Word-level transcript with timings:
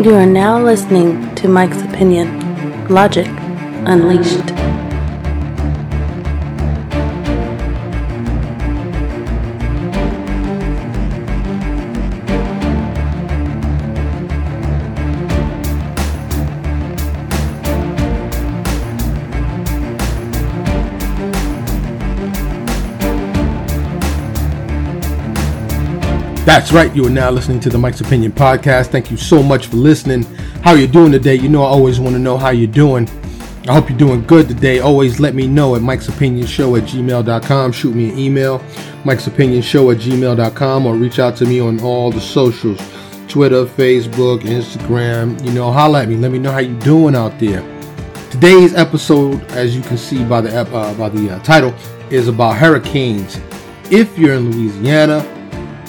You 0.00 0.14
are 0.14 0.26
now 0.26 0.62
listening 0.62 1.34
to 1.34 1.48
Mike's 1.48 1.82
Opinion 1.82 2.86
Logic 2.86 3.26
Unleashed. 3.84 4.57
That's 26.48 26.72
right. 26.72 26.96
You 26.96 27.04
are 27.04 27.10
now 27.10 27.30
listening 27.30 27.60
to 27.60 27.68
the 27.68 27.76
Mike's 27.76 28.00
Opinion 28.00 28.32
podcast. 28.32 28.86
Thank 28.86 29.10
you 29.10 29.18
so 29.18 29.42
much 29.42 29.66
for 29.66 29.76
listening. 29.76 30.22
How 30.62 30.72
you 30.72 30.86
doing 30.86 31.12
today? 31.12 31.34
You 31.34 31.50
know 31.50 31.62
I 31.62 31.66
always 31.66 32.00
want 32.00 32.14
to 32.14 32.18
know 32.18 32.38
how 32.38 32.48
you're 32.48 32.72
doing. 32.72 33.06
I 33.68 33.74
hope 33.74 33.90
you're 33.90 33.98
doing 33.98 34.24
good 34.24 34.48
today. 34.48 34.78
Always 34.78 35.20
let 35.20 35.34
me 35.34 35.46
know 35.46 35.76
at 35.76 35.82
Mike's 35.82 36.08
Opinion 36.08 36.46
Show 36.46 36.74
at 36.76 36.84
gmail.com. 36.84 37.72
Shoot 37.72 37.94
me 37.94 38.08
an 38.08 38.18
email, 38.18 38.64
Mike's 39.04 39.26
Opinion 39.26 39.60
Show 39.60 39.90
at 39.90 39.98
gmail.com, 39.98 40.86
or 40.86 40.94
reach 40.94 41.18
out 41.18 41.36
to 41.36 41.44
me 41.44 41.60
on 41.60 41.82
all 41.82 42.10
the 42.10 42.18
socials 42.18 42.80
Twitter, 43.28 43.66
Facebook, 43.66 44.40
Instagram. 44.40 45.44
You 45.44 45.52
know, 45.52 45.70
holla 45.70 46.04
at 46.04 46.08
me. 46.08 46.16
Let 46.16 46.30
me 46.30 46.38
know 46.38 46.52
how 46.52 46.60
you're 46.60 46.80
doing 46.80 47.14
out 47.14 47.38
there. 47.38 47.60
Today's 48.30 48.72
episode, 48.72 49.44
as 49.50 49.76
you 49.76 49.82
can 49.82 49.98
see 49.98 50.24
by 50.24 50.40
the 50.40 50.58
uh, 50.58 50.94
by 50.94 51.10
the 51.10 51.28
uh, 51.28 51.42
title, 51.42 51.74
is 52.08 52.26
about 52.26 52.56
hurricanes. 52.56 53.38
If 53.90 54.16
you're 54.16 54.32
in 54.32 54.50
Louisiana, 54.50 55.34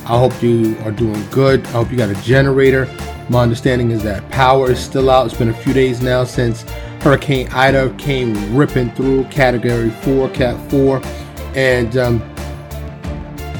I 0.09 0.17
hope 0.17 0.41
you 0.41 0.75
are 0.85 0.91
doing 0.91 1.23
good. 1.29 1.63
I 1.67 1.69
hope 1.69 1.91
you 1.91 1.97
got 1.97 2.09
a 2.09 2.19
generator. 2.23 2.89
My 3.29 3.43
understanding 3.43 3.91
is 3.91 4.01
that 4.01 4.27
power 4.31 4.71
is 4.71 4.79
still 4.79 5.07
out. 5.07 5.27
It's 5.27 5.37
been 5.37 5.49
a 5.49 5.53
few 5.53 5.71
days 5.71 6.01
now 6.01 6.23
since 6.23 6.63
Hurricane 7.01 7.47
Ida 7.49 7.93
came 7.99 8.55
ripping 8.55 8.89
through 8.93 9.25
Category 9.25 9.91
4, 9.91 10.29
Cat 10.29 10.71
4. 10.71 10.99
And 11.53 11.95
um, 11.97 12.23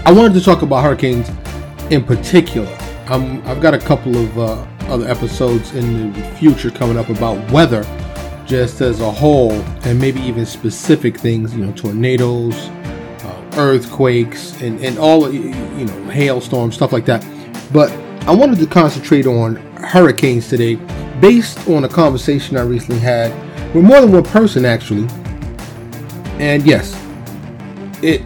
I 0.08 0.12
wanted 0.12 0.34
to 0.34 0.42
talk 0.42 0.64
about 0.64 0.84
hurricanes 0.84 1.30
in 1.92 2.04
particular. 2.04 2.76
Um, 3.10 3.44
I've 3.46 3.62
got 3.62 3.76
a 3.76 3.80
couple 3.80 4.18
of 4.18 4.40
uh, 4.40 4.66
other 4.92 5.08
episodes 5.08 5.76
in 5.76 6.12
the 6.14 6.24
future 6.32 6.72
coming 6.72 6.98
up 6.98 7.10
about 7.10 7.52
weather 7.52 7.84
just 8.48 8.82
as 8.82 9.02
a 9.02 9.12
whole 9.12 9.52
and 9.52 10.02
maybe 10.02 10.20
even 10.22 10.48
specific 10.48 11.16
things, 11.16 11.54
you 11.54 11.64
know, 11.64 11.72
tornadoes, 11.74 12.56
earthquakes 13.58 14.60
and, 14.62 14.80
and 14.84 14.98
all 14.98 15.32
you 15.32 15.86
know 15.86 16.10
hailstorms 16.10 16.76
stuff 16.76 16.92
like 16.94 17.06
that. 17.06 17.26
But 17.72 17.92
i 18.28 18.32
wanted 18.34 18.60
to 18.60 18.68
concentrate 18.68 19.26
on 19.26 19.56
hurricanes 19.78 20.50
today 20.50 20.76
based 21.20 21.68
on 21.70 21.86
a 21.86 21.90
conversation 21.90 22.58
i 22.58 22.62
recently 22.62 23.00
had 23.00 23.32
with 23.74 23.84
more 23.84 24.02
than 24.02 24.12
one 24.12 24.24
person 24.24 24.66
actually. 24.66 25.08
And 26.40 26.66
yes 26.66 26.96
it 28.02 28.22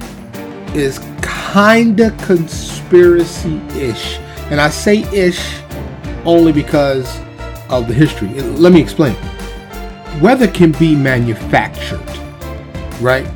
is 0.76 1.00
kinda 1.22 2.12
conspiracy-ish. 2.26 4.18
And 4.50 4.60
i 4.60 4.70
say 4.70 5.04
ish 5.14 5.60
only 6.26 6.52
because 6.52 7.20
of 7.70 7.88
the 7.88 7.94
history. 7.94 8.30
Let 8.30 8.72
me 8.72 8.82
explain. 8.82 9.16
Weather 10.22 10.48
can 10.48 10.72
be 10.74 10.96
manufactured 10.96 12.00
right 13.02 13.28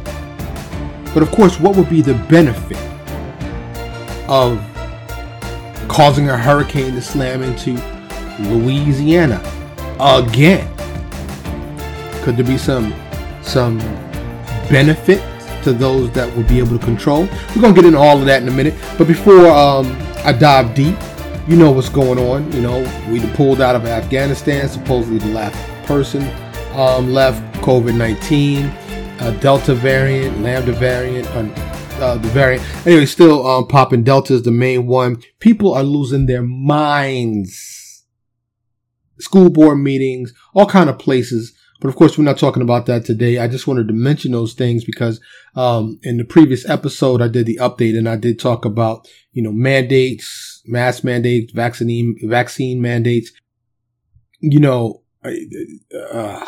but 1.17 1.27
of 1.27 1.31
course, 1.31 1.59
what 1.59 1.75
would 1.75 1.89
be 1.89 2.03
the 2.03 2.13
benefit 2.29 2.77
of 4.29 4.63
causing 5.87 6.29
a 6.29 6.37
hurricane 6.37 6.93
to 6.93 7.01
slam 7.01 7.41
into 7.41 7.71
Louisiana 8.47 9.41
again? 9.99 10.71
Could 12.21 12.37
there 12.37 12.45
be 12.45 12.59
some 12.59 12.93
some 13.41 13.79
benefit 14.69 15.23
to 15.63 15.73
those 15.73 16.11
that 16.11 16.31
would 16.37 16.47
be 16.47 16.59
able 16.59 16.77
to 16.77 16.85
control? 16.85 17.27
We're 17.55 17.63
gonna 17.63 17.73
get 17.73 17.85
into 17.85 17.97
all 17.97 18.19
of 18.19 18.27
that 18.27 18.43
in 18.43 18.47
a 18.47 18.51
minute. 18.51 18.75
But 18.95 19.07
before 19.07 19.47
um, 19.47 19.87
I 20.23 20.33
dive 20.33 20.75
deep, 20.75 20.95
you 21.47 21.55
know 21.55 21.71
what's 21.71 21.89
going 21.89 22.19
on. 22.19 22.51
You 22.51 22.61
know, 22.61 23.09
we 23.09 23.27
pulled 23.31 23.59
out 23.59 23.75
of 23.75 23.87
Afghanistan. 23.87 24.69
Supposedly 24.69 25.17
the 25.17 25.33
last 25.33 25.57
person 25.87 26.21
um, 26.75 27.11
left 27.11 27.41
COVID 27.63 27.97
19 27.97 28.71
uh, 29.19 29.31
Delta 29.39 29.73
variant, 29.73 30.41
Lambda 30.41 30.73
variant, 30.73 31.27
uh, 31.99 32.17
the 32.17 32.27
variant. 32.29 32.63
Anyway, 32.85 33.05
still 33.05 33.45
um, 33.47 33.67
popping. 33.67 34.03
Delta 34.03 34.33
is 34.33 34.43
the 34.43 34.51
main 34.51 34.87
one. 34.87 35.21
People 35.39 35.73
are 35.73 35.83
losing 35.83 36.25
their 36.25 36.43
minds. 36.43 38.05
School 39.19 39.49
board 39.49 39.79
meetings, 39.79 40.33
all 40.53 40.67
kind 40.67 40.89
of 40.89 40.99
places. 40.99 41.53
But 41.79 41.89
of 41.89 41.95
course, 41.95 42.17
we're 42.17 42.23
not 42.23 42.37
talking 42.37 42.63
about 42.63 42.87
that 42.87 43.05
today. 43.05 43.37
I 43.37 43.47
just 43.47 43.67
wanted 43.67 43.87
to 43.87 43.93
mention 43.93 44.31
those 44.31 44.53
things 44.53 44.83
because 44.83 45.19
um, 45.55 45.99
in 46.03 46.17
the 46.17 46.25
previous 46.25 46.67
episode, 46.67 47.21
I 47.21 47.27
did 47.27 47.45
the 47.45 47.57
update 47.61 47.97
and 47.97 48.09
I 48.09 48.15
did 48.15 48.39
talk 48.39 48.65
about 48.65 49.07
you 49.31 49.43
know 49.43 49.51
mandates, 49.51 50.61
mask 50.65 51.03
mandates, 51.03 51.51
vaccine 51.53 52.15
vaccine 52.23 52.81
mandates. 52.81 53.31
You 54.39 54.59
know, 54.59 55.03
uh, 55.23 56.45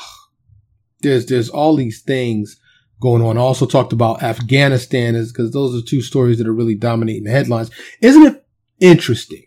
there's 1.02 1.26
there's 1.26 1.50
all 1.50 1.76
these 1.76 2.02
things 2.02 2.60
going 3.02 3.22
on. 3.22 3.38
I 3.38 3.42
also 3.42 3.66
talked 3.66 3.94
about 3.94 4.24
Afghanistan 4.24 5.16
is 5.16 5.32
because 5.32 5.52
those 5.52 5.76
are 5.76 5.86
two 5.86 6.02
stories 6.02 6.38
that 6.38 6.48
are 6.48 6.54
really 6.54 6.76
dominating 6.76 7.24
the 7.24 7.32
headlines. 7.32 7.72
Isn't 8.02 8.24
it 8.24 8.46
interesting 8.80 9.46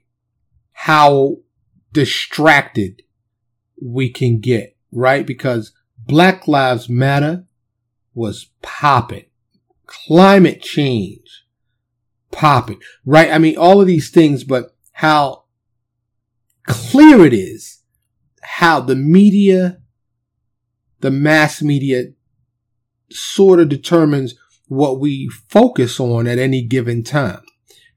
how 0.73 1.37
distracted 1.93 3.03
we 3.81 4.09
can 4.09 4.41
get, 4.41 4.77
right? 4.91 5.27
Because 5.27 5.73
Black 5.99 6.49
Lives 6.49 6.89
Matter 6.89 7.45
was 8.15 8.51
popping. 8.63 9.27
Climate 9.87 10.63
change 10.63 11.45
popping, 12.31 12.81
right? 13.05 13.31
I 13.31 13.39
mean, 13.39 13.59
all 13.59 13.81
of 13.81 13.87
these 13.87 14.11
things, 14.11 14.43
but 14.43 14.75
how 14.93 15.45
clear 16.67 17.27
it 17.27 17.35
is 17.35 17.83
how 18.43 18.81
the 18.81 18.97
media 18.97 19.82
the 21.03 21.11
mass 21.11 21.61
media 21.61 22.05
sort 23.11 23.61
of 23.61 23.69
determines 23.69 24.35
what 24.69 24.99
we 24.99 25.29
focus 25.49 26.01
on 26.01 26.27
at 26.27 26.39
any 26.39 26.63
given 26.63 27.05
time. 27.05 27.43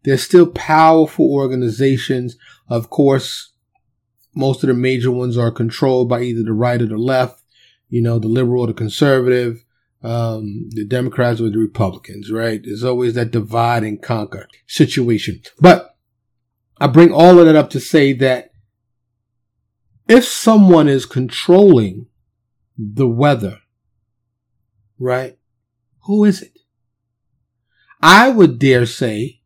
There's 0.03 0.23
still 0.23 0.47
powerful 0.47 1.31
organizations. 1.31 2.35
Of 2.67 2.89
course, 2.89 3.53
most 4.35 4.63
of 4.63 4.67
the 4.67 4.73
major 4.73 5.11
ones 5.11 5.37
are 5.37 5.51
controlled 5.51 6.09
by 6.09 6.21
either 6.21 6.43
the 6.43 6.53
right 6.53 6.81
or 6.81 6.87
the 6.87 6.97
left, 6.97 7.41
you 7.89 8.01
know, 8.01 8.19
the 8.19 8.27
liberal 8.27 8.63
or 8.63 8.67
the 8.67 8.73
conservative, 8.73 9.63
um, 10.03 10.69
the 10.71 10.85
Democrats 10.85 11.39
or 11.39 11.49
the 11.49 11.57
Republicans, 11.57 12.31
right? 12.31 12.61
There's 12.63 12.83
always 12.83 13.13
that 13.13 13.31
divide 13.31 13.83
and 13.83 14.01
conquer 14.01 14.47
situation. 14.67 15.41
But 15.59 15.95
I 16.79 16.87
bring 16.87 17.13
all 17.13 17.39
of 17.39 17.45
that 17.45 17.55
up 17.55 17.69
to 17.71 17.79
say 17.79 18.13
that 18.13 18.51
if 20.07 20.25
someone 20.25 20.87
is 20.87 21.05
controlling 21.05 22.07
the 22.77 23.07
weather, 23.07 23.59
right? 24.99 25.37
Who 26.03 26.25
is 26.25 26.41
it? 26.41 26.59
I 28.01 28.29
would 28.29 28.59
dare 28.59 28.85
say 28.85 29.41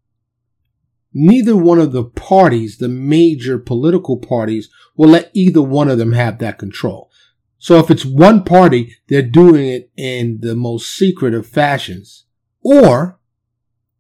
neither 1.13 1.56
one 1.56 1.79
of 1.79 1.91
the 1.91 2.03
parties, 2.03 2.78
the 2.78 2.89
major 2.89 3.57
political 3.57 4.18
parties, 4.18 4.69
will 4.95 5.09
let 5.09 5.31
either 5.34 5.62
one 5.62 5.89
of 5.89 5.97
them 5.97 6.12
have 6.12 6.39
that 6.39 6.57
control. 6.57 7.09
So 7.57 7.78
if 7.79 7.91
it's 7.91 8.06
one 8.06 8.44
party, 8.44 8.95
they're 9.07 9.22
doing 9.22 9.68
it 9.68 9.91
in 9.97 10.39
the 10.41 10.56
most 10.56 10.89
secret 10.95 11.34
of 11.34 11.45
fashions, 11.45 12.25
or 12.62 13.19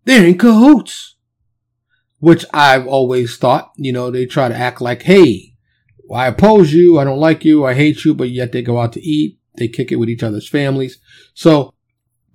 they're 0.05 0.25
in 0.25 0.37
cahoots, 0.37 1.15
which 2.19 2.45
I've 2.53 2.87
always 2.87 3.37
thought, 3.37 3.71
you 3.75 3.91
know, 3.91 4.11
they 4.11 4.25
try 4.25 4.47
to 4.47 4.55
act 4.55 4.81
like, 4.81 5.03
hey, 5.03 5.55
I 6.11 6.27
oppose 6.27 6.73
you. 6.73 6.99
I 6.99 7.03
don't 7.03 7.19
like 7.19 7.45
you. 7.45 7.65
I 7.65 7.73
hate 7.73 8.03
you. 8.05 8.13
But 8.13 8.29
yet 8.29 8.51
they 8.51 8.61
go 8.61 8.79
out 8.79 8.93
to 8.93 9.01
eat. 9.01 9.39
They 9.57 9.67
kick 9.67 9.91
it 9.91 9.97
with 9.97 10.09
each 10.09 10.23
other's 10.23 10.47
families. 10.47 10.99
So 11.33 11.73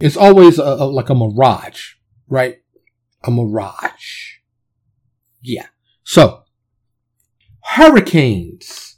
it's 0.01 0.17
always 0.17 0.59
a, 0.59 0.63
a, 0.63 0.87
like 0.87 1.09
a 1.09 1.15
mirage, 1.15 1.95
right? 2.29 2.59
A 3.25 3.31
mirage. 3.31 4.35
Yeah. 5.41 5.67
So 6.05 6.45
hurricanes, 7.63 8.97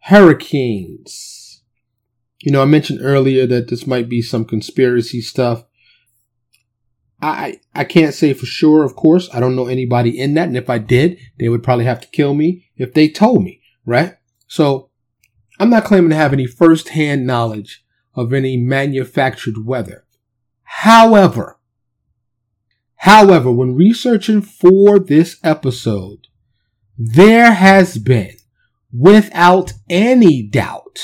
hurricanes. 0.00 1.62
You 2.40 2.52
know, 2.52 2.62
I 2.62 2.66
mentioned 2.66 3.00
earlier 3.02 3.46
that 3.46 3.68
this 3.68 3.86
might 3.86 4.08
be 4.08 4.22
some 4.22 4.44
conspiracy 4.44 5.20
stuff. 5.20 5.64
I 7.20 7.60
I 7.74 7.84
can't 7.84 8.14
say 8.14 8.32
for 8.32 8.46
sure, 8.46 8.84
of 8.84 8.94
course. 8.94 9.28
I 9.32 9.40
don't 9.40 9.56
know 9.56 9.66
anybody 9.66 10.18
in 10.18 10.34
that, 10.34 10.48
and 10.48 10.56
if 10.56 10.70
I 10.70 10.78
did, 10.78 11.18
they 11.38 11.48
would 11.48 11.64
probably 11.64 11.84
have 11.84 12.00
to 12.00 12.08
kill 12.08 12.34
me 12.34 12.70
if 12.76 12.94
they 12.94 13.08
told 13.08 13.42
me 13.42 13.60
right? 13.88 14.16
So 14.46 14.90
I'm 15.58 15.70
not 15.70 15.84
claiming 15.84 16.10
to 16.10 16.16
have 16.16 16.34
any 16.34 16.46
firsthand 16.46 17.26
knowledge 17.26 17.84
of 18.14 18.34
any 18.34 18.56
manufactured 18.58 19.64
weather. 19.64 20.04
However, 20.62 21.58
however, 22.96 23.50
when 23.50 23.74
researching 23.74 24.42
for 24.42 24.98
this 24.98 25.38
episode, 25.42 26.28
there 26.98 27.52
has 27.52 27.96
been 27.96 28.36
without 28.92 29.72
any 29.88 30.42
doubt, 30.42 30.98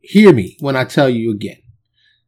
hear 0.00 0.34
me 0.34 0.56
when 0.60 0.76
I 0.76 0.84
tell 0.84 1.08
you 1.08 1.30
again, 1.30 1.62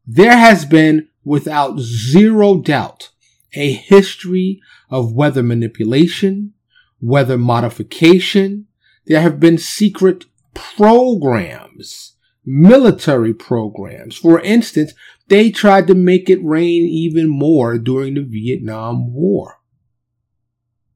there 0.06 0.36
has 0.36 0.64
been 0.64 1.08
without 1.22 1.78
zero 1.80 2.56
doubt 2.56 3.10
a 3.52 3.72
history 3.72 4.60
of 4.88 5.12
weather 5.12 5.42
manipulation, 5.42 6.54
weather 6.98 7.36
modification. 7.36 8.67
There 9.08 9.22
have 9.22 9.40
been 9.40 9.56
secret 9.56 10.26
programs, 10.52 12.14
military 12.44 13.32
programs. 13.32 14.16
For 14.16 14.38
instance, 14.40 14.92
they 15.28 15.50
tried 15.50 15.86
to 15.86 15.94
make 15.94 16.28
it 16.28 16.44
rain 16.44 16.82
even 16.82 17.26
more 17.26 17.78
during 17.78 18.14
the 18.14 18.22
Vietnam 18.22 19.14
War. 19.14 19.60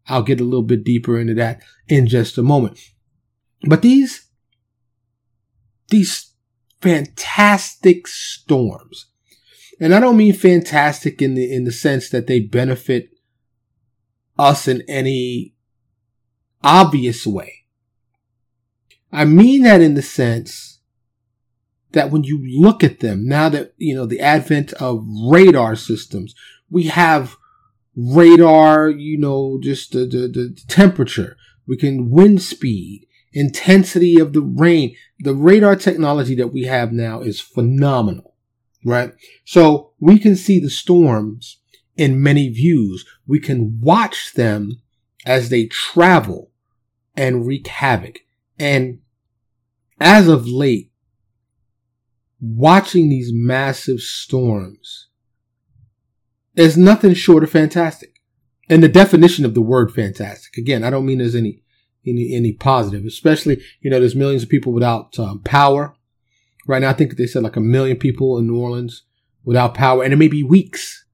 I'll 0.09 0.23
get 0.23 0.41
a 0.41 0.45
little 0.45 0.63
bit 0.63 0.85
deeper 0.85 1.19
into 1.19 1.33
that 1.35 1.63
in 1.89 2.07
just 2.07 2.37
a 2.37 2.43
moment. 2.43 2.79
But 3.63 3.81
these, 3.81 4.29
these 5.89 6.35
fantastic 6.83 8.07
storms, 8.07 9.07
and 9.81 9.95
I 9.95 10.01
don't 10.01 10.19
mean 10.19 10.35
fantastic 10.35 11.23
in 11.23 11.35
the, 11.35 11.51
in 11.51 11.65
the 11.65 11.73
sense 11.73 12.11
that 12.11 12.27
they 12.27 12.41
benefit 12.41 13.09
us 14.39 14.69
in 14.69 14.83
any 14.83 15.55
obvious 16.63 17.27
way. 17.27 17.62
I 19.13 19.25
mean 19.25 19.63
that 19.63 19.83
in 19.83 19.95
the 19.95 20.03
sense 20.03 20.81
that 21.93 22.11
when 22.11 22.25
you 22.25 22.41
look 22.43 22.83
at 22.83 23.01
them, 23.01 23.27
now 23.27 23.49
that, 23.51 23.75
you 23.77 23.95
know, 23.95 24.07
the 24.07 24.21
advent 24.21 24.73
of 24.75 25.07
radar 25.27 25.77
systems, 25.77 26.35
we 26.71 26.85
have 26.85 27.37
radar, 27.95 28.89
you 28.89 29.19
know, 29.19 29.59
just 29.63 29.93
the, 29.93 30.07
the, 30.07 30.29
the 30.29 30.59
temperature. 30.69 31.37
We 31.67 31.77
can 31.77 32.11
wind 32.11 32.43
speed, 32.43 33.07
intensity 33.33 34.19
of 34.19 34.33
the 34.33 34.41
rain. 34.41 34.97
The 35.19 35.35
radar 35.35 35.77
technology 35.77 36.35
that 36.37 36.53
we 36.53 36.63
have 36.63 36.93
now 36.93 37.21
is 37.21 37.41
phenomenal, 37.41 38.35
right? 38.85 39.13
So 39.45 39.93
we 40.01 40.19
can 40.19 40.35
see 40.35 40.59
the 40.59 40.71
storms 40.71 41.59
in 41.97 42.23
many 42.23 42.49
views. 42.49 43.05
We 43.27 43.39
can 43.39 43.79
watch 43.83 44.33
them 44.33 44.81
as 45.27 45.51
they 45.51 45.67
travel 45.67 46.51
and 47.15 47.47
wreak 47.47 47.67
havoc. 47.69 48.21
And 48.59 49.02
as 50.03 50.29
of 50.29 50.47
late, 50.47 50.91
watching 52.41 53.09
these 53.09 53.31
massive 53.33 54.01
storms 54.01 55.09
is 56.57 56.77
nothing 56.77 57.15
short 57.15 57.45
of 57.45 57.51
fantastic. 57.51 58.21
And 58.69 58.83
the 58.83 58.89
definition 58.89 59.45
of 59.45 59.55
the 59.55 59.63
word 59.63 59.93
fantastic, 59.93 60.57
again, 60.57 60.85
I 60.85 60.91
don't 60.91 61.07
mean 61.07 61.19
there's 61.19 61.35
any, 61.35 61.63
any, 62.07 62.35
any 62.35 62.53
positive, 62.53 63.05
especially, 63.05 63.63
you 63.81 63.91
know, 63.91 63.99
there's 63.99 64.17
millions 64.17 64.43
of 64.43 64.49
people 64.49 64.73
without 64.73 65.19
um, 65.19 65.41
power. 65.41 65.95
Right 66.67 66.81
now, 66.81 66.91
I 66.91 66.95
think 66.95 67.17
they 67.17 67.27
said 67.27 67.43
like 67.43 67.57
a 67.57 67.61
million 67.61 67.97
people 67.97 68.39
in 68.39 68.47
New 68.47 68.59
Orleans 68.59 69.05
without 69.45 69.75
power, 69.75 70.03
and 70.03 70.13
it 70.13 70.17
may 70.17 70.29
be 70.29 70.43
weeks 70.43 71.05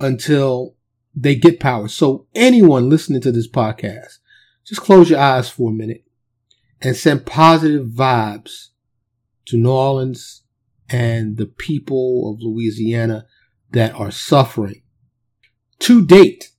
until 0.00 0.76
they 1.14 1.34
get 1.34 1.60
power. 1.60 1.88
So 1.88 2.26
anyone 2.34 2.88
listening 2.88 3.20
to 3.22 3.32
this 3.32 3.48
podcast, 3.48 4.18
just 4.64 4.80
close 4.80 5.10
your 5.10 5.18
eyes 5.18 5.48
for 5.48 5.70
a 5.70 5.74
minute 5.74 6.04
and 6.80 6.96
send 6.96 7.26
positive 7.26 7.88
vibes 7.88 8.68
to 9.46 9.56
New 9.56 9.70
Orleans 9.70 10.42
and 10.88 11.36
the 11.36 11.46
people 11.46 12.30
of 12.32 12.40
Louisiana 12.40 13.26
that 13.70 13.94
are 13.94 14.10
suffering. 14.10 14.82
To 15.80 16.04
date, 16.04 16.50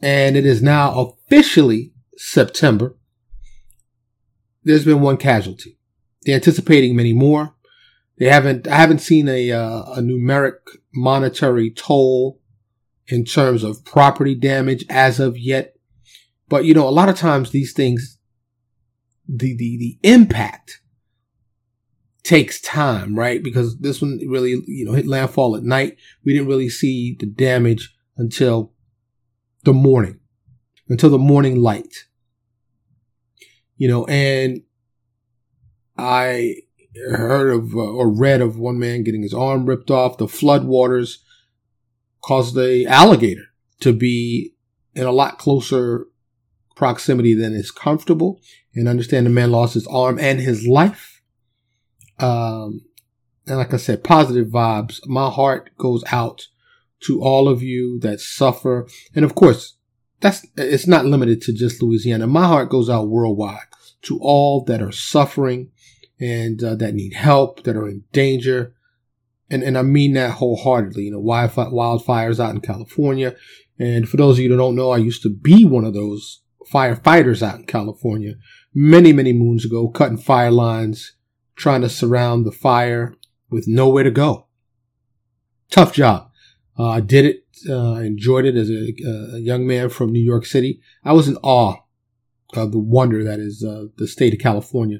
and 0.00 0.36
it 0.36 0.46
is 0.46 0.62
now 0.62 0.92
officially 0.98 1.92
September, 2.16 2.96
there's 4.62 4.84
been 4.84 5.00
one 5.00 5.16
casualty. 5.16 5.78
They're 6.22 6.36
anticipating 6.36 6.96
many 6.96 7.12
more. 7.12 7.54
They 8.18 8.26
haven't, 8.26 8.66
I 8.66 8.76
haven't 8.76 9.00
seen 9.00 9.28
a, 9.28 9.50
uh, 9.50 9.82
a 9.96 10.00
numeric 10.00 10.56
monetary 10.94 11.70
toll 11.70 12.40
in 13.08 13.24
terms 13.24 13.62
of 13.62 13.84
property 13.84 14.34
damage 14.34 14.84
as 14.88 15.20
of 15.20 15.36
yet. 15.36 15.76
But 16.48 16.64
you 16.64 16.74
know, 16.74 16.88
a 16.88 16.90
lot 16.90 17.08
of 17.08 17.16
times 17.16 17.50
these 17.50 17.72
things, 17.72 18.13
the, 19.28 19.56
the, 19.56 19.78
the 19.78 19.98
impact 20.02 20.80
takes 22.22 22.60
time, 22.60 23.14
right? 23.14 23.42
Because 23.42 23.78
this 23.78 24.00
one 24.00 24.18
really, 24.26 24.62
you 24.66 24.84
know, 24.84 24.92
hit 24.92 25.06
landfall 25.06 25.56
at 25.56 25.62
night. 25.62 25.96
We 26.24 26.32
didn't 26.32 26.48
really 26.48 26.70
see 26.70 27.16
the 27.18 27.26
damage 27.26 27.94
until 28.16 28.72
the 29.64 29.72
morning, 29.72 30.20
until 30.88 31.10
the 31.10 31.18
morning 31.18 31.60
light. 31.60 32.06
You 33.76 33.88
know, 33.88 34.06
and 34.06 34.62
I 35.98 36.56
heard 37.10 37.50
of 37.50 37.74
uh, 37.74 37.78
or 37.78 38.08
read 38.08 38.40
of 38.40 38.58
one 38.58 38.78
man 38.78 39.02
getting 39.02 39.22
his 39.22 39.34
arm 39.34 39.66
ripped 39.66 39.90
off. 39.90 40.18
The 40.18 40.26
floodwaters 40.26 41.18
caused 42.22 42.54
the 42.54 42.86
alligator 42.86 43.46
to 43.80 43.92
be 43.92 44.54
in 44.94 45.04
a 45.04 45.12
lot 45.12 45.38
closer 45.38 46.06
proximity 46.74 47.34
than 47.34 47.54
is 47.54 47.70
comfortable. 47.70 48.40
And 48.74 48.88
understand 48.88 49.26
the 49.26 49.30
man 49.30 49.52
lost 49.52 49.74
his 49.74 49.86
arm 49.86 50.18
and 50.18 50.40
his 50.40 50.66
life. 50.66 51.22
Um, 52.18 52.82
and 53.46 53.58
like 53.58 53.72
I 53.72 53.76
said, 53.76 54.02
positive 54.02 54.48
vibes. 54.48 55.00
My 55.06 55.30
heart 55.30 55.70
goes 55.78 56.02
out 56.10 56.48
to 57.04 57.22
all 57.22 57.48
of 57.48 57.62
you 57.62 58.00
that 58.00 58.20
suffer. 58.20 58.88
And 59.14 59.24
of 59.24 59.34
course, 59.34 59.76
that's, 60.20 60.46
it's 60.56 60.86
not 60.86 61.04
limited 61.04 61.40
to 61.42 61.52
just 61.52 61.82
Louisiana. 61.82 62.26
My 62.26 62.46
heart 62.46 62.70
goes 62.70 62.90
out 62.90 63.08
worldwide 63.08 63.58
to 64.02 64.18
all 64.20 64.64
that 64.64 64.82
are 64.82 64.92
suffering 64.92 65.70
and 66.20 66.62
uh, 66.62 66.74
that 66.76 66.94
need 66.94 67.14
help, 67.14 67.64
that 67.64 67.76
are 67.76 67.88
in 67.88 68.04
danger, 68.12 68.74
and 69.50 69.62
and 69.62 69.76
I 69.76 69.82
mean 69.82 70.14
that 70.14 70.32
wholeheartedly. 70.32 71.04
You 71.04 71.12
know, 71.12 71.20
wildfires 71.20 72.40
out 72.40 72.54
in 72.54 72.60
California, 72.60 73.34
and 73.78 74.08
for 74.08 74.16
those 74.16 74.38
of 74.38 74.42
you 74.42 74.48
that 74.50 74.56
don't 74.56 74.76
know, 74.76 74.90
I 74.90 74.98
used 74.98 75.22
to 75.22 75.30
be 75.30 75.64
one 75.64 75.84
of 75.84 75.94
those 75.94 76.40
firefighters 76.72 77.42
out 77.42 77.60
in 77.60 77.66
California 77.66 78.34
many 78.74 79.12
many 79.12 79.32
moons 79.32 79.64
ago, 79.64 79.88
cutting 79.88 80.18
fire 80.18 80.50
lines, 80.50 81.12
trying 81.56 81.82
to 81.82 81.88
surround 81.88 82.44
the 82.44 82.52
fire 82.52 83.14
with 83.50 83.68
nowhere 83.68 84.04
to 84.04 84.10
go. 84.10 84.46
Tough 85.70 85.92
job. 85.92 86.30
Uh, 86.78 86.88
I 86.88 87.00
did 87.00 87.24
it. 87.24 87.46
Uh, 87.68 87.92
I 87.92 88.02
enjoyed 88.02 88.44
it 88.44 88.56
as 88.56 88.68
a, 88.68 88.92
a, 89.36 89.38
young 89.38 89.66
man 89.66 89.88
from 89.88 90.12
New 90.12 90.22
York 90.22 90.44
City. 90.44 90.80
I 91.04 91.12
was 91.12 91.28
in 91.28 91.36
awe 91.36 91.76
of 92.54 92.72
the 92.72 92.78
wonder 92.78 93.22
that 93.24 93.38
is 93.38 93.64
uh, 93.64 93.86
the 93.96 94.08
state 94.08 94.34
of 94.34 94.40
California 94.40 94.98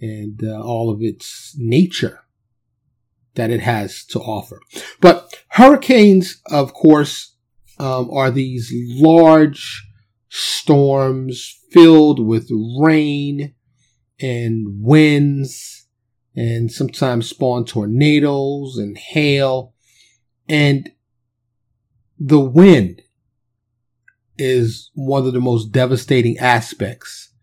and 0.00 0.42
uh, 0.42 0.60
all 0.60 0.90
of 0.90 1.02
its 1.02 1.54
nature 1.58 2.20
that 3.34 3.50
it 3.50 3.60
has 3.60 4.04
to 4.06 4.20
offer. 4.20 4.60
But 5.00 5.34
hurricanes, 5.48 6.40
of 6.50 6.74
course, 6.74 7.36
um, 7.78 8.10
are 8.10 8.30
these 8.30 8.70
large 8.74 9.86
storms 10.34 11.60
filled 11.70 12.18
with 12.18 12.50
rain 12.80 13.54
and 14.18 14.66
winds 14.80 15.86
and 16.34 16.72
sometimes 16.72 17.28
spawn 17.28 17.66
tornadoes 17.66 18.78
and 18.78 18.96
hail. 18.96 19.74
And 20.48 20.88
the 22.18 22.40
wind 22.40 23.02
is 24.38 24.90
one 24.94 25.26
of 25.26 25.34
the 25.34 25.40
most 25.40 25.70
devastating 25.70 26.38
aspects. 26.38 27.34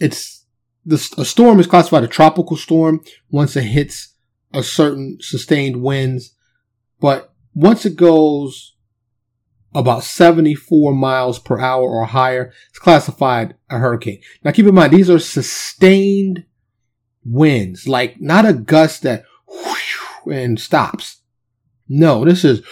It's 0.00 0.46
the, 0.86 0.96
a 1.18 1.24
storm 1.26 1.60
is 1.60 1.66
classified 1.66 2.04
a 2.04 2.08
tropical 2.08 2.56
storm 2.56 3.04
once 3.30 3.56
it 3.56 3.64
hits 3.64 4.14
a 4.54 4.62
certain 4.62 5.18
sustained 5.20 5.82
winds, 5.82 6.34
but 6.98 7.34
once 7.52 7.84
it 7.84 7.96
goes 7.96 8.73
about 9.74 10.04
74 10.04 10.94
miles 10.94 11.38
per 11.38 11.58
hour 11.58 11.82
or 11.82 12.04
higher, 12.04 12.52
it's 12.70 12.78
classified 12.78 13.54
a 13.70 13.78
hurricane. 13.78 14.20
Now 14.44 14.52
keep 14.52 14.66
in 14.66 14.74
mind, 14.74 14.92
these 14.92 15.10
are 15.10 15.18
sustained 15.18 16.44
winds, 17.24 17.88
like 17.88 18.20
not 18.20 18.46
a 18.46 18.52
gust 18.52 19.02
that 19.02 19.24
and 20.30 20.58
stops. 20.58 21.20
No, 21.88 22.24
this 22.24 22.44
is, 22.44 22.62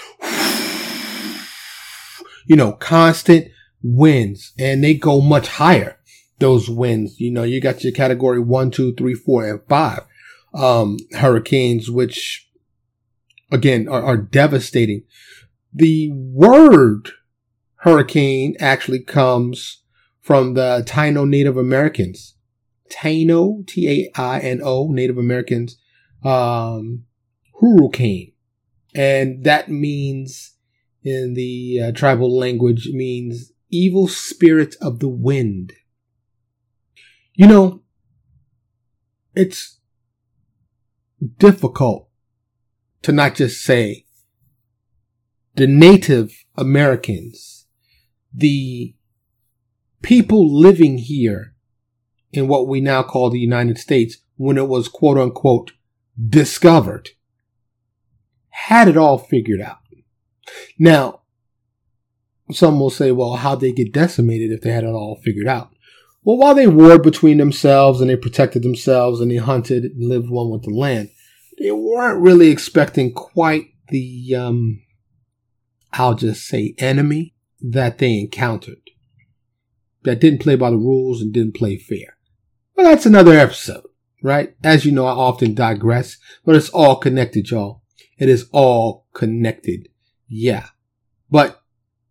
you 2.46 2.56
know, 2.56 2.72
constant 2.72 3.48
winds 3.82 4.52
and 4.58 4.82
they 4.82 4.94
go 4.94 5.20
much 5.20 5.48
higher. 5.48 5.98
Those 6.38 6.68
winds, 6.68 7.20
you 7.20 7.30
know, 7.30 7.44
you 7.44 7.60
got 7.60 7.84
your 7.84 7.92
category 7.92 8.40
one, 8.40 8.70
two, 8.70 8.94
three, 8.94 9.14
four, 9.14 9.48
and 9.48 9.60
five 9.68 10.02
um, 10.54 10.98
hurricanes, 11.12 11.90
which 11.90 12.48
again 13.50 13.88
are, 13.88 14.02
are 14.02 14.16
devastating. 14.16 15.04
The 15.72 16.10
word 16.12 17.10
hurricane 17.76 18.56
actually 18.60 19.00
comes 19.00 19.82
from 20.20 20.54
the 20.54 20.84
Taino 20.86 21.26
Native 21.28 21.56
Americans. 21.56 22.34
Taino, 22.90 23.66
T-A-I-N-O, 23.66 24.92
Native 24.92 25.18
Americans, 25.18 25.78
um, 26.22 27.04
hurricane. 27.60 28.32
And 28.94 29.44
that 29.44 29.68
means, 29.68 30.52
in 31.02 31.34
the 31.34 31.80
uh, 31.82 31.92
tribal 31.92 32.36
language, 32.36 32.88
means 32.92 33.52
evil 33.70 34.06
spirit 34.06 34.76
of 34.80 34.98
the 35.00 35.08
wind. 35.08 35.72
You 37.34 37.46
know, 37.46 37.82
it's 39.34 39.78
difficult 41.38 42.08
to 43.02 43.12
not 43.12 43.34
just 43.34 43.64
say 43.64 44.04
the 45.54 45.66
Native 45.66 46.44
Americans, 46.56 47.66
the 48.34 48.94
people 50.02 50.52
living 50.52 50.98
here 50.98 51.54
in 52.32 52.48
what 52.48 52.66
we 52.66 52.80
now 52.80 53.02
call 53.02 53.30
the 53.30 53.38
United 53.38 53.78
States 53.78 54.18
when 54.36 54.56
it 54.56 54.68
was 54.68 54.88
quote 54.88 55.18
unquote 55.18 55.72
discovered 56.28 57.10
had 58.48 58.88
it 58.88 58.96
all 58.96 59.18
figured 59.18 59.60
out. 59.60 59.78
Now, 60.78 61.20
some 62.50 62.78
will 62.78 62.90
say, 62.90 63.12
well, 63.12 63.36
how'd 63.36 63.60
they 63.60 63.72
get 63.72 63.92
decimated 63.92 64.52
if 64.52 64.60
they 64.60 64.72
had 64.72 64.84
it 64.84 64.88
all 64.88 65.20
figured 65.22 65.48
out? 65.48 65.74
Well, 66.24 66.36
while 66.36 66.54
they 66.54 66.66
warred 66.66 67.02
between 67.02 67.38
themselves 67.38 68.00
and 68.00 68.08
they 68.08 68.16
protected 68.16 68.62
themselves 68.62 69.20
and 69.20 69.30
they 69.30 69.36
hunted 69.36 69.84
and 69.84 70.08
lived 70.08 70.28
one 70.28 70.50
with 70.50 70.62
the 70.62 70.70
land, 70.70 71.10
they 71.58 71.70
weren't 71.70 72.20
really 72.20 72.48
expecting 72.48 73.12
quite 73.12 73.66
the, 73.88 74.34
um, 74.36 74.82
I'll 75.92 76.14
just 76.14 76.46
say 76.46 76.74
enemy 76.78 77.34
that 77.60 77.98
they 77.98 78.18
encountered 78.18 78.90
that 80.04 80.20
didn't 80.20 80.40
play 80.40 80.56
by 80.56 80.70
the 80.70 80.76
rules 80.76 81.22
and 81.22 81.32
didn't 81.32 81.54
play 81.54 81.76
fair. 81.76 82.16
But 82.74 82.84
that's 82.84 83.06
another 83.06 83.38
episode, 83.38 83.86
right? 84.22 84.54
As 84.64 84.84
you 84.84 84.92
know, 84.92 85.06
I 85.06 85.12
often 85.12 85.54
digress, 85.54 86.16
but 86.44 86.56
it's 86.56 86.70
all 86.70 86.96
connected, 86.96 87.50
y'all. 87.50 87.82
It 88.18 88.28
is 88.28 88.48
all 88.52 89.06
connected. 89.14 89.88
Yeah. 90.28 90.68
But 91.30 91.62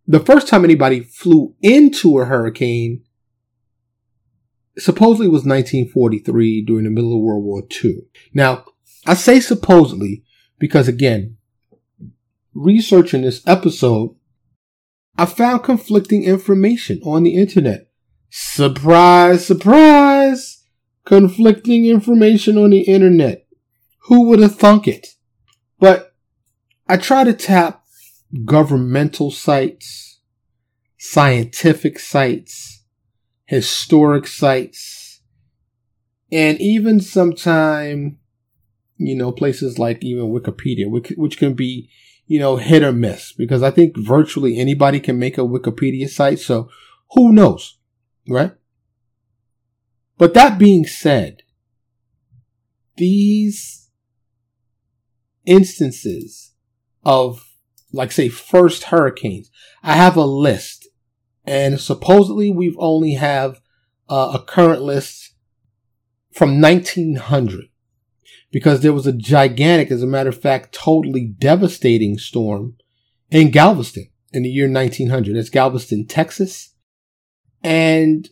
the 0.06 0.20
first 0.20 0.48
time 0.48 0.64
anybody 0.64 1.00
flew 1.00 1.54
into 1.60 2.18
a 2.18 2.24
hurricane 2.24 3.04
supposedly 4.78 5.28
was 5.28 5.44
1943 5.44 6.64
during 6.64 6.84
the 6.84 6.90
middle 6.90 7.14
of 7.14 7.20
World 7.20 7.44
War 7.44 7.62
II. 7.84 8.00
Now, 8.32 8.64
I 9.06 9.14
say 9.14 9.40
supposedly 9.40 10.24
because 10.58 10.88
again, 10.88 11.36
researching 12.54 13.22
this 13.22 13.42
episode, 13.46 14.14
I 15.16 15.26
found 15.26 15.62
conflicting 15.62 16.24
information 16.24 17.00
on 17.04 17.22
the 17.22 17.34
internet. 17.34 17.90
Surprise, 18.30 19.46
surprise! 19.46 20.64
Conflicting 21.04 21.86
information 21.86 22.56
on 22.56 22.70
the 22.70 22.80
internet. 22.80 23.46
Who 24.04 24.28
would 24.28 24.40
have 24.40 24.56
thunk 24.56 24.88
it? 24.88 25.08
But 25.78 26.14
I 26.88 26.96
try 26.96 27.24
to 27.24 27.32
tap 27.32 27.84
governmental 28.44 29.30
sites, 29.30 30.20
scientific 30.98 31.98
sites, 31.98 32.84
historic 33.46 34.26
sites, 34.26 35.20
and 36.30 36.58
even 36.60 37.00
sometime, 37.00 38.18
you 38.96 39.14
know, 39.14 39.32
places 39.32 39.78
like 39.78 40.02
even 40.02 40.30
Wikipedia, 40.32 40.88
which, 40.88 41.12
which 41.16 41.36
can 41.36 41.52
be 41.52 41.90
you 42.32 42.38
know, 42.38 42.56
hit 42.56 42.82
or 42.82 42.92
miss 42.92 43.30
because 43.30 43.62
I 43.62 43.70
think 43.70 43.94
virtually 43.94 44.56
anybody 44.56 45.00
can 45.00 45.18
make 45.18 45.36
a 45.36 45.42
Wikipedia 45.42 46.08
site. 46.08 46.38
So 46.38 46.70
who 47.10 47.30
knows, 47.30 47.76
right? 48.26 48.52
But 50.16 50.32
that 50.32 50.58
being 50.58 50.86
said, 50.86 51.42
these 52.96 53.90
instances 55.44 56.54
of, 57.04 57.44
like, 57.92 58.10
say, 58.12 58.30
first 58.30 58.84
hurricanes, 58.84 59.50
I 59.82 59.92
have 59.92 60.16
a 60.16 60.24
list 60.24 60.88
and 61.44 61.78
supposedly 61.78 62.50
we've 62.50 62.78
only 62.78 63.12
have 63.12 63.60
uh, 64.08 64.38
a 64.40 64.42
current 64.42 64.80
list 64.80 65.34
from 66.32 66.62
1900 66.62 67.66
because 68.52 68.80
there 68.82 68.92
was 68.92 69.06
a 69.06 69.12
gigantic, 69.12 69.90
as 69.90 70.02
a 70.02 70.06
matter 70.06 70.28
of 70.28 70.40
fact, 70.40 70.74
totally 70.74 71.24
devastating 71.26 72.18
storm 72.18 72.76
in 73.30 73.50
Galveston 73.50 74.10
in 74.32 74.42
the 74.42 74.50
year 74.50 74.70
1900. 74.70 75.36
It's 75.36 75.48
Galveston, 75.48 76.06
Texas. 76.06 76.74
And 77.64 78.28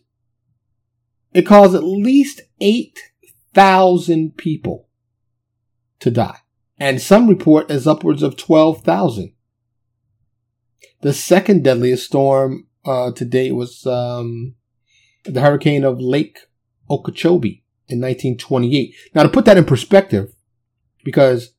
it 1.33 1.47
caused 1.47 1.75
at 1.75 1.85
least 1.85 2.43
8,000 2.61 4.37
people 4.37 4.89
to 6.01 6.11
die. 6.11 6.39
And 6.79 7.01
some 7.01 7.27
report 7.27 7.71
as 7.71 7.87
upwards 7.87 8.23
of 8.23 8.37
12,000. 8.37 9.33
The 11.01 11.13
second 11.15 11.65
deadliest 11.65 12.07
storm 12.07 12.67
uh, 12.85 13.13
to 13.13 13.25
date 13.25 13.53
was 13.53 13.87
um, 13.87 14.57
the 15.25 15.41
hurricane 15.41 15.85
of 15.85 15.99
Lake 15.99 16.41
Okeechobee 16.91 17.65
in 17.91 18.01
1928. 18.01 18.95
Now 19.15 19.23
to 19.23 19.29
put 19.29 19.45
that 19.45 19.57
in 19.57 19.65
perspective, 19.65 20.35
because, 21.05 21.53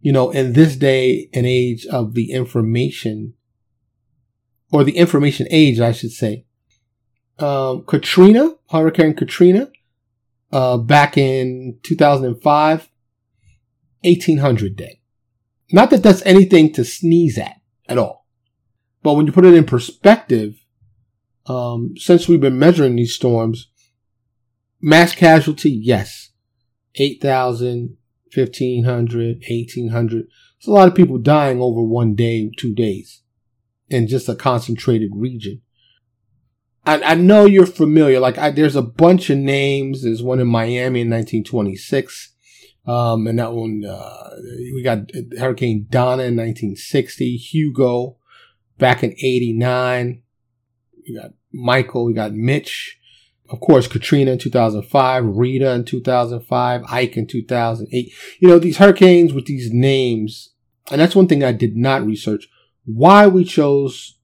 you 0.00 0.12
know, 0.12 0.30
in 0.30 0.52
this 0.52 0.76
day 0.76 1.28
and 1.32 1.46
age 1.46 1.86
of 1.86 2.14
the 2.14 2.32
information, 2.32 3.34
or 4.72 4.84
the 4.84 4.96
information 4.96 5.46
age, 5.50 5.80
I 5.80 5.92
should 5.92 6.12
say, 6.12 6.46
um, 7.38 7.84
Katrina, 7.84 8.54
Hurricane 8.70 9.14
Katrina, 9.14 9.70
uh, 10.52 10.76
back 10.78 11.16
in 11.16 11.78
2005, 11.82 12.90
1800 14.02 14.76
dead. 14.76 14.96
Not 15.72 15.90
that 15.90 16.02
that's 16.02 16.24
anything 16.26 16.72
to 16.74 16.84
sneeze 16.84 17.38
at 17.38 17.60
at 17.88 17.98
all. 17.98 18.26
But 19.02 19.14
when 19.14 19.26
you 19.26 19.32
put 19.32 19.44
it 19.44 19.54
in 19.54 19.64
perspective, 19.64 20.56
um, 21.46 21.94
since 21.96 22.28
we've 22.28 22.40
been 22.40 22.58
measuring 22.58 22.96
these 22.96 23.14
storms, 23.14 23.69
Mass 24.80 25.14
casualty, 25.14 25.70
yes. 25.70 26.30
8,000, 26.96 27.96
1,500, 28.34 29.42
1,800. 29.48 30.26
It's 30.58 30.66
a 30.66 30.70
lot 30.70 30.88
of 30.88 30.94
people 30.94 31.18
dying 31.18 31.60
over 31.60 31.82
one 31.82 32.14
day, 32.14 32.50
two 32.56 32.74
days 32.74 33.22
in 33.88 34.06
just 34.06 34.28
a 34.28 34.34
concentrated 34.34 35.10
region. 35.14 35.62
I, 36.84 37.02
I 37.02 37.14
know 37.14 37.44
you're 37.44 37.66
familiar. 37.66 38.20
Like, 38.20 38.38
I, 38.38 38.50
there's 38.50 38.76
a 38.76 38.82
bunch 38.82 39.30
of 39.30 39.38
names. 39.38 40.02
There's 40.02 40.22
one 40.22 40.40
in 40.40 40.48
Miami 40.48 41.02
in 41.02 41.10
1926. 41.10 42.34
Um, 42.86 43.26
and 43.26 43.38
that 43.38 43.52
one, 43.52 43.84
uh, 43.84 44.30
we 44.74 44.82
got 44.82 45.10
Hurricane 45.38 45.86
Donna 45.90 46.24
in 46.24 46.36
1960, 46.36 47.36
Hugo 47.36 48.16
back 48.78 49.02
in 49.02 49.12
89. 49.12 50.22
We 51.06 51.14
got 51.14 51.32
Michael, 51.52 52.04
we 52.04 52.14
got 52.14 52.32
Mitch 52.32 52.99
of 53.50 53.60
course, 53.60 53.88
Katrina 53.88 54.32
in 54.32 54.38
2005, 54.38 55.24
Rita 55.26 55.72
in 55.72 55.84
2005, 55.84 56.84
Ike 56.88 57.16
in 57.16 57.26
2008. 57.26 58.12
You 58.38 58.48
know, 58.48 58.58
these 58.58 58.76
hurricanes 58.76 59.32
with 59.32 59.46
these 59.46 59.72
names, 59.72 60.50
and 60.90 61.00
that's 61.00 61.16
one 61.16 61.26
thing 61.26 61.42
I 61.42 61.52
did 61.52 61.76
not 61.76 62.06
research. 62.06 62.48
Why 62.84 63.26
we 63.26 63.44
chose 63.44 64.18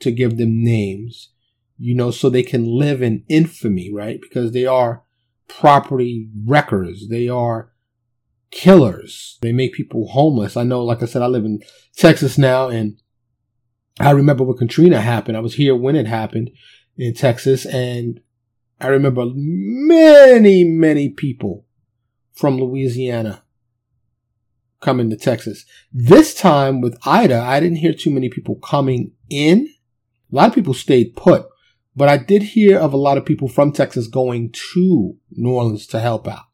to 0.00 0.10
give 0.10 0.36
them 0.36 0.64
names, 0.64 1.30
you 1.78 1.94
know, 1.94 2.10
so 2.10 2.28
they 2.28 2.42
can 2.42 2.66
live 2.66 3.02
in 3.02 3.24
infamy, 3.28 3.92
right? 3.92 4.20
Because 4.20 4.52
they 4.52 4.66
are 4.66 5.04
property 5.46 6.28
wreckers. 6.44 7.08
They 7.08 7.28
are 7.28 7.72
killers. 8.50 9.38
They 9.42 9.52
make 9.52 9.74
people 9.74 10.08
homeless. 10.08 10.56
I 10.56 10.64
know, 10.64 10.84
like 10.84 11.02
I 11.02 11.06
said, 11.06 11.22
I 11.22 11.26
live 11.26 11.44
in 11.44 11.60
Texas 11.96 12.36
now 12.36 12.68
and 12.68 13.00
I 14.00 14.10
remember 14.10 14.44
when 14.44 14.56
Katrina 14.56 15.00
happened. 15.00 15.36
I 15.36 15.40
was 15.40 15.54
here 15.54 15.76
when 15.76 15.94
it 15.94 16.06
happened 16.06 16.50
in 16.96 17.14
Texas 17.14 17.66
and 17.66 18.20
I 18.80 18.88
remember 18.88 19.26
many, 19.34 20.64
many 20.64 21.10
people 21.10 21.66
from 22.32 22.58
Louisiana 22.58 23.42
coming 24.80 25.10
to 25.10 25.16
Texas. 25.16 25.66
This 25.92 26.34
time 26.34 26.80
with 26.80 26.96
Ida, 27.04 27.38
I 27.38 27.60
didn't 27.60 27.78
hear 27.78 27.92
too 27.92 28.10
many 28.10 28.30
people 28.30 28.56
coming 28.56 29.12
in. 29.28 29.68
A 30.32 30.34
lot 30.34 30.48
of 30.48 30.54
people 30.54 30.72
stayed 30.72 31.14
put, 31.14 31.46
but 31.94 32.08
I 32.08 32.16
did 32.16 32.42
hear 32.42 32.78
of 32.78 32.94
a 32.94 32.98
lot 32.98 33.18
of 33.18 33.26
people 33.26 33.48
from 33.48 33.72
Texas 33.72 34.06
going 34.06 34.52
to 34.72 35.16
New 35.32 35.52
Orleans 35.52 35.86
to 35.88 36.00
help 36.00 36.26
out. 36.26 36.44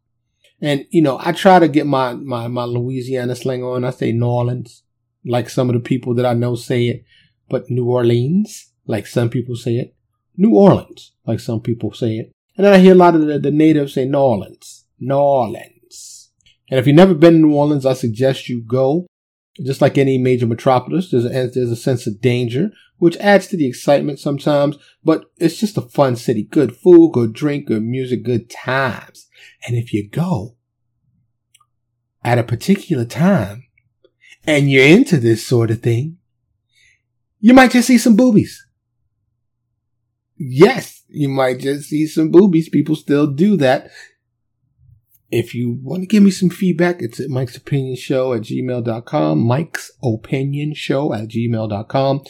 And, 0.61 0.87
you 0.91 1.03
know, 1.03 1.19
I 1.21 1.33
try 1.33 1.59
to 1.59 1.69
get 1.69 1.87
my, 1.87 2.15
my, 2.15 2.49
my 2.49 2.65
Louisiana 2.65 3.37
slang 3.37 3.63
on. 3.63 3.85
I 3.85 3.91
say 3.91 4.11
New 4.11 4.27
Orleans, 4.27 4.83
like 5.25 5.49
some 5.51 5.69
of 5.69 5.75
the 5.75 5.81
people 5.81 6.15
that 6.15 6.27
I 6.27 6.33
know 6.33 6.57
say 6.57 6.87
it, 6.87 7.05
but 7.49 7.71
New 7.71 7.89
Orleans, 7.89 8.73
like 8.87 9.07
some 9.07 9.29
people 9.29 9.55
say 9.55 9.77
it. 9.77 9.96
New 10.37 10.55
Orleans, 10.55 11.13
like 11.27 11.41
some 11.41 11.61
people 11.61 11.93
say 11.93 12.17
it. 12.17 12.33
And 12.57 12.67
I 12.67 12.79
hear 12.79 12.93
a 12.93 12.97
lot 12.97 13.15
of 13.15 13.27
the, 13.27 13.39
the 13.39 13.51
natives 13.51 13.95
say 13.95 14.05
New 14.05 14.19
Orleans, 14.19 14.87
New 14.99 15.15
Orleans. 15.15 16.31
And 16.71 16.81
if 16.81 16.87
you've 16.87 16.97
never 16.97 17.15
been 17.15 17.35
to 17.35 17.39
New 17.39 17.55
Orleans, 17.55 17.87
I 17.87 17.93
suggest 17.93 18.49
you 18.49 18.63
go. 18.63 19.07
Just 19.65 19.81
like 19.81 19.97
any 19.97 20.19
major 20.19 20.47
metropolis, 20.47 21.11
there's 21.11 21.25
a, 21.25 21.29
there's 21.29 21.71
a 21.71 21.77
sense 21.77 22.07
of 22.07 22.21
danger, 22.21 22.71
which 22.99 23.17
adds 23.17 23.47
to 23.47 23.57
the 23.57 23.67
excitement 23.67 24.19
sometimes, 24.19 24.77
but 25.03 25.25
it's 25.39 25.59
just 25.59 25.79
a 25.79 25.83
fun 25.83 26.17
city. 26.17 26.43
Good 26.43 26.77
food, 26.77 27.13
good 27.13 27.33
drink, 27.33 27.67
good 27.67 27.83
music, 27.83 28.23
good 28.23 28.51
times. 28.51 29.29
And 29.67 29.75
if 29.75 29.95
you 29.95 30.09
go 30.11 30.57
at 32.23 32.39
a 32.39 32.43
particular 32.43 33.07
time 33.07 33.65
and 34.47 34.71
you're 34.71 34.85
into 34.85 35.17
this 35.17 35.47
sort 35.47 35.71
of 35.71 35.81
thing, 35.81 36.19
you 37.41 37.55
might 37.55 37.71
just 37.71 37.89
see 37.89 37.97
some 37.97 38.17
boobies. 38.17 38.66
Yes, 40.37 41.03
You 41.09 41.29
might 41.29 41.61
just 41.61 41.89
see 41.89 42.07
some 42.07 42.31
boobies. 42.31 42.69
People 42.69 42.97
still 42.97 43.27
do 43.27 43.57
that. 43.57 43.91
If 45.31 45.55
you 45.55 45.79
want 45.83 46.03
to 46.03 46.07
give 46.07 46.23
me 46.23 46.31
some 46.31 46.51
feedback, 46.51 47.03
it's 47.03 47.19
at 47.21 47.31
Mike's 47.31 47.57
Opinion 47.57 47.97
Show 47.97 48.33
at 48.33 48.43
gmail.com. 48.43 49.39
Mike's 49.41 49.91
Opinion 50.03 50.75
Show 50.75 51.13
at 51.13 51.29
gmail.com. 51.29 52.23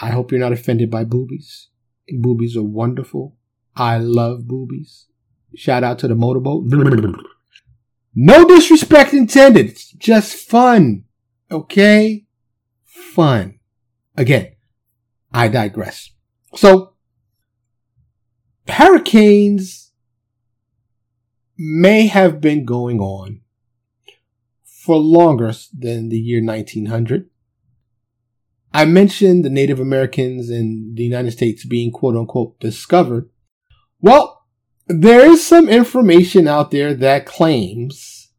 I 0.00 0.08
hope 0.08 0.30
you're 0.30 0.40
not 0.40 0.52
offended 0.52 0.90
by 0.90 1.04
boobies. 1.04 1.68
Boobies 2.08 2.56
are 2.56 2.62
wonderful. 2.62 3.36
I 3.76 3.98
love 3.98 4.46
boobies. 4.46 5.06
Shout 5.54 5.84
out 5.84 5.98
to 6.00 6.08
the 6.08 6.14
motorboat. 6.14 6.64
No 8.14 8.44
disrespect 8.46 9.12
intended. 9.12 9.66
It's 9.70 9.90
just 9.92 10.34
fun. 10.48 11.04
Okay? 11.50 12.26
Fun. 12.84 13.58
Again, 14.16 14.54
I 15.32 15.48
digress. 15.48 16.10
So, 16.54 16.93
hurricanes 18.68 19.92
may 21.56 22.06
have 22.06 22.40
been 22.40 22.64
going 22.64 23.00
on 23.00 23.40
for 24.64 24.96
longer 24.96 25.52
than 25.76 26.08
the 26.08 26.18
year 26.18 26.44
1900. 26.44 27.28
I 28.72 28.84
mentioned 28.84 29.44
the 29.44 29.50
Native 29.50 29.78
Americans 29.78 30.50
in 30.50 30.94
the 30.94 31.04
United 31.04 31.30
States 31.30 31.64
being 31.64 31.92
quote 31.92 32.16
unquote 32.16 32.58
discovered. 32.58 33.30
Well, 34.00 34.44
there 34.86 35.24
is 35.24 35.46
some 35.46 35.68
information 35.68 36.48
out 36.48 36.70
there 36.70 36.92
that 36.92 37.24
claims, 37.24 38.32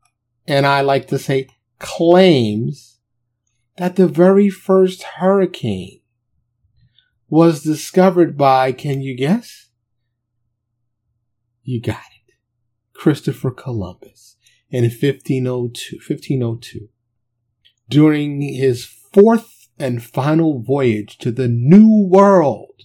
and 0.45 0.65
I 0.65 0.81
like 0.81 1.07
to 1.07 1.17
say 1.17 1.47
claims, 1.79 2.99
that 3.77 3.95
the 3.95 4.07
very 4.07 4.49
first 4.49 5.03
hurricane 5.03 6.01
was 7.29 7.63
discovered 7.63 8.37
by, 8.37 8.71
can 8.71 9.01
you 9.01 9.15
guess? 9.15 9.64
You 11.65 11.81
got 11.81 11.97
it. 11.97 12.35
Christopher 12.93 13.51
Columbus 13.51 14.37
in 14.69 14.83
1502, 14.83 15.97
1502. 15.97 16.89
During 17.89 18.41
his 18.41 18.85
fourth 18.85 19.67
and 19.77 20.03
final 20.03 20.61
voyage 20.61 21.17
to 21.17 21.31
the 21.31 21.47
New 21.47 22.07
World, 22.07 22.83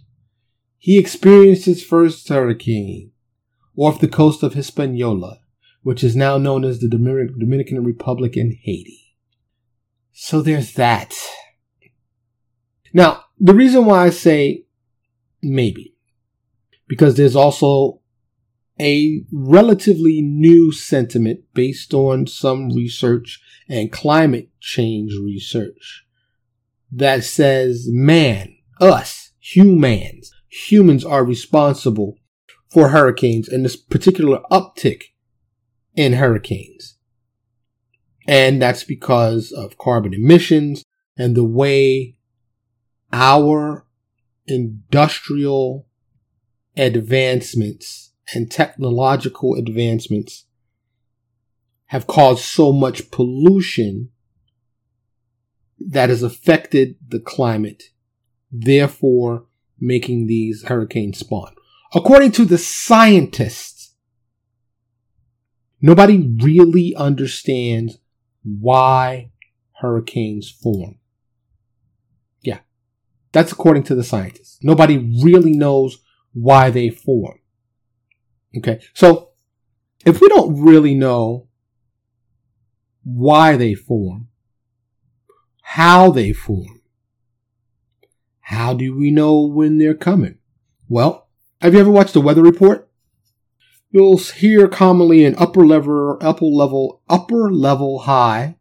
he 0.78 0.99
experienced 0.99 1.66
his 1.66 1.84
first 1.84 2.28
hurricane 2.28 3.12
off 3.76 4.00
the 4.00 4.08
coast 4.08 4.42
of 4.42 4.54
Hispaniola, 4.54 5.40
which 5.82 6.02
is 6.02 6.16
now 6.16 6.38
known 6.38 6.64
as 6.64 6.80
the 6.80 6.88
Dominican 6.88 7.84
Republic 7.84 8.37
in 8.37 8.58
Haiti. 8.62 9.14
So 10.12 10.40
there's 10.40 10.72
that. 10.75 11.14
Now, 12.92 13.25
the 13.38 13.54
reason 13.54 13.84
why 13.84 14.06
I 14.06 14.10
say 14.10 14.64
maybe, 15.42 15.94
because 16.88 17.16
there's 17.16 17.37
also 17.37 18.00
a 18.80 19.22
relatively 19.30 20.22
new 20.22 20.72
sentiment 20.72 21.40
based 21.52 21.92
on 21.92 22.26
some 22.26 22.70
research 22.70 23.40
and 23.68 23.92
climate 23.92 24.49
change 24.58 25.12
research 25.22 26.06
that 26.90 27.22
says 27.22 27.87
man, 27.88 28.56
us, 28.80 29.32
humans, 29.38 30.32
humans 30.49 31.04
are 31.04 31.25
responsible 31.25 32.16
for 32.70 32.88
hurricanes 32.88 33.49
and 33.49 33.64
this 33.64 33.76
particular 33.76 34.40
uptick 34.50 35.02
in 35.94 36.14
hurricanes. 36.14 36.96
And 38.26 38.62
that's 38.62 38.84
because 38.84 39.52
of 39.52 39.76
carbon 39.76 40.14
emissions 40.14 40.84
and 41.16 41.37
the 41.37 41.44
way 41.44 42.16
our 43.12 43.87
industrial 44.46 45.87
advancements 46.76 48.09
and 48.34 48.50
technological 48.50 49.54
advancements 49.54 50.45
have 51.86 52.06
caused 52.06 52.45
so 52.45 52.73
much 52.73 53.10
pollution 53.10 54.10
that 55.78 56.08
has 56.08 56.23
affected 56.23 56.97
the 57.08 57.19
climate, 57.19 57.84
therefore 58.52 59.47
making 59.80 60.26
these 60.26 60.64
hurricanes 60.64 61.19
spawn. 61.19 61.52
According 61.95 62.32
to 62.32 62.45
the 62.45 62.58
scientists, 62.58 63.95
nobody 65.80 66.19
really 66.40 66.95
understands 66.95 67.99
why 68.45 69.32
hurricanes 69.80 70.49
form. 70.49 70.99
Yeah, 72.43 72.60
that's 73.32 73.50
according 73.50 73.84
to 73.84 73.95
the 73.97 74.04
scientists. 74.04 74.58
Nobody 74.62 74.99
really 75.25 75.52
knows 75.52 75.99
why 76.32 76.71
they 76.71 76.90
form. 76.90 77.39
Okay, 78.56 78.80
so 78.95 79.30
if 80.04 80.21
we 80.21 80.28
don't 80.28 80.63
really 80.63 80.95
know 80.95 81.49
why 83.04 83.56
they 83.56 83.75
form, 83.75 84.28
how 85.63 86.10
they 86.10 86.32
form, 86.32 86.80
how 88.41 88.75
do 88.75 88.97
we 88.97 89.10
know 89.10 89.41
when 89.43 89.78
they're 89.78 89.95
coming? 89.95 90.39
Well, 90.89 91.28
have 91.60 91.75
you 91.75 91.80
ever 91.80 91.91
watched 91.91 92.15
the 92.15 92.21
weather 92.21 92.43
report? 92.43 92.89
You'll 93.93 94.19
hear 94.19 94.67
commonly 94.69 95.25
an 95.25 95.34
upper 95.39 95.67
level, 95.67 96.19
upper 96.21 96.45
level, 96.45 97.02
upper 97.08 97.52
level 97.52 98.00
high 98.00 98.56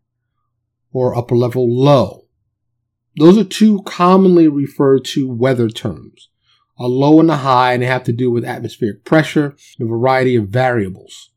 or 0.91 1.15
upper 1.17 1.35
level 1.35 1.67
low. 1.67 2.25
Those 3.17 3.37
are 3.37 3.43
two 3.43 3.81
commonly 3.83 4.47
referred 4.47 5.05
to 5.05 5.31
weather 5.31 5.69
terms. 5.69 6.29
A 6.79 6.87
low 6.87 7.19
and 7.19 7.29
a 7.29 7.37
high, 7.37 7.73
and 7.73 7.83
they 7.83 7.87
have 7.87 8.05
to 8.05 8.13
do 8.13 8.31
with 8.31 8.45
atmospheric 8.45 9.03
pressure, 9.03 9.55
a 9.79 9.85
variety 9.85 10.35
of 10.35 10.47
variables 10.47 11.31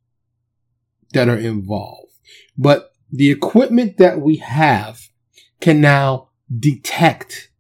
that 1.13 1.29
are 1.29 1.37
involved. 1.37 2.13
But 2.57 2.93
the 3.11 3.31
equipment 3.31 3.99
that 3.99 4.21
we 4.21 4.37
have 4.37 5.01
can 5.61 5.81
now 5.81 6.29
detect 6.59 7.51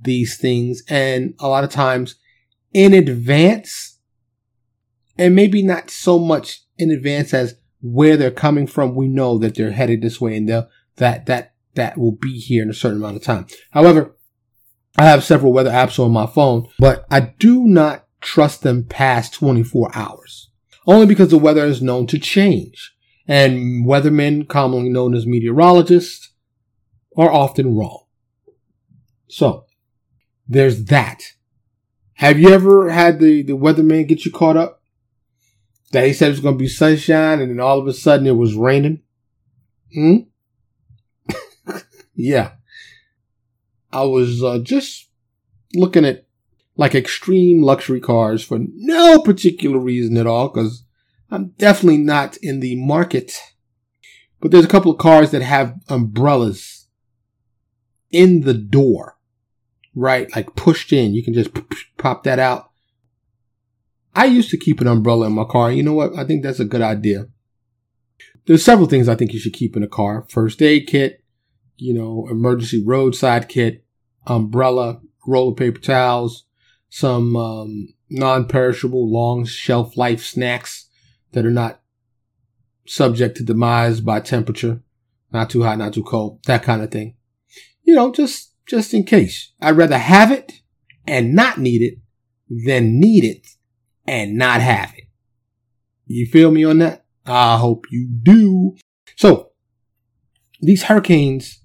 these 0.00 0.36
things 0.36 0.82
and 0.88 1.34
a 1.40 1.48
lot 1.48 1.64
of 1.64 1.70
times 1.70 2.16
in 2.72 2.92
advance 2.92 3.98
and 5.18 5.34
maybe 5.34 5.62
not 5.62 5.90
so 5.90 6.18
much 6.18 6.62
in 6.76 6.90
advance 6.90 7.32
as 7.32 7.56
where 7.80 8.16
they're 8.16 8.30
coming 8.30 8.66
from. 8.66 8.94
We 8.94 9.08
know 9.08 9.38
that 9.38 9.54
they're 9.54 9.72
headed 9.72 10.02
this 10.02 10.20
way 10.20 10.36
and 10.36 10.48
that, 10.48 11.26
that, 11.26 11.54
that 11.74 11.98
will 11.98 12.12
be 12.12 12.38
here 12.38 12.62
in 12.62 12.70
a 12.70 12.74
certain 12.74 12.98
amount 12.98 13.16
of 13.16 13.22
time. 13.22 13.46
However, 13.70 14.15
I 14.98 15.04
have 15.04 15.24
several 15.24 15.52
weather 15.52 15.70
apps 15.70 15.98
on 15.98 16.10
my 16.10 16.26
phone, 16.26 16.68
but 16.78 17.04
I 17.10 17.20
do 17.38 17.64
not 17.66 18.06
trust 18.20 18.62
them 18.62 18.84
past 18.84 19.34
24 19.34 19.90
hours. 19.94 20.50
Only 20.86 21.06
because 21.06 21.30
the 21.30 21.38
weather 21.38 21.64
is 21.64 21.82
known 21.82 22.06
to 22.08 22.18
change. 22.18 22.94
And 23.28 23.84
weathermen, 23.84 24.48
commonly 24.48 24.88
known 24.88 25.14
as 25.14 25.26
meteorologists, 25.26 26.30
are 27.16 27.30
often 27.30 27.76
wrong. 27.76 28.04
So, 29.28 29.66
there's 30.48 30.84
that. 30.84 31.22
Have 32.14 32.38
you 32.38 32.50
ever 32.50 32.90
had 32.90 33.18
the, 33.18 33.42
the 33.42 33.56
weatherman 33.56 34.08
get 34.08 34.24
you 34.24 34.30
caught 34.30 34.56
up? 34.56 34.80
That 35.92 36.06
he 36.06 36.12
said 36.12 36.28
it 36.28 36.32
was 36.32 36.40
going 36.40 36.54
to 36.54 36.62
be 36.62 36.68
sunshine 36.68 37.40
and 37.40 37.50
then 37.50 37.60
all 37.60 37.78
of 37.78 37.86
a 37.86 37.92
sudden 37.92 38.26
it 38.26 38.32
was 38.32 38.54
raining? 38.54 39.02
Hmm? 39.92 40.16
yeah. 42.14 42.52
I 43.92 44.02
was 44.02 44.42
uh, 44.42 44.58
just 44.58 45.08
looking 45.74 46.04
at 46.04 46.26
like 46.76 46.94
extreme 46.94 47.62
luxury 47.62 48.00
cars 48.00 48.44
for 48.44 48.58
no 48.60 49.20
particular 49.20 49.78
reason 49.78 50.16
at 50.16 50.26
all 50.26 50.48
because 50.48 50.84
I'm 51.30 51.48
definitely 51.58 51.98
not 51.98 52.36
in 52.38 52.60
the 52.60 52.76
market. 52.76 53.40
But 54.40 54.50
there's 54.50 54.64
a 54.64 54.68
couple 54.68 54.92
of 54.92 54.98
cars 54.98 55.30
that 55.30 55.42
have 55.42 55.80
umbrellas 55.88 56.88
in 58.10 58.42
the 58.42 58.54
door 58.54 59.16
right? 59.96 60.32
Like 60.36 60.54
pushed 60.54 60.92
in. 60.92 61.14
You 61.14 61.24
can 61.24 61.34
just 61.34 61.50
pop 61.96 62.22
that 62.22 62.38
out. 62.38 62.70
I 64.14 64.26
used 64.26 64.50
to 64.50 64.56
keep 64.56 64.80
an 64.80 64.86
umbrella 64.86 65.26
in 65.26 65.32
my 65.32 65.44
car. 65.44 65.72
You 65.72 65.82
know 65.82 65.94
what? 65.94 66.16
I 66.16 66.24
think 66.24 66.42
that's 66.42 66.60
a 66.60 66.64
good 66.64 66.82
idea. 66.82 67.26
There's 68.46 68.64
several 68.64 68.86
things 68.86 69.08
I 69.08 69.16
think 69.16 69.32
you 69.32 69.40
should 69.40 69.52
keep 69.52 69.76
in 69.76 69.82
a 69.82 69.88
car. 69.88 70.24
First 70.28 70.62
aid 70.62 70.86
kit, 70.86 71.24
you 71.78 71.94
know, 71.94 72.26
emergency 72.30 72.82
roadside 72.84 73.48
kit, 73.48 73.84
umbrella, 74.26 75.00
roll 75.26 75.50
of 75.50 75.56
paper 75.56 75.80
towels, 75.80 76.44
some 76.88 77.36
um, 77.36 77.88
non-perishable 78.08 79.10
long 79.10 79.44
shelf 79.44 79.96
life 79.96 80.22
snacks 80.22 80.88
that 81.32 81.44
are 81.44 81.50
not 81.50 81.80
subject 82.86 83.36
to 83.36 83.44
demise 83.44 84.00
by 84.00 84.20
temperature, 84.20 84.80
not 85.32 85.50
too 85.50 85.62
hot, 85.62 85.78
not 85.78 85.92
too 85.92 86.04
cold, 86.04 86.42
that 86.44 86.62
kind 86.62 86.82
of 86.82 86.90
thing. 86.90 87.14
You 87.82 87.94
know, 87.94 88.12
just 88.12 88.52
just 88.66 88.94
in 88.94 89.04
case. 89.04 89.52
I'd 89.60 89.76
rather 89.76 89.98
have 89.98 90.32
it 90.32 90.60
and 91.06 91.34
not 91.34 91.58
need 91.58 91.82
it 91.82 91.98
than 92.48 92.98
need 92.98 93.24
it 93.24 93.46
and 94.06 94.36
not 94.36 94.60
have 94.60 94.92
it. 94.96 95.04
You 96.06 96.26
feel 96.26 96.50
me 96.50 96.64
on 96.64 96.78
that? 96.78 97.04
I 97.24 97.56
hope 97.58 97.86
you 97.90 98.08
do. 98.08 98.76
So, 99.16 99.50
these 100.60 100.84
hurricanes 100.84 101.60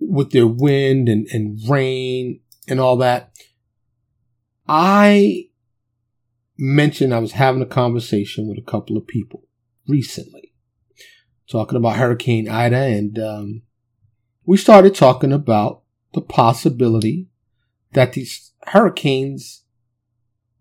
with 0.00 0.30
their 0.30 0.46
wind 0.46 1.08
and, 1.08 1.26
and 1.32 1.60
rain 1.68 2.40
and 2.66 2.80
all 2.80 2.96
that, 2.96 3.32
I 4.66 5.48
mentioned 6.58 7.14
I 7.14 7.18
was 7.18 7.32
having 7.32 7.62
a 7.62 7.66
conversation 7.66 8.48
with 8.48 8.58
a 8.58 8.70
couple 8.70 8.96
of 8.96 9.06
people 9.06 9.44
recently, 9.86 10.52
talking 11.50 11.76
about 11.76 11.96
Hurricane 11.96 12.48
Ida, 12.48 12.76
and 12.76 13.18
um, 13.18 13.62
we 14.44 14.56
started 14.56 14.94
talking 14.94 15.32
about 15.32 15.82
the 16.14 16.20
possibility 16.20 17.28
that 17.92 18.12
these 18.12 18.52
hurricanes 18.68 19.64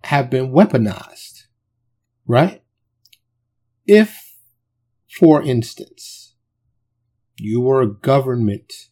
have 0.03 0.29
been 0.29 0.51
weaponized, 0.51 1.43
right? 2.25 2.63
If, 3.85 4.35
for 5.19 5.41
instance, 5.41 6.33
you 7.37 7.61
were 7.61 7.81
a 7.81 7.91
government 7.91 8.88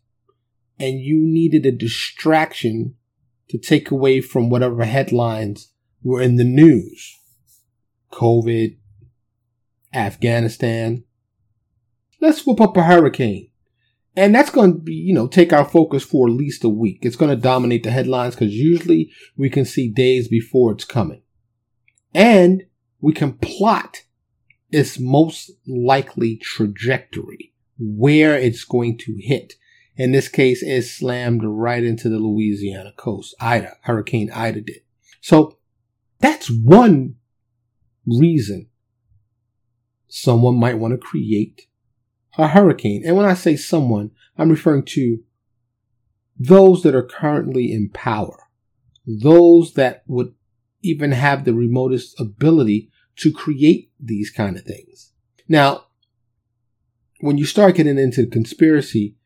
and 0.80 1.00
you 1.00 1.20
needed 1.20 1.66
a 1.66 1.72
distraction 1.72 2.96
to 3.50 3.58
take 3.58 3.92
away 3.92 4.22
from 4.22 4.50
whatever 4.50 4.84
headlines 4.86 5.72
were 6.04 6.22
in 6.22 6.36
the 6.36 6.44
news. 6.44 7.18
COVID, 8.12 8.78
Afghanistan. 9.94 11.04
Let's 12.20 12.46
whip 12.46 12.62
up 12.62 12.78
a 12.78 12.84
hurricane. 12.84 13.50
And 14.16 14.34
that's 14.34 14.50
going 14.50 14.74
to 14.74 14.80
be, 14.80 14.96
you 14.96 15.14
know, 15.14 15.28
take 15.28 15.54
our 15.54 15.66
focus 15.66 16.04
for 16.04 16.28
at 16.28 16.34
least 16.34 16.64
a 16.64 16.70
week. 16.70 17.00
It's 17.04 17.16
going 17.16 17.30
to 17.30 17.42
dominate 17.42 17.84
the 17.84 17.92
headlines 17.92 18.34
because 18.34 18.54
usually 18.54 19.12
we 19.38 19.50
can 19.50 19.64
see 19.64 19.90
days 19.90 20.28
before 20.28 20.72
it's 20.72 20.86
coming. 20.86 21.22
And 22.16 22.64
we 23.00 23.14
can 23.14 23.34
plot 23.34 24.02
its 24.72 25.00
most 25.00 25.52
likely 25.68 26.38
trajectory, 26.38 27.54
where 27.78 28.36
it's 28.36 28.64
going 28.64 28.98
to 29.00 29.16
hit. 29.20 29.54
In 29.98 30.12
this 30.12 30.30
case, 30.30 30.62
it 30.62 30.84
slammed 30.84 31.42
right 31.44 31.84
into 31.84 32.08
the 32.08 32.20
Louisiana 32.20 32.94
coast. 32.96 33.34
Ida, 33.40 33.78
Hurricane 33.82 34.32
Ida 34.32 34.62
did. 34.62 34.82
So 35.22 35.58
that's 36.20 36.50
one 36.50 37.16
reason 38.06 38.68
someone 40.08 40.56
might 40.56 40.78
want 40.78 40.94
to 40.94 40.98
create 40.98 41.68
a 42.38 42.48
hurricane. 42.48 43.04
And 43.06 43.18
when 43.18 43.26
I 43.26 43.34
say 43.34 43.56
someone, 43.56 44.12
I'm 44.38 44.50
referring 44.50 44.86
to 44.86 45.24
those 46.40 46.84
that 46.84 46.96
are 46.96 47.04
currently 47.04 47.72
in 47.72 47.90
power, 47.90 48.50
those 49.06 49.74
that 49.74 50.04
would 50.08 50.34
even 50.84 51.12
have 51.12 51.44
the 51.44 51.54
remotest 51.54 52.20
ability 52.20 52.92
to 53.18 53.32
create 53.32 53.92
these 54.00 54.30
kind 54.30 54.56
of 54.56 54.64
things. 54.64 55.12
Now, 55.48 55.86
when 57.20 57.40
you 57.40 57.46
start 57.46 57.76
getting 57.76 57.98
into 57.98 58.28
conspiracy, 58.28 59.17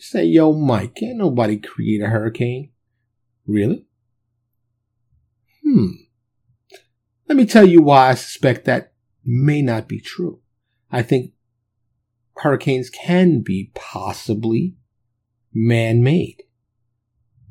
you 0.00 0.04
say, 0.04 0.24
yo, 0.24 0.54
Mike, 0.54 0.94
can't 0.94 1.18
nobody 1.18 1.58
create 1.58 2.00
a 2.00 2.08
hurricane. 2.08 2.70
Really? 3.46 3.84
Hmm. 5.62 5.88
Let 7.28 7.36
me 7.36 7.44
tell 7.44 7.68
you 7.68 7.82
why 7.82 8.08
I 8.08 8.14
suspect 8.14 8.64
that 8.64 8.94
may 9.26 9.60
not 9.60 9.88
be 9.88 10.00
true. 10.00 10.40
I 10.90 11.02
think 11.02 11.32
hurricanes 12.36 12.88
can 12.88 13.42
be 13.42 13.72
possibly 13.74 14.74
man-made. 15.52 16.44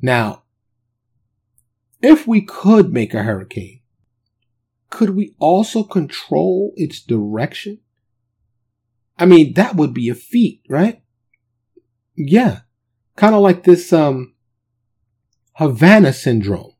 Now, 0.02 0.42
if 2.02 2.26
we 2.26 2.40
could 2.40 2.92
make 2.92 3.14
a 3.14 3.22
hurricane, 3.22 3.82
could 4.90 5.10
we 5.10 5.36
also 5.38 5.84
control 5.84 6.72
its 6.74 7.00
direction? 7.00 7.78
I 9.16 9.26
mean, 9.26 9.52
that 9.52 9.76
would 9.76 9.94
be 9.94 10.08
a 10.08 10.14
feat, 10.16 10.62
right? 10.68 11.00
Yeah. 12.26 12.60
Kind 13.16 13.34
of 13.34 13.42
like 13.42 13.64
this, 13.64 13.92
um, 13.92 14.34
Havana 15.54 16.12
syndrome 16.12 16.72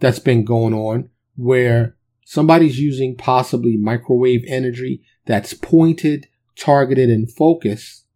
that's 0.00 0.18
been 0.18 0.44
going 0.44 0.74
on 0.74 1.10
where 1.36 1.96
somebody's 2.24 2.78
using 2.78 3.16
possibly 3.16 3.76
microwave 3.76 4.44
energy 4.46 5.02
that's 5.26 5.54
pointed, 5.54 6.28
targeted, 6.56 7.10
and 7.10 7.30
focused 7.30 8.06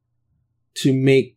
to 0.75 0.93
make 0.93 1.37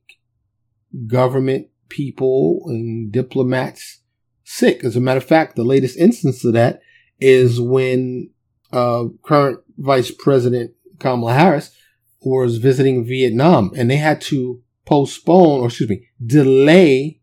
government 1.07 1.67
people 1.89 2.63
and 2.67 3.11
diplomats 3.11 4.01
sick. 4.43 4.83
As 4.83 4.95
a 4.95 5.01
matter 5.01 5.17
of 5.17 5.23
fact, 5.23 5.55
the 5.55 5.63
latest 5.63 5.97
instance 5.97 6.45
of 6.45 6.53
that 6.53 6.81
is 7.19 7.59
when 7.59 8.29
uh, 8.71 9.05
current 9.23 9.59
Vice 9.77 10.11
President 10.11 10.71
Kamala 10.99 11.33
Harris 11.33 11.75
was 12.21 12.57
visiting 12.57 13.05
Vietnam 13.05 13.71
and 13.75 13.89
they 13.89 13.97
had 13.97 14.21
to 14.21 14.61
postpone 14.85 15.61
or 15.61 15.67
excuse 15.67 15.89
me, 15.89 16.07
delay 16.23 17.21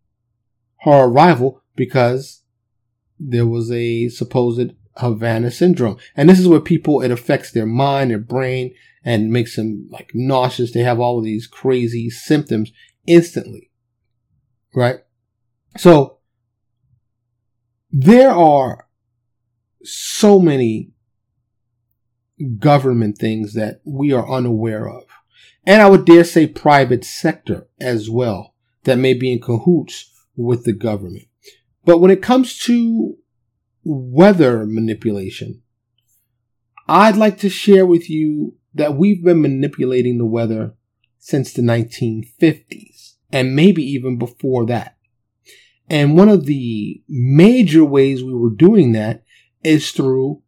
her 0.83 1.05
arrival 1.05 1.63
because 1.77 2.43
there 3.19 3.47
was 3.47 3.71
a 3.71 4.09
supposed 4.09 4.73
Havana 4.97 5.51
syndrome. 5.51 5.97
And 6.17 6.29
this 6.29 6.39
is 6.39 6.49
where 6.49 6.61
people, 6.61 7.01
it 7.03 7.11
affects 7.11 7.53
their 7.53 7.67
mind, 7.67 8.11
their 8.11 8.19
brain, 8.19 8.75
and 9.05 9.31
makes 9.31 9.57
them 9.57 9.89
like 9.91 10.11
nauseous. 10.15 10.73
They 10.73 10.83
have 10.83 11.01
all 11.01 11.19
of 11.19 11.25
these 11.25 11.47
crazy 11.47 12.11
symptoms 12.11 12.73
instantly. 13.07 13.71
Right? 14.75 15.01
So 15.77 16.19
there 17.91 18.31
are 18.31 18.89
so 19.83 20.39
many 20.39 20.91
government 22.59 23.19
things 23.19 23.55
that 23.55 23.81
we 23.85 24.13
are 24.13 24.29
unaware 24.29 24.89
of. 24.89 25.05
And 25.67 25.83
I 25.83 25.89
would 25.89 26.05
dare 26.05 26.25
say 26.25 26.47
private 26.47 27.05
sector 27.05 27.69
as 27.81 28.09
well 28.09 28.55
that 28.85 28.99
may 28.99 29.15
be 29.15 29.33
in 29.33 29.41
cahoots 29.41 30.11
with 30.37 30.65
the 30.65 30.73
government. 30.73 31.27
But 31.85 31.99
when 31.99 32.11
it 32.11 32.23
comes 32.23 32.59
to 32.61 33.17
weather 33.85 34.65
manipulation, 34.67 35.63
I'd 36.87 37.17
like 37.17 37.39
to 37.39 37.51
share 37.51 37.85
with 37.85 38.09
you 38.09 38.57
that 38.75 38.95
we've 38.95 39.23
been 39.23 39.43
manipulating 39.43 40.19
the 40.19 40.27
weather 40.27 40.75
since 41.19 41.53
the 41.53 41.63
1950s 41.63 43.15
and 43.31 43.55
maybe 43.55 43.83
even 43.83 44.19
before 44.19 44.65
that. 44.67 44.97
And 45.91 46.17
one 46.17 46.29
of 46.29 46.47
the 46.47 47.03
major 47.09 47.85
ways 47.85 48.23
we 48.23 48.35
were 48.35 48.51
doing 48.51 48.93
that 48.93 49.25
is 49.63 49.91
through 49.91 50.43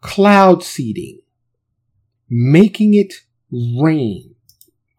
cloud 0.00 0.62
seeding, 0.62 1.20
making 2.28 2.94
it 2.94 3.14
rain. 3.50 4.34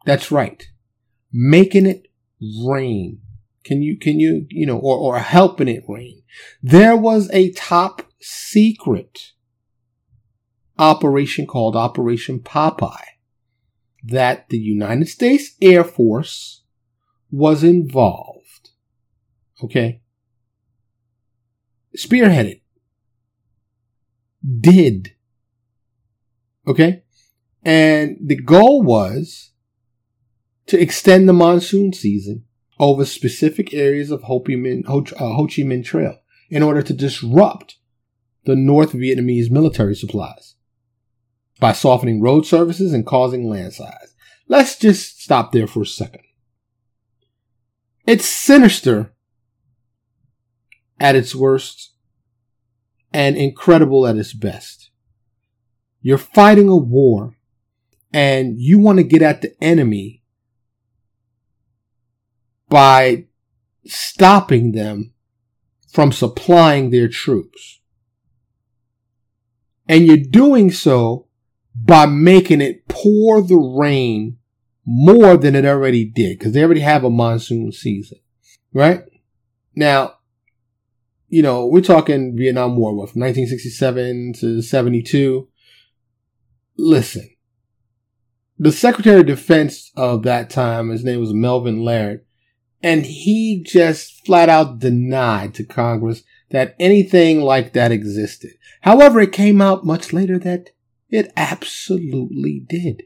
That's 0.06 0.32
right. 0.32 0.64
Making 1.32 1.86
it 1.86 2.08
rain. 2.66 3.22
Can 3.64 3.82
you, 3.82 3.98
can 3.98 4.20
you, 4.20 4.46
you 4.50 4.66
know, 4.66 4.78
or, 4.78 4.98
or 4.98 5.20
helping 5.20 5.68
it 5.68 5.84
rain. 5.88 6.22
There 6.62 6.98
was 6.98 7.30
a 7.32 7.52
top 7.52 8.04
secret 8.20 9.32
operation 10.78 11.46
called 11.46 11.76
Operation 11.76 12.40
Popeye 12.40 13.14
that 14.04 14.50
the 14.50 14.58
United 14.58 15.08
States 15.08 15.52
Air 15.62 15.84
Force 15.84 16.64
was 17.32 17.64
involved. 17.64 18.72
Okay. 19.64 20.02
Spearheaded. 21.98 22.62
Did. 24.60 25.16
Okay. 26.68 27.04
And 27.64 28.18
the 28.22 28.36
goal 28.36 28.84
was 28.84 29.53
to 30.68 30.80
extend 30.80 31.28
the 31.28 31.34
monsoon 31.34 31.94
season 31.94 32.46
over 32.80 33.06
specific 33.06 33.74
areas 33.74 34.12
of 34.12 34.24
Ho 34.24 34.40
Chi 34.40 34.54
Minh, 34.54 34.86
Ho, 34.86 35.04
uh, 35.16 35.34
Ho 35.36 35.48
Chi 35.48 35.62
Minh 35.64 35.84
Trail 35.84 36.18
in 36.50 36.64
order 36.64 36.82
to 36.82 36.94
disrupt 36.94 37.78
the 38.46 38.56
North 38.56 38.94
Vietnamese 38.94 39.50
military 39.50 39.96
supplies 39.96 40.56
by 41.60 41.72
softening 41.72 42.22
road 42.22 42.46
services 42.46 42.94
and 42.94 43.06
causing 43.06 43.48
landslides. 43.48 44.16
Let's 44.48 44.78
just 44.78 45.22
stop 45.22 45.52
there 45.52 45.68
for 45.68 45.84
a 45.84 45.86
second. 45.86 46.24
It's 48.06 48.26
sinister 48.26 49.14
at 51.00 51.16
its 51.16 51.34
worst 51.34 51.94
and 53.14 53.38
incredible 53.38 54.06
at 54.06 54.18
its 54.18 54.34
best. 54.34 54.90
You're 56.02 56.18
fighting 56.18 56.68
a 56.68 56.76
war 56.76 57.38
and 58.12 58.60
you 58.60 58.80
want 58.80 58.98
to 58.98 59.04
get 59.04 59.22
at 59.22 59.42
the 59.42 59.56
enemy 59.64 60.23
by 62.74 63.24
stopping 63.86 64.72
them 64.72 65.14
from 65.92 66.12
supplying 66.12 66.90
their 66.90 67.08
troops. 67.08 67.82
And 69.88 70.08
you're 70.08 70.18
doing 70.18 70.72
so 70.72 71.28
by 71.76 72.08
making 72.08 72.62
it 72.62 72.88
pour 72.88 73.44
the 73.44 73.58
rain 73.58 74.40
more 74.88 75.38
than 75.38 75.54
it 75.54 75.66
already 75.66 76.04
did 76.04 76.40
because 76.40 76.54
they 76.54 76.64
already 76.64 76.82
have 76.82 77.04
a 77.04 77.12
monsoon 77.12 77.72
season, 77.72 78.18
right? 78.74 79.04
Now, 79.76 80.16
you 81.28 81.44
know, 81.44 81.68
we're 81.68 81.82
talking 81.82 82.36
Vietnam 82.36 82.76
War, 82.76 82.90
from 83.06 83.22
1967 83.22 84.34
to 84.40 84.64
72. 84.64 85.48
Listen, 86.80 87.30
the 88.58 88.72
Secretary 88.72 89.20
of 89.20 89.28
Defense 89.28 89.92
of 89.96 90.24
that 90.24 90.50
time, 90.50 90.90
his 90.90 91.04
name 91.04 91.20
was 91.20 91.36
Melvin 91.36 91.84
Laird, 91.84 92.26
and 92.84 93.06
he 93.06 93.64
just 93.66 94.26
flat 94.26 94.50
out 94.50 94.80
denied 94.80 95.54
to 95.56 95.64
Congress 95.64 96.24
that 96.52 96.76
anything 96.78 97.42
like 97.42 97.74
that 97.74 97.92
existed. 97.92 98.52
However, 98.82 99.22
it 99.22 99.32
came 99.32 99.62
out 99.62 99.86
much 99.86 100.12
later 100.12 100.38
that 100.40 100.72
it 101.10 101.32
absolutely 101.38 102.66
did. 102.68 103.04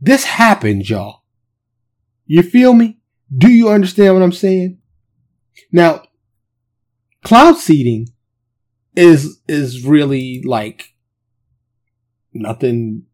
This 0.00 0.24
happened, 0.24 0.88
y'all. 0.88 1.22
You 2.26 2.42
feel 2.42 2.72
me? 2.72 2.98
Do 3.36 3.50
you 3.50 3.68
understand 3.68 4.14
what 4.14 4.22
I'm 4.22 4.32
saying? 4.32 4.78
Now, 5.70 6.04
cloud 7.22 7.58
seeding 7.58 8.08
is 8.96 9.40
is 9.48 9.84
really 9.84 10.42
like 10.44 10.94
nothing 12.32 13.04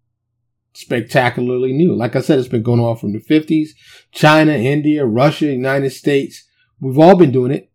spectacularly 0.73 1.73
new. 1.73 1.95
Like 1.95 2.17
I 2.17 2.21
said, 2.21 2.39
it's 2.39 2.49
been 2.49 2.63
going 2.63 2.81
on 2.81 2.97
from 2.97 3.13
the 3.13 3.21
50s. 3.21 3.71
China, 4.13 4.53
India, 4.53 5.05
Russia, 5.05 5.47
United 5.47 5.91
States. 5.91 6.45
We've 6.81 6.99
all 6.99 7.17
been 7.17 7.33
doing 7.33 7.53
it. 7.53 7.71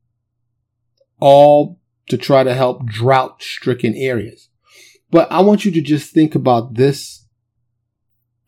All 1.20 1.80
to 2.10 2.18
try 2.18 2.44
to 2.44 2.54
help 2.54 2.86
drought 2.86 3.42
stricken 3.42 3.96
areas. 3.96 4.50
But 5.12 5.32
I 5.32 5.42
want 5.42 5.66
you 5.66 5.72
to 5.72 5.82
just 5.82 6.14
think 6.14 6.36
about 6.36 6.76
this, 6.76 7.26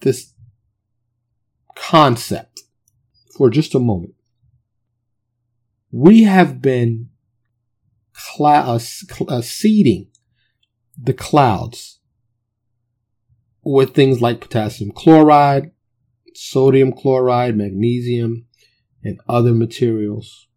this 0.01 0.33
concept 1.75 2.63
for 3.35 3.49
just 3.49 3.75
a 3.75 3.79
moment. 3.79 4.15
We 5.91 6.23
have 6.23 6.61
been 6.61 7.09
cl- 8.13 8.47
uh, 8.47 8.79
uh, 9.27 9.41
seeding 9.41 10.07
the 11.01 11.13
clouds 11.13 11.96
with 13.67 13.93
things 13.93 14.21
like 14.21 14.39
potassium 14.39 14.91
chloride, 14.91 15.71
sodium 16.33 16.93
chloride, 16.93 17.57
magnesium, 17.57 18.45
and 19.03 19.19
other 19.27 19.53
materials 19.53 20.47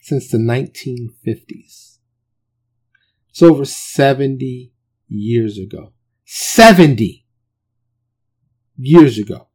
since 0.00 0.30
the 0.30 0.38
1950s. 0.38 1.98
It's 3.28 3.42
over 3.42 3.64
70 3.64 4.72
years 5.08 5.58
ago. 5.58 5.92
70 6.24 7.26
years 8.76 9.18
ago. 9.18 9.48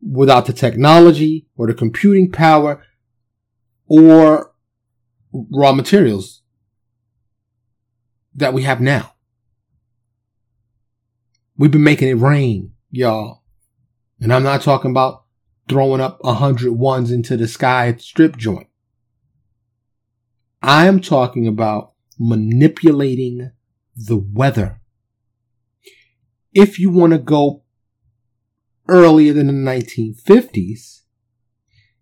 Without 0.00 0.46
the 0.46 0.54
technology 0.54 1.48
or 1.54 1.66
the 1.66 1.74
computing 1.74 2.32
power 2.32 2.82
or 3.86 4.54
raw 5.32 5.72
materials 5.72 6.40
that 8.34 8.54
we 8.54 8.62
have 8.62 8.80
now. 8.80 9.12
We've 11.58 11.72
been 11.72 11.82
making 11.82 12.08
it 12.08 12.14
rain, 12.14 12.72
y'all. 12.90 13.42
And 14.20 14.32
I'm 14.32 14.44
not 14.44 14.62
talking 14.62 14.92
about 14.92 15.24
throwing 15.68 16.00
up 16.00 16.20
a 16.22 16.34
hundred 16.34 16.72
ones 16.72 17.10
into 17.10 17.36
the 17.36 17.48
sky 17.48 17.88
at 17.88 18.00
strip 18.00 18.36
joint. 18.36 18.68
I 20.62 20.86
am 20.86 21.00
talking 21.00 21.48
about 21.48 21.94
manipulating 22.18 23.50
the 23.96 24.16
weather. 24.16 24.80
If 26.54 26.78
you 26.78 26.90
want 26.90 27.12
to 27.12 27.18
go 27.18 27.64
earlier 28.88 29.32
than 29.32 29.48
the 29.48 29.52
1950s, 29.52 31.02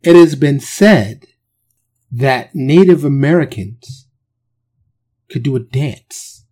it 0.03 0.17
has 0.17 0.35
been 0.35 0.61
said 0.61 1.27
that 2.13 2.55
Native 2.55 3.05
Americans 3.05 4.07
could 5.29 5.43
do 5.43 5.57
a 5.57 5.61
dance, 5.61 6.46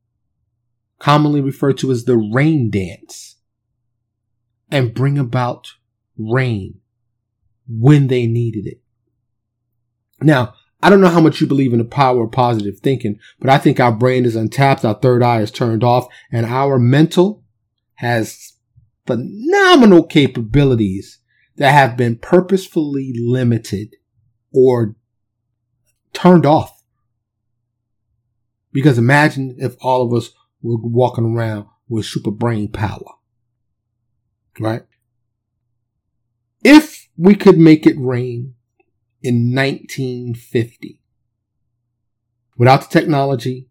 commonly 1.04 1.42
referred 1.42 1.76
to 1.76 1.90
as 1.90 2.06
the 2.06 2.16
rain 2.16 2.70
dance, 2.70 3.36
and 4.70 4.94
bring 4.94 5.18
about 5.18 5.74
rain 6.16 6.80
when 7.68 8.06
they 8.06 8.26
needed 8.26 8.66
it. 8.66 8.80
Now, 10.22 10.54
I 10.82 10.88
don't 10.88 11.02
know 11.02 11.10
how 11.10 11.20
much 11.20 11.42
you 11.42 11.46
believe 11.46 11.74
in 11.74 11.78
the 11.78 11.84
power 11.84 12.24
of 12.24 12.32
positive 12.32 12.78
thinking, 12.78 13.18
but 13.38 13.50
I 13.50 13.58
think 13.58 13.78
our 13.78 13.92
brain 13.92 14.24
is 14.24 14.34
untapped, 14.34 14.82
our 14.82 14.94
third 14.94 15.22
eye 15.22 15.42
is 15.42 15.50
turned 15.50 15.84
off, 15.84 16.06
and 16.32 16.46
our 16.46 16.78
mental 16.78 17.44
has 17.96 18.54
phenomenal 19.06 20.04
capabilities 20.04 21.18
that 21.56 21.72
have 21.72 21.98
been 21.98 22.16
purposefully 22.16 23.12
limited 23.14 23.96
or 24.54 24.96
turned 26.14 26.46
off. 26.46 26.82
Because 28.72 28.96
imagine 28.96 29.56
if 29.58 29.76
all 29.82 30.02
of 30.02 30.14
us 30.14 30.30
were 30.64 30.76
walking 30.78 31.36
around 31.36 31.66
with 31.88 32.06
super 32.06 32.30
brain 32.30 32.68
power. 32.68 33.12
Right? 34.58 34.82
If 36.64 37.08
we 37.16 37.34
could 37.34 37.58
make 37.58 37.86
it 37.86 37.96
rain 37.98 38.54
in 39.22 39.54
1950 39.54 41.00
without 42.56 42.82
the 42.82 42.98
technology 42.98 43.68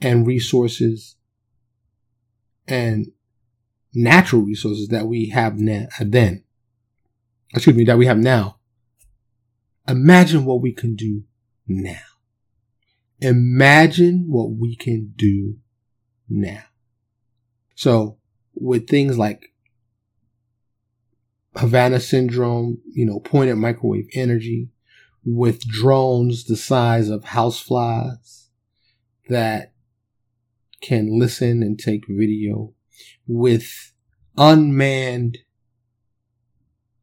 and 0.00 0.26
resources 0.26 1.16
and 2.66 3.12
natural 3.92 4.42
resources 4.42 4.88
that 4.88 5.06
we 5.06 5.28
have 5.28 5.58
now, 5.58 5.86
then, 6.00 6.44
excuse 7.52 7.76
me, 7.76 7.84
that 7.84 7.98
we 7.98 8.06
have 8.06 8.18
now, 8.18 8.58
imagine 9.86 10.44
what 10.44 10.62
we 10.62 10.72
can 10.72 10.96
do 10.96 11.24
now. 11.66 12.13
Imagine 13.24 14.26
what 14.28 14.50
we 14.50 14.76
can 14.76 15.14
do 15.16 15.56
now. 16.28 16.64
So 17.74 18.18
with 18.54 18.86
things 18.86 19.16
like 19.16 19.54
Havana 21.56 22.00
syndrome, 22.00 22.82
you 22.92 23.06
know, 23.06 23.20
pointed 23.20 23.56
microwave 23.56 24.08
energy, 24.12 24.68
with 25.24 25.66
drones 25.66 26.44
the 26.44 26.56
size 26.56 27.08
of 27.08 27.24
houseflies 27.24 28.48
that 29.30 29.72
can 30.82 31.18
listen 31.18 31.62
and 31.62 31.78
take 31.78 32.04
video, 32.06 32.74
with 33.26 33.94
unmanned 34.36 35.38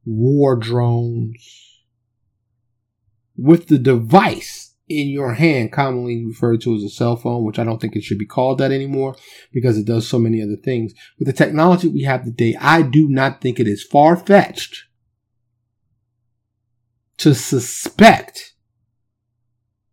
war 0.05 0.55
drones, 0.55 1.79
with 3.35 3.69
the 3.69 3.79
device 3.79 4.60
in 4.99 5.09
your 5.09 5.33
hand, 5.33 5.71
commonly 5.71 6.25
referred 6.25 6.61
to 6.61 6.75
as 6.75 6.83
a 6.83 6.89
cell 6.89 7.15
phone, 7.15 7.43
which 7.43 7.59
I 7.59 7.63
don't 7.63 7.79
think 7.79 7.95
it 7.95 8.03
should 8.03 8.17
be 8.17 8.25
called 8.25 8.57
that 8.57 8.71
anymore 8.71 9.15
because 9.51 9.77
it 9.77 9.85
does 9.85 10.07
so 10.07 10.19
many 10.19 10.41
other 10.41 10.55
things. 10.55 10.93
With 11.19 11.27
the 11.27 11.33
technology 11.33 11.87
we 11.87 12.03
have 12.03 12.23
today, 12.23 12.55
I 12.59 12.81
do 12.81 13.07
not 13.07 13.41
think 13.41 13.59
it 13.59 13.67
is 13.67 13.83
far 13.83 14.15
fetched 14.15 14.85
to 17.17 17.35
suspect 17.35 18.53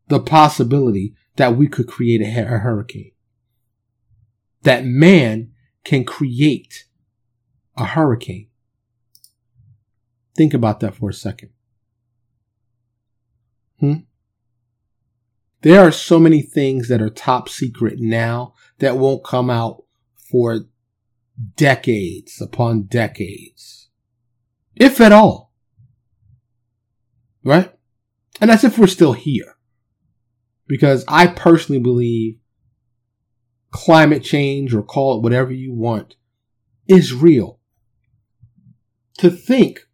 the 0.08 0.20
possibility 0.20 1.14
that 1.36 1.56
we 1.56 1.68
could 1.68 1.86
create 1.86 2.20
a, 2.20 2.54
a 2.54 2.58
hurricane. 2.58 3.12
That 4.62 4.84
man 4.84 5.52
can 5.84 6.04
create 6.04 6.86
a 7.76 7.84
hurricane. 7.84 8.48
Think 10.36 10.54
about 10.54 10.80
that 10.80 10.94
for 10.94 11.10
a 11.10 11.14
second. 11.14 11.50
Hmm? 13.80 13.94
There 15.62 15.80
are 15.80 15.92
so 15.92 16.20
many 16.20 16.40
things 16.40 16.88
that 16.88 17.02
are 17.02 17.10
top 17.10 17.48
secret 17.48 17.98
now 17.98 18.54
that 18.78 18.96
won't 18.96 19.24
come 19.24 19.50
out 19.50 19.84
for 20.30 20.60
decades 21.56 22.40
upon 22.40 22.82
decades. 22.82 23.88
If 24.76 25.00
at 25.00 25.12
all. 25.12 25.52
Right? 27.42 27.72
And 28.40 28.50
that's 28.50 28.64
if 28.64 28.78
we're 28.78 28.86
still 28.86 29.14
here. 29.14 29.56
Because 30.66 31.04
I 31.08 31.26
personally 31.26 31.80
believe 31.80 32.38
climate 33.70 34.22
change 34.22 34.74
or 34.74 34.82
call 34.82 35.16
it 35.16 35.22
whatever 35.22 35.52
you 35.52 35.72
want 35.72 36.14
is 36.86 37.12
real. 37.12 37.58
To 39.18 39.30
think 39.30 39.87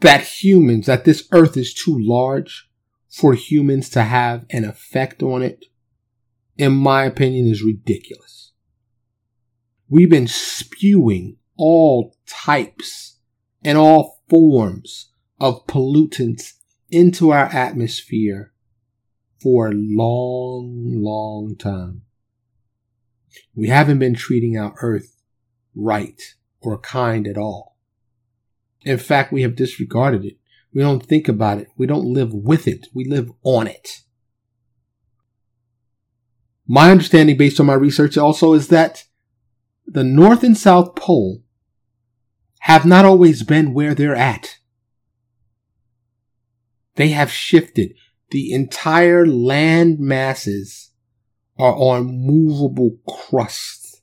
that 0.00 0.22
humans, 0.22 0.86
that 0.86 1.04
this 1.04 1.28
earth 1.32 1.56
is 1.56 1.74
too 1.74 1.96
large 1.98 2.68
for 3.08 3.34
humans 3.34 3.88
to 3.90 4.02
have 4.02 4.44
an 4.50 4.64
effect 4.64 5.22
on 5.22 5.42
it, 5.42 5.64
in 6.56 6.72
my 6.72 7.04
opinion, 7.04 7.48
is 7.48 7.62
ridiculous. 7.62 8.52
We've 9.88 10.10
been 10.10 10.28
spewing 10.28 11.38
all 11.56 12.14
types 12.26 13.16
and 13.64 13.78
all 13.78 14.22
forms 14.28 15.10
of 15.40 15.66
pollutants 15.66 16.54
into 16.90 17.30
our 17.30 17.46
atmosphere 17.46 18.52
for 19.40 19.68
a 19.68 19.74
long, 19.74 21.02
long 21.02 21.56
time. 21.56 22.02
We 23.54 23.68
haven't 23.68 23.98
been 23.98 24.14
treating 24.14 24.58
our 24.58 24.74
earth 24.80 25.16
right 25.74 26.20
or 26.60 26.78
kind 26.78 27.26
at 27.26 27.38
all. 27.38 27.67
In 28.82 28.98
fact, 28.98 29.32
we 29.32 29.42
have 29.42 29.56
disregarded 29.56 30.24
it. 30.24 30.36
We 30.72 30.82
don't 30.82 31.04
think 31.04 31.28
about 31.28 31.58
it. 31.58 31.68
We 31.76 31.86
don't 31.86 32.04
live 32.04 32.32
with 32.32 32.68
it. 32.68 32.86
We 32.94 33.04
live 33.04 33.32
on 33.42 33.66
it. 33.66 34.02
My 36.66 36.90
understanding 36.90 37.36
based 37.36 37.58
on 37.58 37.66
my 37.66 37.74
research 37.74 38.18
also 38.18 38.52
is 38.52 38.68
that 38.68 39.04
the 39.86 40.04
North 40.04 40.44
and 40.44 40.56
South 40.56 40.94
Pole 40.94 41.42
have 42.60 42.84
not 42.84 43.06
always 43.06 43.42
been 43.42 43.72
where 43.72 43.94
they're 43.94 44.14
at. 44.14 44.58
They 46.96 47.08
have 47.08 47.30
shifted. 47.30 47.94
The 48.30 48.52
entire 48.52 49.26
land 49.26 49.98
masses 49.98 50.90
are 51.58 51.74
on 51.74 52.26
movable 52.26 52.98
crust. 53.08 54.02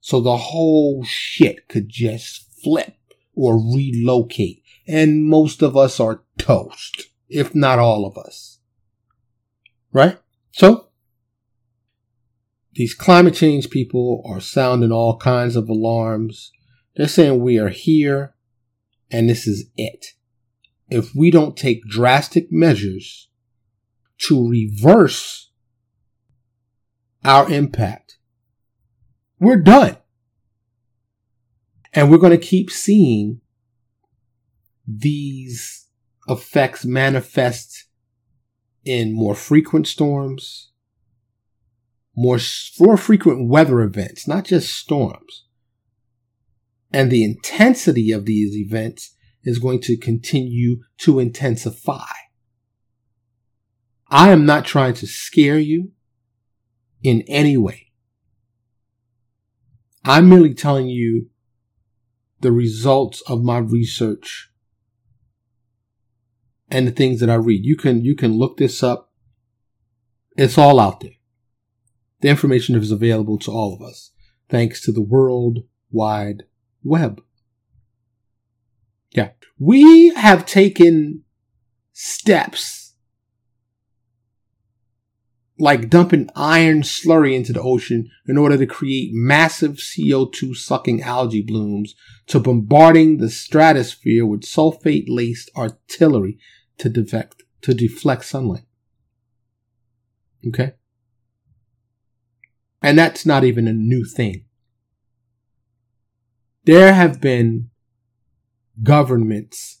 So 0.00 0.20
the 0.20 0.36
whole 0.36 1.04
shit 1.04 1.68
could 1.68 1.88
just 1.88 2.48
flip 2.62 2.96
or 3.34 3.56
relocate. 3.56 4.62
And 4.86 5.24
most 5.24 5.62
of 5.62 5.76
us 5.76 5.98
are 6.00 6.22
toast, 6.38 7.08
if 7.28 7.54
not 7.54 7.78
all 7.78 8.06
of 8.06 8.16
us. 8.18 8.58
Right? 9.92 10.18
So, 10.52 10.88
these 12.74 12.94
climate 12.94 13.34
change 13.34 13.70
people 13.70 14.22
are 14.26 14.40
sounding 14.40 14.90
all 14.90 15.16
kinds 15.16 15.56
of 15.56 15.68
alarms. 15.68 16.50
They're 16.96 17.08
saying 17.08 17.40
we 17.40 17.58
are 17.58 17.68
here 17.68 18.34
and 19.10 19.28
this 19.28 19.46
is 19.46 19.70
it. 19.76 20.06
If 20.88 21.14
we 21.14 21.30
don't 21.30 21.56
take 21.56 21.84
drastic 21.84 22.50
measures 22.50 23.28
to 24.26 24.48
reverse 24.48 25.50
our 27.24 27.50
impact, 27.50 28.18
we're 29.38 29.60
done. 29.60 29.96
And 31.94 32.10
we're 32.10 32.18
going 32.18 32.38
to 32.38 32.46
keep 32.46 32.70
seeing 32.70 33.40
these 34.86 35.86
effects 36.28 36.84
manifest 36.84 37.84
in 38.84 39.14
more 39.14 39.34
frequent 39.34 39.86
storms, 39.86 40.72
more, 42.16 42.38
more 42.80 42.96
frequent 42.96 43.48
weather 43.48 43.80
events, 43.80 44.26
not 44.26 44.44
just 44.44 44.74
storms. 44.74 45.46
And 46.92 47.10
the 47.10 47.24
intensity 47.24 48.10
of 48.10 48.24
these 48.26 48.56
events 48.56 49.14
is 49.44 49.58
going 49.58 49.80
to 49.82 49.96
continue 49.96 50.82
to 50.98 51.20
intensify. 51.20 52.06
I 54.08 54.30
am 54.30 54.44
not 54.44 54.64
trying 54.64 54.94
to 54.94 55.06
scare 55.06 55.58
you 55.58 55.92
in 57.02 57.22
any 57.22 57.56
way. 57.56 57.92
I'm 60.04 60.28
merely 60.28 60.54
telling 60.54 60.88
you 60.88 61.30
the 62.44 62.52
results 62.52 63.22
of 63.26 63.42
my 63.42 63.56
research 63.56 64.50
and 66.70 66.86
the 66.86 66.92
things 66.92 67.20
that 67.20 67.30
I 67.30 67.36
read. 67.36 67.64
You 67.64 67.74
can, 67.74 68.04
you 68.04 68.14
can 68.14 68.38
look 68.38 68.58
this 68.58 68.82
up. 68.82 69.10
It's 70.36 70.58
all 70.58 70.78
out 70.78 71.00
there. 71.00 71.14
The 72.20 72.28
information 72.28 72.74
is 72.74 72.90
available 72.90 73.38
to 73.38 73.50
all 73.50 73.72
of 73.72 73.80
us 73.80 74.10
thanks 74.50 74.82
to 74.82 74.92
the 74.92 75.00
World 75.00 75.60
Wide 75.90 76.42
Web. 76.82 77.22
Yeah. 79.12 79.30
We 79.58 80.10
have 80.10 80.44
taken 80.44 81.24
steps 81.94 82.83
like 85.64 85.88
dumping 85.88 86.28
iron 86.36 86.82
slurry 86.82 87.34
into 87.34 87.50
the 87.50 87.62
ocean 87.62 88.10
in 88.28 88.36
order 88.36 88.58
to 88.58 88.66
create 88.66 89.08
massive 89.14 89.76
CO2 89.76 90.54
sucking 90.54 91.00
algae 91.00 91.40
blooms 91.40 91.94
to 92.26 92.38
bombarding 92.38 93.16
the 93.16 93.30
stratosphere 93.30 94.26
with 94.26 94.42
sulfate 94.42 95.06
laced 95.08 95.50
artillery 95.56 96.38
to 96.76 96.90
deflect, 96.90 97.44
to 97.62 97.72
deflect 97.72 98.26
sunlight. 98.26 98.66
Okay. 100.46 100.72
And 102.82 102.98
that's 102.98 103.24
not 103.24 103.42
even 103.42 103.66
a 103.66 103.72
new 103.72 104.04
thing. 104.04 104.44
There 106.64 106.92
have 106.92 107.22
been 107.22 107.70
governments 108.82 109.80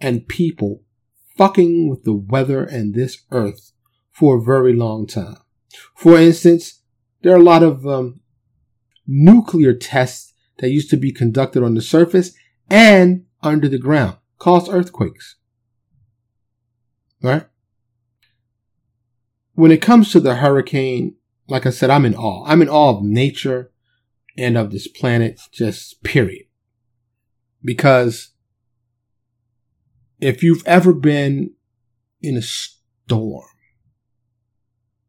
and 0.00 0.28
people 0.28 0.84
fucking 1.36 1.90
with 1.90 2.04
the 2.04 2.14
weather 2.14 2.62
and 2.62 2.94
this 2.94 3.24
earth 3.32 3.72
for 4.18 4.36
a 4.36 4.42
very 4.42 4.72
long 4.72 5.06
time. 5.06 5.36
For 5.94 6.18
instance, 6.18 6.82
there 7.22 7.32
are 7.32 7.38
a 7.38 7.42
lot 7.42 7.62
of 7.62 7.86
um, 7.86 8.20
nuclear 9.06 9.72
tests 9.72 10.34
that 10.58 10.70
used 10.70 10.90
to 10.90 10.96
be 10.96 11.12
conducted 11.12 11.62
on 11.62 11.74
the 11.74 11.80
surface 11.80 12.32
and 12.68 13.26
under 13.44 13.68
the 13.68 13.78
ground, 13.78 14.16
cause 14.38 14.68
earthquakes. 14.68 15.36
Right? 17.22 17.46
When 19.54 19.70
it 19.70 19.80
comes 19.80 20.10
to 20.10 20.20
the 20.20 20.36
hurricane, 20.36 21.14
like 21.46 21.64
I 21.64 21.70
said, 21.70 21.88
I'm 21.88 22.04
in 22.04 22.16
awe. 22.16 22.44
I'm 22.44 22.60
in 22.60 22.68
awe 22.68 22.96
of 22.96 23.04
nature 23.04 23.70
and 24.36 24.58
of 24.58 24.72
this 24.72 24.88
planet, 24.88 25.40
just 25.52 26.02
period. 26.02 26.46
Because 27.64 28.30
if 30.20 30.42
you've 30.42 30.66
ever 30.66 30.92
been 30.92 31.52
in 32.20 32.36
a 32.36 32.42
storm, 32.42 33.46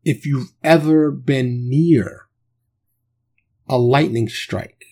if 0.10 0.26
you've 0.26 0.52
ever 0.64 1.12
been 1.12 1.70
near 1.70 2.30
a 3.68 3.78
lightning 3.78 4.28
strike, 4.28 4.84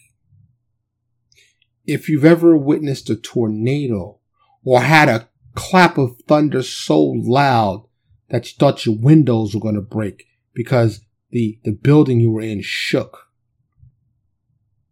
if 1.87 2.07
you've 2.07 2.23
ever 2.23 2.55
witnessed 2.55 3.09
a 3.09 3.15
tornado 3.15 4.19
or 4.63 4.81
had 4.81 5.09
a 5.09 5.27
clap 5.55 5.97
of 5.97 6.21
thunder 6.27 6.61
so 6.61 7.01
loud 7.01 7.87
that 8.29 8.45
you 8.45 8.53
thought 8.59 8.85
your 8.85 8.95
windows 8.95 9.55
were 9.55 9.59
going 9.59 9.73
to 9.73 9.81
break 9.81 10.27
because 10.53 11.01
the, 11.31 11.57
the 11.63 11.71
building 11.71 12.19
you 12.19 12.29
were 12.29 12.41
in 12.41 12.61
shook. 12.61 13.25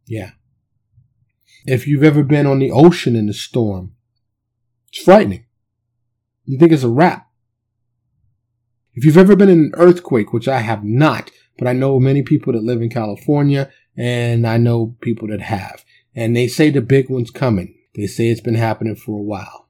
Yeah. 0.08 0.32
If 1.68 1.86
you've 1.86 2.04
ever 2.04 2.24
been 2.24 2.48
on 2.48 2.58
the 2.58 2.72
ocean 2.72 3.16
in 3.16 3.30
a 3.30 3.34
storm, 3.34 3.94
it's 4.92 5.04
frightening. 5.04 5.46
You 6.46 6.58
think 6.58 6.72
it's 6.72 6.82
a 6.82 6.90
wrap. 6.90 7.25
If 8.96 9.04
you've 9.04 9.18
ever 9.18 9.36
been 9.36 9.50
in 9.50 9.60
an 9.60 9.72
earthquake, 9.76 10.32
which 10.32 10.48
I 10.48 10.60
have 10.60 10.86
not, 10.86 11.30
but 11.58 11.68
I 11.68 11.74
know 11.74 12.00
many 12.00 12.24
people 12.24 12.54
that 12.54 12.64
live 12.64 12.82
in 12.82 12.90
California 12.90 13.70
and 13.98 14.48
I 14.48 14.56
know 14.56 14.96
people 15.02 15.28
that 15.28 15.42
have, 15.42 15.84
and 16.16 16.36
they 16.36 16.48
say 16.48 16.70
the 16.70 16.82
big 16.82 17.10
one's 17.10 17.30
coming. 17.30 17.76
They 17.96 18.08
say 18.08 18.30
it's 18.30 18.40
been 18.40 18.56
happening 18.56 18.96
for 18.96 19.20
a 19.20 19.24
while. 19.24 19.68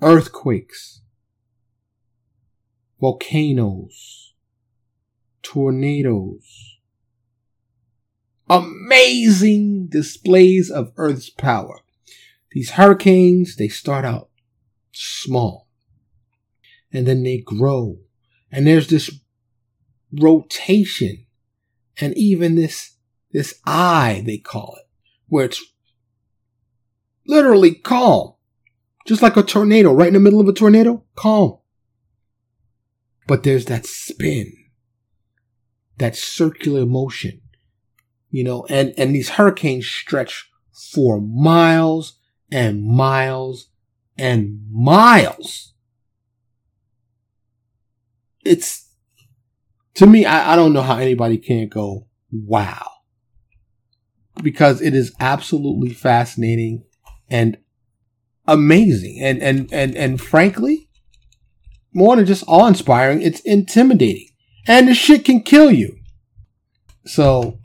Earthquakes, 0.00 1.00
volcanoes, 3.00 4.34
tornadoes, 5.42 6.78
amazing 8.48 9.88
displays 9.88 10.70
of 10.70 10.92
Earth's 10.96 11.30
power. 11.30 11.80
These 12.52 12.70
hurricanes, 12.70 13.56
they 13.56 13.68
start 13.68 14.04
out 14.04 14.28
small 14.92 15.63
and 16.94 17.06
then 17.06 17.22
they 17.22 17.38
grow. 17.38 17.98
And 18.50 18.66
there's 18.66 18.88
this 18.88 19.10
rotation 20.12 21.26
and 22.00 22.16
even 22.16 22.54
this, 22.54 22.96
this 23.32 23.60
eye, 23.66 24.22
they 24.24 24.38
call 24.38 24.76
it, 24.78 24.88
where 25.28 25.44
it's 25.44 25.62
literally 27.26 27.74
calm. 27.74 28.34
Just 29.06 29.20
like 29.20 29.36
a 29.36 29.42
tornado, 29.42 29.92
right 29.92 30.08
in 30.08 30.14
the 30.14 30.20
middle 30.20 30.40
of 30.40 30.48
a 30.48 30.52
tornado, 30.54 31.04
calm. 31.14 31.58
But 33.26 33.42
there's 33.42 33.66
that 33.66 33.84
spin, 33.84 34.54
that 35.98 36.16
circular 36.16 36.86
motion 36.86 37.42
you 38.34 38.42
know, 38.42 38.66
and, 38.68 38.92
and 38.98 39.14
these 39.14 39.28
hurricanes 39.28 39.86
stretch 39.86 40.50
for 40.72 41.20
miles 41.20 42.18
and 42.50 42.82
miles 42.82 43.68
and 44.18 44.60
miles. 44.72 45.73
It's, 48.44 48.88
to 49.94 50.06
me, 50.06 50.24
I, 50.24 50.52
I 50.52 50.56
don't 50.56 50.72
know 50.72 50.82
how 50.82 50.96
anybody 50.96 51.38
can't 51.38 51.70
go, 51.70 52.06
wow. 52.32 52.90
Because 54.42 54.80
it 54.80 54.94
is 54.94 55.14
absolutely 55.20 55.94
fascinating 55.94 56.84
and 57.30 57.56
amazing. 58.46 59.20
And, 59.22 59.42
and, 59.42 59.72
and, 59.72 59.96
and 59.96 60.20
frankly, 60.20 60.88
more 61.92 62.16
than 62.16 62.26
just 62.26 62.44
awe 62.46 62.66
inspiring, 62.66 63.22
it's 63.22 63.40
intimidating. 63.40 64.28
And 64.66 64.88
the 64.88 64.94
shit 64.94 65.24
can 65.24 65.42
kill 65.42 65.70
you. 65.70 65.96
So, 67.06 67.58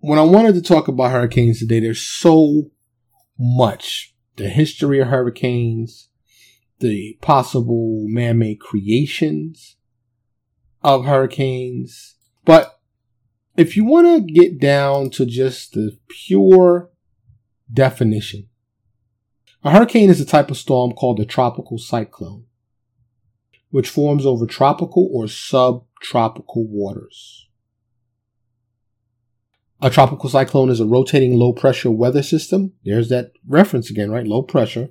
when 0.00 0.18
I 0.18 0.22
wanted 0.22 0.54
to 0.54 0.62
talk 0.62 0.88
about 0.88 1.10
hurricanes 1.10 1.58
today, 1.58 1.80
there's 1.80 2.00
so 2.00 2.70
much. 3.38 4.14
The 4.36 4.48
history 4.48 5.00
of 5.00 5.08
hurricanes, 5.08 6.05
the 6.78 7.18
possible 7.20 8.04
man-made 8.08 8.60
creations 8.60 9.76
of 10.82 11.04
hurricanes. 11.04 12.14
But 12.44 12.78
if 13.56 13.76
you 13.76 13.84
want 13.84 14.06
to 14.06 14.32
get 14.32 14.60
down 14.60 15.10
to 15.10 15.26
just 15.26 15.72
the 15.72 15.98
pure 16.08 16.90
definition, 17.72 18.48
a 19.64 19.70
hurricane 19.70 20.10
is 20.10 20.20
a 20.20 20.26
type 20.26 20.50
of 20.50 20.56
storm 20.56 20.92
called 20.92 21.18
a 21.18 21.24
tropical 21.24 21.78
cyclone, 21.78 22.44
which 23.70 23.88
forms 23.88 24.24
over 24.24 24.46
tropical 24.46 25.08
or 25.12 25.26
subtropical 25.26 26.66
waters. 26.66 27.48
A 29.82 29.90
tropical 29.90 30.30
cyclone 30.30 30.70
is 30.70 30.80
a 30.80 30.86
rotating 30.86 31.36
low 31.38 31.52
pressure 31.52 31.90
weather 31.90 32.22
system. 32.22 32.72
There's 32.84 33.08
that 33.08 33.32
reference 33.46 33.90
again, 33.90 34.10
right? 34.10 34.26
Low 34.26 34.42
pressure 34.42 34.90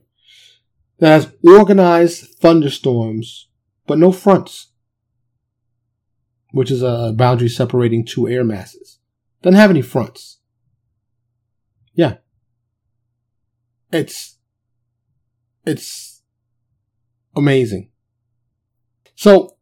that 1.00 1.10
has 1.10 1.34
organized 1.44 2.36
thunderstorms, 2.40 3.48
but 3.86 3.98
no 3.98 4.12
fronts, 4.12 4.72
which 6.52 6.72
is 6.72 6.82
a 6.82 7.14
boundary 7.16 7.50
separating 7.50 8.06
two 8.06 8.28
air 8.28 8.44
masses. 8.44 9.00
Doesn't 9.42 9.60
have 9.60 9.70
any 9.70 9.82
fronts. 9.82 10.40
Yeah. 11.94 12.18
It's, 13.92 14.38
it's 15.66 16.22
amazing. 17.36 17.90
So, 19.16 19.56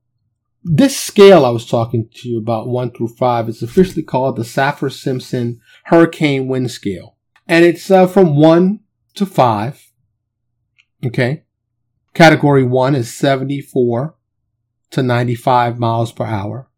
this 0.64 0.98
scale 0.98 1.46
I 1.46 1.50
was 1.50 1.66
talking 1.66 2.10
to 2.16 2.30
you 2.30 2.38
about, 2.38 2.70
one 2.70 2.92
through 2.92 3.10
five, 3.10 3.50
is 3.50 3.62
officially 3.62 4.02
called 4.02 4.38
the 4.38 4.44
Saffir 4.44 4.90
Simpson 4.90 5.60
Hurricane 5.86 6.48
Wind 6.48 6.72
Scale. 6.72 7.18
And 7.48 7.66
it's 7.66 7.92
uh, 7.92 8.08
from 8.08 8.38
one 8.38 8.80
to 9.16 9.26
five. 9.26 9.92
Okay. 11.06 11.44
Category 12.14 12.64
one 12.64 12.96
is 12.96 13.14
74 13.14 14.16
to 14.92 15.04
95 15.04 15.80
miles 15.80 16.12
per 16.12 16.26
hour. 16.26 16.70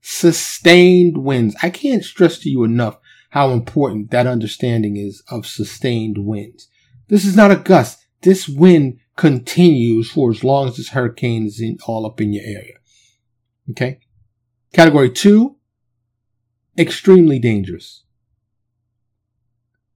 Sustained 0.00 1.18
winds. 1.18 1.56
I 1.62 1.70
can't 1.70 2.04
stress 2.04 2.38
to 2.40 2.50
you 2.50 2.64
enough 2.64 2.98
how 3.30 3.50
important 3.50 4.10
that 4.10 4.26
understanding 4.26 4.96
is 4.96 5.22
of 5.28 5.46
sustained 5.46 6.18
winds. 6.18 6.68
This 7.08 7.24
is 7.24 7.36
not 7.36 7.50
a 7.50 7.56
gust. 7.56 8.06
This 8.22 8.48
wind 8.48 8.98
continues 9.16 10.10
for 10.10 10.30
as 10.30 10.44
long 10.44 10.68
as 10.68 10.76
this 10.76 10.90
hurricane 10.90 11.46
is 11.46 11.60
in, 11.60 11.78
all 11.86 12.06
up 12.06 12.20
in 12.20 12.32
your 12.32 12.44
area. 12.44 12.74
Okay. 13.70 14.00
Category 14.72 15.10
two, 15.10 15.56
extremely 16.76 17.38
dangerous. 17.38 18.04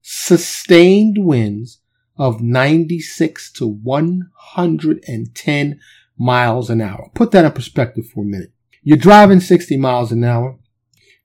Sustained 0.01 1.17
winds 1.19 1.81
of 2.19 2.41
96 2.41 3.53
to 3.53 3.67
110 3.67 5.81
miles 6.19 6.71
an 6.71 6.81
hour. 6.81 7.11
Put 7.15 7.31
that 7.31 7.45
in 7.45 7.53
perspective 7.53 8.07
for 8.07 8.25
a 8.25 8.27
minute. 8.27 8.53
You're 8.83 8.97
driving 8.97 9.41
60 9.41 9.77
miles 9.77 10.13
an 10.13 10.25
hour. 10.25 10.59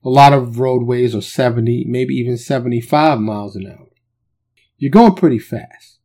A 0.04 0.08
lot 0.08 0.32
of 0.32 0.60
roadways 0.60 1.14
are 1.14 1.22
70, 1.22 1.86
maybe 1.88 2.14
even 2.14 2.36
75 2.36 3.20
miles 3.20 3.56
an 3.56 3.66
hour. 3.66 3.88
You're 4.76 4.90
going 4.90 5.14
pretty 5.14 5.38
fast. 5.38 5.98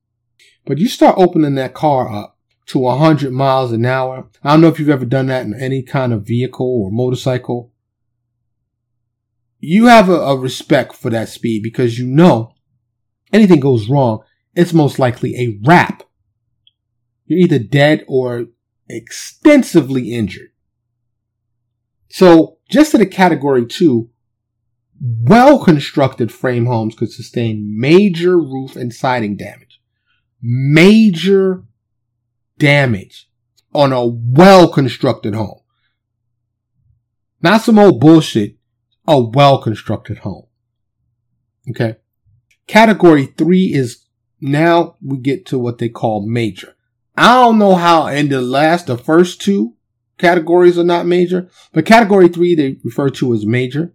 But 0.66 0.78
you 0.78 0.88
start 0.88 1.16
opening 1.18 1.56
that 1.56 1.74
car 1.74 2.12
up 2.12 2.38
to 2.68 2.80
100 2.80 3.32
miles 3.32 3.72
an 3.72 3.86
hour. 3.86 4.30
I 4.44 4.52
don't 4.52 4.62
know 4.62 4.68
if 4.68 4.80
you've 4.80 4.90
ever 4.90 5.06
done 5.06 5.28
that 5.28 5.46
in 5.46 5.54
any 5.54 5.82
kind 5.82 6.14
of 6.14 6.26
vehicle 6.26 6.84
or 6.84 6.92
motorcycle. 6.92 7.74
You 9.60 9.88
have 9.88 10.08
a, 10.08 10.14
a 10.14 10.38
respect 10.38 10.94
for 10.94 11.10
that 11.10 11.30
speed 11.30 11.64
because 11.64 12.00
you 12.00 12.08
know 12.08 12.54
anything 13.34 13.60
goes 13.60 13.90
wrong, 13.90 14.22
it's 14.60 14.74
most 14.74 15.00
likely 15.00 15.36
a 15.38 15.58
wrap. 15.64 16.04
You're 17.26 17.40
either 17.40 17.60
dead 17.60 18.04
or 18.10 18.48
extensively 18.90 20.14
injured. 20.14 20.50
So 22.10 22.58
just 22.70 22.94
in 22.94 23.00
a 23.00 23.06
category 23.06 23.66
two, 23.66 24.10
well 25.02 25.64
constructed 25.64 26.30
frame 26.30 26.66
homes 26.66 26.94
could 26.94 27.10
sustain 27.10 27.80
major 27.80 28.38
roof 28.38 28.76
and 28.76 28.94
siding 28.94 29.38
damage. 29.38 29.82
Major 30.42 31.64
damage 32.58 33.30
on 33.74 33.94
a 33.94 34.06
well 34.06 34.68
constructed 34.68 35.36
home. 35.36 35.62
Not 37.42 37.62
some 37.62 37.80
old 37.80 38.02
bullshit, 38.02 38.58
a 39.08 39.22
well 39.22 39.62
constructed 39.62 40.18
home. 40.20 40.48
Okay. 41.70 41.96
Category 42.68 43.26
three 43.26 43.74
is 43.74 44.09
now 44.42 44.96
we 45.02 45.18
get 45.18 45.46
to 45.48 45.60
what 45.60 45.78
they 45.78 45.90
call 45.90 46.26
major. 46.26 46.76
I 47.18 47.34
don't 47.34 47.60
know 47.60 47.76
how 47.76 48.08
in 48.08 48.30
the 48.30 48.42
last, 48.42 48.88
the 48.88 48.98
first 48.98 49.42
two 49.42 49.76
categories 50.18 50.78
are 50.78 50.84
not 50.84 51.06
major, 51.06 51.50
but 51.74 51.86
category 51.86 52.30
three 52.30 52.56
they 52.56 52.78
refer 52.84 53.10
to 53.10 53.34
as 53.34 53.46
major 53.46 53.94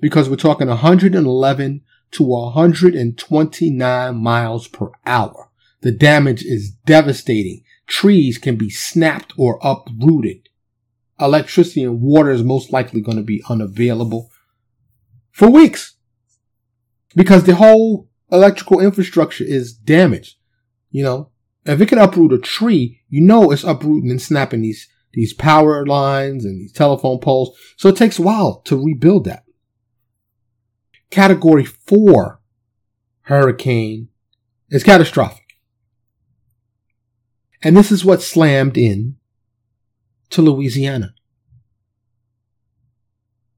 because 0.00 0.28
we're 0.28 0.36
talking 0.36 0.68
111 0.68 1.82
to 2.12 2.22
129 2.22 4.16
miles 4.16 4.68
per 4.68 4.90
hour. 5.04 5.50
The 5.82 5.92
damage 5.92 6.42
is 6.42 6.70
devastating. 6.86 7.62
Trees 7.86 8.38
can 8.38 8.56
be 8.56 8.70
snapped 8.70 9.32
or 9.36 9.60
uprooted. 9.62 10.48
Electricity 11.20 11.84
and 11.84 12.00
water 12.00 12.30
is 12.30 12.42
most 12.42 12.72
likely 12.72 13.00
going 13.00 13.16
to 13.16 13.22
be 13.22 13.42
unavailable 13.48 14.30
for 15.30 15.48
weeks 15.48 15.94
because 17.14 17.44
the 17.44 17.54
whole 17.54 18.08
electrical 18.30 18.80
infrastructure 18.80 19.44
is 19.44 19.72
damaged. 19.72 20.36
You 20.90 21.04
know, 21.04 21.30
if 21.64 21.80
it 21.80 21.86
can 21.86 21.98
uproot 21.98 22.32
a 22.32 22.38
tree, 22.38 23.02
you 23.08 23.20
know 23.20 23.50
it's 23.50 23.64
uprooting 23.64 24.10
and 24.10 24.22
snapping 24.22 24.62
these, 24.62 24.88
these 25.12 25.32
power 25.32 25.84
lines 25.84 26.44
and 26.44 26.60
these 26.60 26.72
telephone 26.72 27.18
poles. 27.18 27.56
So 27.76 27.88
it 27.88 27.96
takes 27.96 28.18
a 28.18 28.22
while 28.22 28.60
to 28.66 28.82
rebuild 28.82 29.24
that. 29.24 29.44
Category 31.10 31.64
four 31.64 32.40
hurricane 33.22 34.08
is 34.70 34.84
catastrophic. 34.84 35.42
And 37.62 37.76
this 37.76 37.90
is 37.90 38.04
what 38.04 38.22
slammed 38.22 38.76
in 38.76 39.16
to 40.30 40.42
Louisiana 40.42 41.14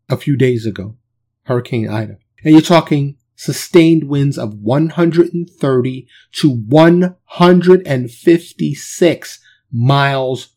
a 0.09 0.17
few 0.17 0.37
days 0.37 0.65
ago. 0.65 0.97
Hurricane 1.43 1.89
Ida. 1.89 2.17
And 2.43 2.53
you're 2.53 2.63
talking 2.63 3.18
sustained 3.39 4.05
winds 4.09 4.37
of 4.37 4.53
130 4.53 6.09
to 6.33 6.51
156 6.51 9.41
miles 9.71 10.49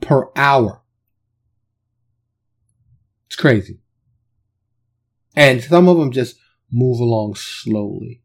per 0.00 0.28
hour. 0.34 0.82
It's 3.28 3.36
crazy. 3.36 3.78
And 5.36 5.62
some 5.62 5.88
of 5.88 5.96
them 5.96 6.10
just 6.10 6.36
move 6.72 6.98
along 6.98 7.36
slowly, 7.36 8.24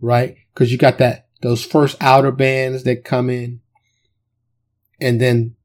right? 0.00 0.36
Cause 0.54 0.70
you 0.70 0.76
got 0.76 0.98
that, 0.98 1.28
those 1.40 1.64
first 1.64 1.96
outer 2.02 2.32
bands 2.32 2.82
that 2.82 3.04
come 3.04 3.30
in 3.30 3.62
and 5.00 5.18
then 5.18 5.56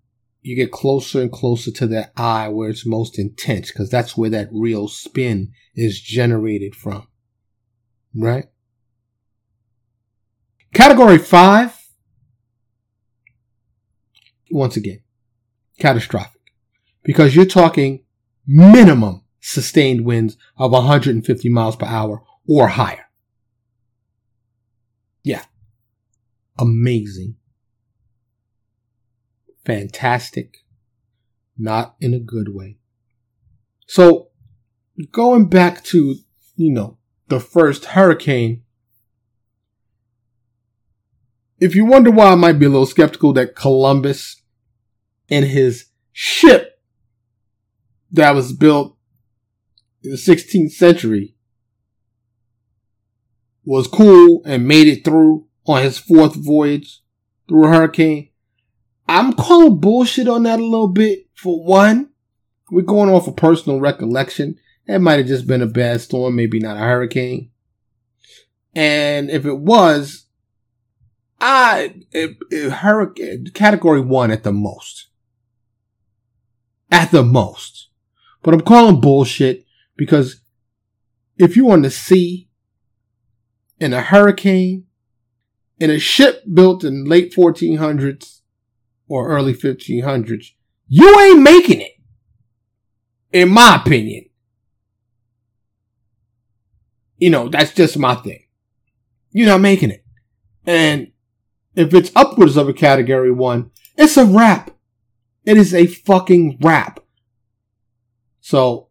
you 0.42 0.56
get 0.56 0.72
closer 0.72 1.22
and 1.22 1.32
closer 1.32 1.72
to 1.72 1.88
that 1.88 2.14
eye 2.16 2.48
where 2.48 2.70
it's 2.70 2.86
most 2.86 3.20
intense 3.20 3.70
because 3.70 3.90
that's 3.90 4.16
where 4.16 4.30
that 4.30 4.48
real 4.54 4.88
spin 4.88 5.52
is 5.76 6.00
generated 6.00 6.74
from 6.74 7.06
right? 8.16 8.46
Category 10.74 11.18
five, 11.18 11.78
once 14.50 14.78
again, 14.78 15.02
catastrophic 15.80 16.42
because 17.04 17.36
you're 17.36 17.46
talking 17.46 18.04
minimum 18.48 19.24
sustained 19.40 20.06
winds 20.06 20.38
of 20.58 20.72
150 20.72 21.50
miles 21.50 21.76
per 21.76 21.86
hour 21.86 22.24
or 22.48 22.68
higher. 22.68 23.06
Yeah. 25.24 25.44
Amazing. 26.58 27.36
Fantastic. 29.66 30.58
Not 31.58 31.96
in 32.00 32.14
a 32.14 32.20
good 32.20 32.54
way. 32.54 32.78
So 33.88 34.30
going 35.12 35.48
back 35.48 35.84
to, 35.86 36.16
you 36.56 36.72
know, 36.72 36.98
the 37.32 37.40
first 37.40 37.86
hurricane. 37.86 38.62
If 41.60 41.76
you 41.76 41.86
wonder 41.86 42.12
why 42.12 42.26
I 42.26 42.36
might 42.36 42.60
be 42.60 42.66
a 42.66 42.70
little 42.70 42.86
skeptical 42.86 43.32
that 43.34 43.56
Columbus 43.56 44.42
and 45.30 45.46
his 45.46 45.86
ship 46.12 46.78
that 48.12 48.36
was 48.36 48.52
built 48.52 48.98
in 50.04 50.12
the 50.12 50.18
16th 50.18 50.72
century 50.72 51.36
was 53.64 53.88
cool 53.88 54.42
and 54.46 54.68
made 54.68 54.88
it 54.88 55.06
through 55.06 55.48
on 55.66 55.84
his 55.84 55.98
fourth 55.98 56.36
voyage 56.36 57.02
through 57.48 57.64
a 57.66 57.70
hurricane. 57.70 58.30
I'm 59.08 59.32
calling 59.32 59.80
bullshit 59.80 60.28
on 60.28 60.44
that 60.44 60.60
a 60.60 60.66
little 60.66 60.90
bit. 60.90 61.28
For 61.36 61.64
one, 61.64 62.10
we're 62.70 62.82
going 62.82 63.10
off 63.10 63.28
a 63.28 63.32
personal 63.32 63.80
recollection. 63.80 64.60
It 64.88 65.00
might 65.00 65.20
have 65.20 65.28
just 65.28 65.48
been 65.48 65.62
a 65.62 65.68
bad 65.68 66.02
storm, 66.02 66.36
maybe 66.36 66.60
not 66.60 66.78
a 66.78 66.82
hurricane. 66.82 67.52
And 68.74 69.30
if 69.30 69.46
it 69.46 69.58
was, 69.58 70.26
I, 71.40 71.96
it, 72.12 72.38
it, 72.50 72.72
hurricane, 72.72 73.48
category 73.54 74.02
one 74.02 74.32
at 74.32 74.44
the 74.44 74.52
most. 74.52 75.08
At 76.90 77.12
the 77.12 77.24
most. 77.24 77.90
But 78.42 78.54
I'm 78.54 78.62
calling 78.62 79.02
bullshit 79.02 79.66
because 79.96 80.42
if 81.38 81.56
you're 81.56 81.72
on 81.72 81.84
the 81.84 81.92
sea 81.92 82.50
in 83.80 83.94
a 83.94 84.02
hurricane, 84.02 84.86
in 85.80 85.90
a 85.90 86.00
ship 86.00 86.44
built 86.52 86.84
in 86.84 87.06
late 87.06 87.34
1400s 87.34 88.42
or 89.08 89.30
early 89.30 89.54
1500s, 89.54 90.52
you 90.88 91.20
ain't 91.20 91.42
making 91.42 91.82
it. 91.82 91.94
In 93.32 93.50
my 93.50 93.76
opinion 93.76 94.26
you 97.22 97.30
know, 97.30 97.48
that's 97.48 97.72
just 97.72 97.98
my 98.00 98.16
thing. 98.16 98.44
You're 99.30 99.48
not 99.48 99.62
making 99.62 99.92
it. 99.92 100.04
And 100.66 101.12
if 101.76 101.94
it's 101.94 102.12
upwards 102.16 102.58
of 102.58 102.68
a 102.68 102.74
category 102.74 103.32
one, 103.32 103.70
it's 103.96 104.18
a 104.18 104.26
wrap. 104.26 104.72
It 105.46 105.56
is 105.56 105.74
a 105.74 105.86
fucking 105.86 106.58
wrap. 106.62 107.00
So, 108.42 108.90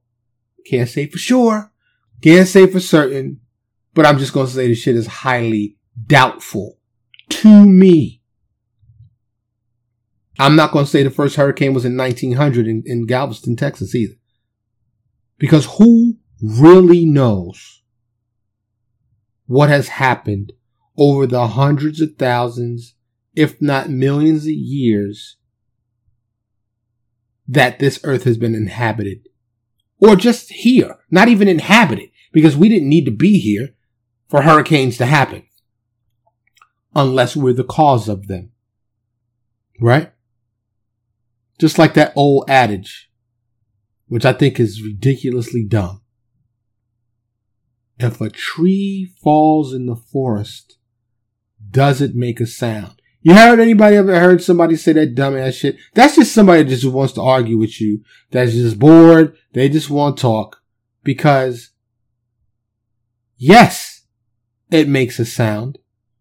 can't 0.64 0.88
say 0.88 1.06
for 1.06 1.18
sure, 1.18 1.72
can't 2.22 2.46
say 2.46 2.68
for 2.68 2.78
certain, 2.78 3.40
but 3.94 4.06
I'm 4.06 4.18
just 4.18 4.32
gonna 4.32 4.46
say 4.46 4.68
the 4.68 4.74
shit 4.74 4.94
is 4.94 5.08
highly 5.08 5.76
doubtful 6.06 6.78
to 7.30 7.66
me. 7.66 8.22
I'm 10.38 10.54
not 10.54 10.70
gonna 10.70 10.86
say 10.86 11.02
the 11.02 11.10
first 11.10 11.34
hurricane 11.34 11.74
was 11.74 11.84
in 11.84 11.96
1900 11.96 12.68
in, 12.68 12.84
in 12.86 13.06
Galveston, 13.06 13.56
Texas 13.56 13.94
either. 13.94 14.14
Because 15.38 15.66
who 15.78 16.16
really 16.40 17.04
knows 17.04 17.79
what 19.50 19.68
has 19.68 19.88
happened 19.88 20.52
over 20.96 21.26
the 21.26 21.48
hundreds 21.48 22.00
of 22.00 22.14
thousands, 22.16 22.94
if 23.34 23.60
not 23.60 23.90
millions 23.90 24.44
of 24.44 24.52
years 24.52 25.38
that 27.48 27.80
this 27.80 27.98
earth 28.04 28.22
has 28.22 28.36
been 28.36 28.54
inhabited. 28.54 29.28
Or 29.98 30.14
just 30.14 30.52
here, 30.52 30.98
not 31.10 31.26
even 31.26 31.48
inhabited, 31.48 32.10
because 32.30 32.56
we 32.56 32.68
didn't 32.68 32.88
need 32.88 33.06
to 33.06 33.10
be 33.10 33.40
here 33.40 33.70
for 34.28 34.42
hurricanes 34.42 34.96
to 34.98 35.06
happen. 35.06 35.42
Unless 36.94 37.34
we're 37.34 37.52
the 37.52 37.64
cause 37.64 38.08
of 38.08 38.28
them. 38.28 38.52
Right? 39.80 40.12
Just 41.58 41.76
like 41.76 41.94
that 41.94 42.12
old 42.14 42.48
adage, 42.48 43.10
which 44.06 44.24
I 44.24 44.32
think 44.32 44.60
is 44.60 44.80
ridiculously 44.80 45.64
dumb. 45.64 45.99
If 48.02 48.18
a 48.22 48.30
tree 48.30 49.12
falls 49.22 49.74
in 49.74 49.84
the 49.84 49.94
forest, 49.94 50.78
does 51.70 52.00
it 52.00 52.14
make 52.14 52.40
a 52.40 52.46
sound? 52.46 53.02
You 53.20 53.34
heard 53.34 53.60
anybody 53.60 53.96
ever 53.96 54.18
heard 54.18 54.42
somebody 54.42 54.76
say 54.76 54.94
that 54.94 55.14
dumbass 55.14 55.60
shit? 55.60 55.76
That's 55.92 56.16
just 56.16 56.32
somebody 56.32 56.62
that 56.62 56.70
just 56.70 56.86
wants 56.86 57.12
to 57.14 57.20
argue 57.20 57.58
with 57.58 57.78
you. 57.78 58.02
That's 58.30 58.52
just 58.52 58.78
bored. 58.78 59.36
They 59.52 59.68
just 59.68 59.90
want 59.90 60.16
to 60.16 60.22
talk 60.22 60.62
because 61.04 61.72
yes, 63.36 64.06
it 64.70 64.88
makes 64.88 65.18
a 65.18 65.26
sound. 65.26 65.78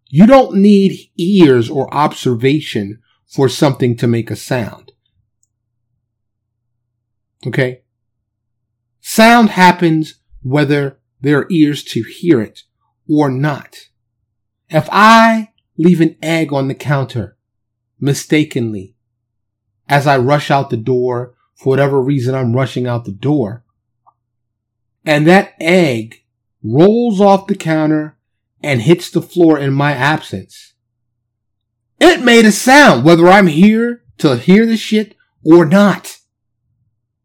You 0.08 0.28
don't 0.28 0.58
need 0.58 1.10
ears 1.18 1.70
or 1.70 1.94
observation 1.94 3.00
for 3.26 3.48
something 3.48 3.96
to 3.96 4.08
make 4.08 4.30
a 4.30 4.36
sound. 4.36 4.92
Okay. 7.48 7.84
Sound 9.00 9.52
happens 9.52 10.16
whether 10.42 11.00
there 11.22 11.40
are 11.40 11.48
ears 11.50 11.84
to 11.84 12.04
hear 12.04 12.42
it 12.42 12.64
or 13.10 13.30
not. 13.30 13.90
If 14.70 14.88
I 14.92 15.50
leave 15.78 16.02
an 16.02 16.16
egg 16.22 16.54
on 16.54 16.68
the 16.68 16.76
counter 16.76 17.38
mistakenly 18.00 18.96
as 19.88 20.08
I 20.08 20.18
rush 20.18 20.52
out 20.52 20.70
the 20.70 20.78
door 20.78 21.34
for 21.56 21.70
whatever 21.70 22.02
reason 22.02 22.36
I'm 22.36 22.56
rushing 22.56 22.88
out 22.88 23.06
the 23.06 23.12
door, 23.12 23.64
and 25.04 25.26
that 25.28 25.54
egg 25.60 26.24
rolls 26.64 27.20
off 27.20 27.48
the 27.48 27.56
counter 27.56 28.18
and 28.62 28.82
hits 28.82 29.10
the 29.10 29.22
floor 29.22 29.58
in 29.58 29.74
my 29.74 29.94
absence, 29.94 30.74
it 32.00 32.24
made 32.24 32.46
a 32.46 32.52
sound 32.52 33.04
whether 33.04 33.28
I'm 33.28 33.48
here 33.48 34.04
to 34.20 34.38
hear 34.38 34.66
the 34.66 34.78
shit 34.78 35.16
or 35.44 35.66
not. 35.66 36.18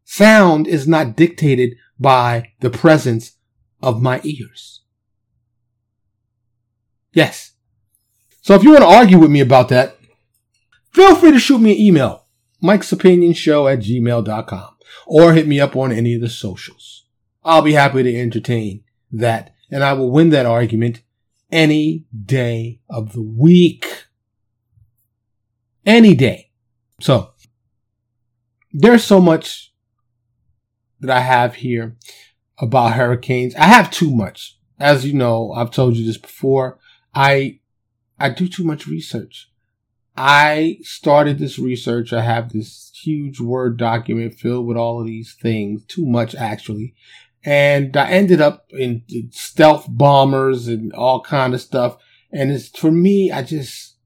Sound 0.03 0.67
is 0.67 0.87
not 0.87 1.15
dictated 1.15 1.75
by 1.99 2.51
the 2.59 2.69
presence 2.69 3.33
of 3.81 4.01
my 4.01 4.21
ears. 4.23 4.81
Yes. 7.13 7.53
So 8.41 8.53
if 8.53 8.63
you 8.63 8.71
want 8.71 8.83
to 8.83 8.89
argue 8.89 9.17
with 9.17 9.31
me 9.31 9.39
about 9.39 9.69
that, 9.69 9.97
feel 10.91 11.15
free 11.15 11.31
to 11.31 11.39
shoot 11.39 11.59
me 11.59 11.71
an 11.71 11.79
email, 11.79 12.25
Mike's 12.61 12.91
Opinion 12.91 13.33
Show 13.33 13.67
at 13.67 13.79
gmail.com, 13.79 14.75
or 15.07 15.33
hit 15.33 15.47
me 15.47 15.59
up 15.59 15.75
on 15.75 15.91
any 15.91 16.15
of 16.15 16.21
the 16.21 16.29
socials. 16.29 17.05
I'll 17.43 17.61
be 17.61 17.73
happy 17.73 18.03
to 18.03 18.19
entertain 18.19 18.83
that, 19.11 19.53
and 19.71 19.83
I 19.83 19.93
will 19.93 20.11
win 20.11 20.29
that 20.29 20.45
argument 20.45 21.01
any 21.51 22.05
day 22.25 22.81
of 22.89 23.13
the 23.13 23.21
week. 23.21 24.05
Any 25.85 26.15
day. 26.15 26.51
So, 26.99 27.31
there's 28.73 29.03
so 29.03 29.21
much 29.21 29.73
that 30.99 31.15
I 31.15 31.21
have 31.21 31.55
here 31.55 31.95
about 32.59 32.93
hurricanes. 32.93 33.55
I 33.55 33.65
have 33.65 33.91
too 33.91 34.13
much. 34.15 34.57
As 34.79 35.05
you 35.05 35.13
know, 35.13 35.51
I've 35.53 35.71
told 35.71 35.95
you 35.95 36.05
this 36.05 36.17
before. 36.17 36.79
I, 37.13 37.59
I 38.19 38.29
do 38.29 38.47
too 38.47 38.63
much 38.63 38.87
research. 38.87 39.49
I 40.17 40.77
started 40.81 41.39
this 41.39 41.59
research. 41.59 42.13
I 42.13 42.21
have 42.21 42.51
this 42.51 42.91
huge 42.93 43.39
Word 43.39 43.77
document 43.77 44.35
filled 44.35 44.65
with 44.65 44.77
all 44.77 44.99
of 44.99 45.07
these 45.07 45.35
things, 45.41 45.83
too 45.85 46.05
much 46.05 46.35
actually. 46.35 46.95
And 47.43 47.95
I 47.95 48.09
ended 48.09 48.41
up 48.41 48.65
in 48.71 49.03
stealth 49.31 49.85
bombers 49.87 50.67
and 50.67 50.91
all 50.93 51.21
kind 51.21 51.53
of 51.53 51.61
stuff. 51.61 51.97
And 52.31 52.51
it's 52.51 52.69
for 52.69 52.91
me, 52.91 53.31
I 53.31 53.43
just, 53.43 53.97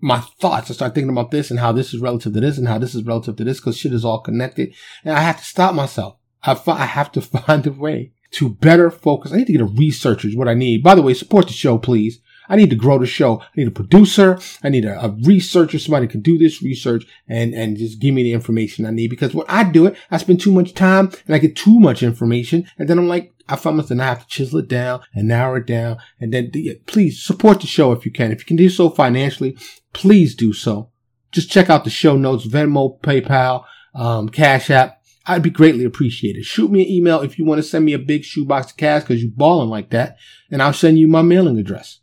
my 0.00 0.20
thoughts, 0.20 0.70
I 0.70 0.74
start 0.74 0.94
thinking 0.94 1.10
about 1.10 1.30
this 1.30 1.50
and 1.50 1.58
how 1.58 1.72
this 1.72 1.94
is 1.94 2.00
relative 2.00 2.34
to 2.34 2.40
this 2.40 2.58
and 2.58 2.68
how 2.68 2.78
this 2.78 2.94
is 2.94 3.04
relative 3.04 3.36
to 3.36 3.44
this 3.44 3.60
because 3.60 3.78
shit 3.78 3.94
is 3.94 4.04
all 4.04 4.20
connected. 4.20 4.74
And 5.04 5.16
I 5.16 5.20
have 5.20 5.38
to 5.38 5.44
stop 5.44 5.74
myself. 5.74 6.17
I, 6.42 6.60
I 6.66 6.86
have 6.86 7.12
to 7.12 7.20
find 7.22 7.66
a 7.66 7.72
way 7.72 8.12
to 8.32 8.50
better 8.50 8.90
focus. 8.90 9.32
I 9.32 9.36
need 9.36 9.46
to 9.46 9.52
get 9.52 9.60
a 9.60 9.66
researcher 9.66 10.28
is 10.28 10.36
what 10.36 10.48
I 10.48 10.54
need. 10.54 10.82
By 10.82 10.94
the 10.94 11.02
way, 11.02 11.14
support 11.14 11.46
the 11.46 11.52
show, 11.52 11.78
please. 11.78 12.20
I 12.48 12.56
need 12.56 12.70
to 12.70 12.76
grow 12.76 12.98
the 12.98 13.06
show. 13.06 13.40
I 13.40 13.48
need 13.56 13.68
a 13.68 13.72
producer. 13.72 14.38
I 14.62 14.70
need 14.70 14.84
a, 14.84 15.04
a, 15.04 15.10
researcher, 15.10 15.78
somebody 15.78 16.06
can 16.06 16.22
do 16.22 16.38
this 16.38 16.62
research 16.62 17.06
and, 17.28 17.52
and 17.54 17.76
just 17.76 18.00
give 18.00 18.14
me 18.14 18.22
the 18.22 18.32
information 18.32 18.86
I 18.86 18.90
need. 18.90 19.08
Because 19.08 19.34
when 19.34 19.46
I 19.48 19.64
do 19.64 19.86
it, 19.86 19.96
I 20.10 20.16
spend 20.16 20.40
too 20.40 20.52
much 20.52 20.74
time 20.74 21.10
and 21.26 21.34
I 21.34 21.38
get 21.38 21.56
too 21.56 21.78
much 21.78 22.02
information. 22.02 22.66
And 22.78 22.88
then 22.88 22.98
I'm 22.98 23.08
like, 23.08 23.34
I 23.48 23.56
find 23.56 23.76
myself 23.76 24.00
I 24.00 24.04
have 24.04 24.22
to 24.22 24.26
chisel 24.26 24.60
it 24.60 24.68
down 24.68 25.00
and 25.14 25.28
narrow 25.28 25.56
it 25.56 25.66
down. 25.66 25.98
And 26.20 26.32
then 26.32 26.50
please 26.86 27.22
support 27.22 27.60
the 27.60 27.66
show 27.66 27.92
if 27.92 28.06
you 28.06 28.12
can. 28.12 28.32
If 28.32 28.40
you 28.40 28.46
can 28.46 28.56
do 28.56 28.70
so 28.70 28.90
financially, 28.90 29.56
please 29.92 30.34
do 30.34 30.52
so. 30.52 30.90
Just 31.32 31.50
check 31.50 31.68
out 31.68 31.84
the 31.84 31.90
show 31.90 32.16
notes, 32.16 32.46
Venmo, 32.46 32.98
PayPal, 33.00 33.64
um, 33.94 34.28
Cash 34.30 34.70
App 34.70 34.97
I'd 35.30 35.42
be 35.42 35.50
greatly 35.50 35.84
appreciated. 35.84 36.46
Shoot 36.46 36.70
me 36.70 36.82
an 36.82 36.90
email 36.90 37.20
if 37.20 37.38
you 37.38 37.44
want 37.44 37.58
to 37.58 37.62
send 37.62 37.84
me 37.84 37.92
a 37.92 37.98
big 37.98 38.24
shoebox 38.24 38.70
of 38.70 38.78
cash 38.78 39.02
because 39.02 39.22
you 39.22 39.30
balling 39.30 39.68
like 39.68 39.90
that, 39.90 40.16
and 40.50 40.62
I'll 40.62 40.72
send 40.72 40.98
you 40.98 41.06
my 41.06 41.20
mailing 41.20 41.58
address. 41.58 42.00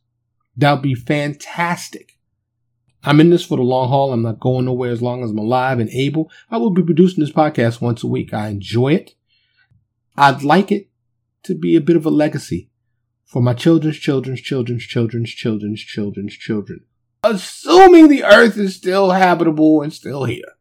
That 0.55 0.73
would 0.73 0.83
be 0.83 0.93
fantastic. 0.93 2.19
I'm 3.03 3.19
in 3.19 3.31
this 3.31 3.43
for 3.43 3.57
the 3.57 3.63
long 3.63 3.89
haul. 3.89 4.13
I'm 4.13 4.21
not 4.21 4.39
going 4.39 4.65
nowhere 4.65 4.91
as 4.91 5.01
long 5.01 5.23
as 5.23 5.31
I'm 5.31 5.39
alive 5.39 5.79
and 5.79 5.89
able. 5.89 6.31
I 6.51 6.57
will 6.57 6.69
be 6.69 6.83
producing 6.83 7.23
this 7.23 7.33
podcast 7.33 7.81
once 7.81 8.03
a 8.03 8.07
week. 8.07 8.31
I 8.31 8.47
enjoy 8.49 8.93
it. 8.93 9.15
I'd 10.15 10.43
like 10.43 10.71
it 10.71 10.89
to 11.43 11.55
be 11.55 11.75
a 11.75 11.81
bit 11.81 11.95
of 11.95 12.05
a 12.05 12.11
legacy 12.11 12.69
for 13.25 13.41
my 13.41 13.53
children's 13.53 13.97
children's 13.97 14.41
children's 14.41 14.83
children's 14.83 15.31
children's 15.31 15.81
children's 15.81 16.33
children. 16.35 16.85
Assuming 17.23 18.07
the 18.07 18.23
earth 18.23 18.55
is 18.57 18.75
still 18.75 19.11
habitable 19.11 19.81
and 19.81 19.91
still 19.91 20.25
here. 20.25 20.53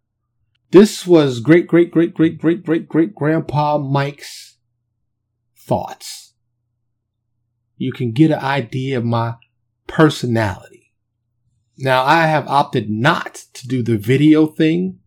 This 0.74 1.06
was 1.06 1.38
great, 1.38 1.68
great, 1.68 1.92
great, 1.92 2.12
great, 2.14 2.36
great, 2.36 2.64
great, 2.64 2.88
great 2.88 3.14
grandpa 3.14 3.78
Mike's 3.78 4.56
thoughts. 5.56 6.34
You 7.76 7.92
can 7.92 8.10
get 8.10 8.32
an 8.32 8.40
idea 8.40 8.98
of 8.98 9.04
my 9.04 9.34
personality. 9.86 10.92
Now, 11.78 12.02
I 12.02 12.26
have 12.26 12.48
opted 12.48 12.90
not 12.90 13.44
to 13.52 13.68
do 13.68 13.84
the 13.84 13.96
video 13.96 14.48
thing. 14.48 14.98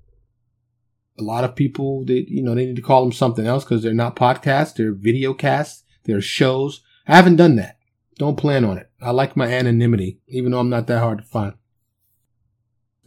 A 1.20 1.24
lot 1.24 1.44
of 1.44 1.58
people, 1.58 2.06
they, 2.06 2.24
you 2.30 2.44
know, 2.44 2.56
they 2.56 2.66
need 2.66 2.78
to 2.78 2.82
call 2.82 3.04
them 3.04 3.12
something 3.12 3.46
else 3.46 3.66
because 3.66 3.84
they're 3.84 3.94
not 3.94 4.16
podcasts, 4.16 4.74
they're 4.74 4.94
video 4.94 5.34
casts, 5.34 5.84
they're 6.06 6.22
shows. 6.22 6.80
I 7.10 7.18
haven't 7.18 7.36
done 7.36 7.58
that. 7.58 7.78
Don't 8.18 8.38
plan 8.38 8.64
on 8.64 8.78
it. 8.78 8.90
I 9.02 9.12
like 9.12 9.36
my 9.36 9.48
anonymity, 9.52 10.22
even 10.30 10.54
though 10.54 10.60
I'm 10.60 10.70
not 10.70 10.88
that 10.88 11.02
hard 11.02 11.18
to 11.18 11.26
find. 11.26 11.56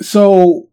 So 0.03 0.70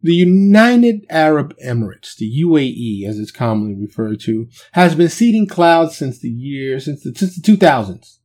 the 0.00 0.14
United 0.14 1.04
Arab 1.10 1.56
Emirates, 1.64 2.16
the 2.16 2.42
UAE 2.42 3.08
as 3.08 3.18
it's 3.18 3.32
commonly 3.32 3.74
referred 3.74 4.20
to, 4.20 4.48
has 4.72 4.94
been 4.94 5.08
seeding 5.08 5.46
clouds 5.46 5.96
since 5.96 6.20
the 6.20 6.30
year, 6.30 6.78
since 6.78 7.02
the, 7.02 7.12
since 7.14 7.36
the 7.36 7.56
2000s. 7.56 8.18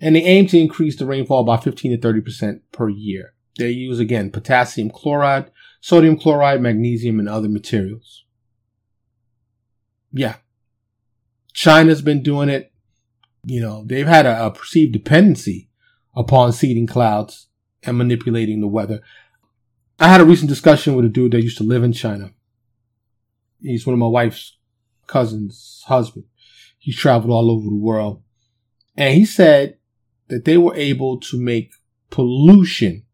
And 0.00 0.16
they 0.16 0.22
aim 0.22 0.46
to 0.48 0.58
increase 0.58 0.96
the 0.96 1.06
rainfall 1.06 1.44
by 1.44 1.58
15 1.58 1.92
to 1.92 1.98
30% 1.98 2.60
per 2.72 2.88
year. 2.88 3.34
They 3.58 3.70
use 3.70 3.98
again 3.98 4.30
potassium 4.30 4.90
chloride, 4.90 5.50
sodium 5.80 6.18
chloride, 6.18 6.60
magnesium, 6.60 7.18
and 7.18 7.28
other 7.28 7.48
materials. 7.48 8.24
Yeah. 10.12 10.36
China's 11.52 12.02
been 12.02 12.22
doing 12.22 12.48
it. 12.48 12.72
You 13.44 13.60
know, 13.60 13.84
they've 13.86 14.06
had 14.06 14.26
a, 14.26 14.46
a 14.46 14.50
perceived 14.50 14.92
dependency 14.92 15.70
upon 16.14 16.52
seeding 16.52 16.86
clouds 16.86 17.48
and 17.82 17.96
manipulating 17.96 18.60
the 18.60 18.66
weather. 18.66 19.00
I 19.98 20.08
had 20.08 20.20
a 20.20 20.26
recent 20.26 20.48
discussion 20.48 20.94
with 20.94 21.06
a 21.06 21.08
dude 21.08 21.32
that 21.32 21.42
used 21.42 21.58
to 21.58 21.64
live 21.64 21.82
in 21.82 21.92
China. 21.92 22.32
He's 23.60 23.86
one 23.86 23.94
of 23.94 23.98
my 23.98 24.06
wife's 24.06 24.58
cousin's 25.06 25.82
husband. 25.86 26.24
He's 26.78 26.96
traveled 26.96 27.32
all 27.32 27.50
over 27.50 27.64
the 27.64 27.74
world. 27.74 28.22
And 28.96 29.14
he 29.14 29.24
said 29.24 29.78
that 30.28 30.44
they 30.44 30.58
were 30.58 30.74
able 30.74 31.18
to 31.20 31.40
make 31.40 31.72
pollution 32.10 33.04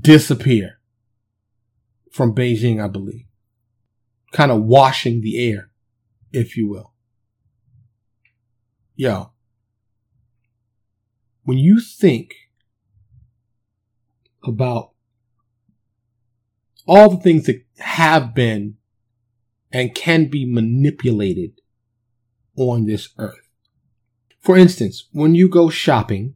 disappear 0.00 0.80
from 2.10 2.34
Beijing, 2.34 2.82
I 2.82 2.88
believe. 2.88 3.26
Kind 4.32 4.50
of 4.50 4.62
washing 4.62 5.20
the 5.20 5.50
air, 5.50 5.70
if 6.32 6.56
you 6.56 6.68
will. 6.68 6.92
Yo, 8.96 9.32
when 11.44 11.58
you 11.58 11.80
think 11.80 12.34
about 14.44 14.91
all 16.86 17.10
the 17.10 17.18
things 17.18 17.46
that 17.46 17.64
have 17.78 18.34
been 18.34 18.76
and 19.72 19.94
can 19.94 20.26
be 20.26 20.44
manipulated 20.44 21.60
on 22.56 22.84
this 22.84 23.08
earth. 23.18 23.48
For 24.40 24.56
instance, 24.56 25.08
when 25.12 25.34
you 25.34 25.48
go 25.48 25.70
shopping 25.70 26.34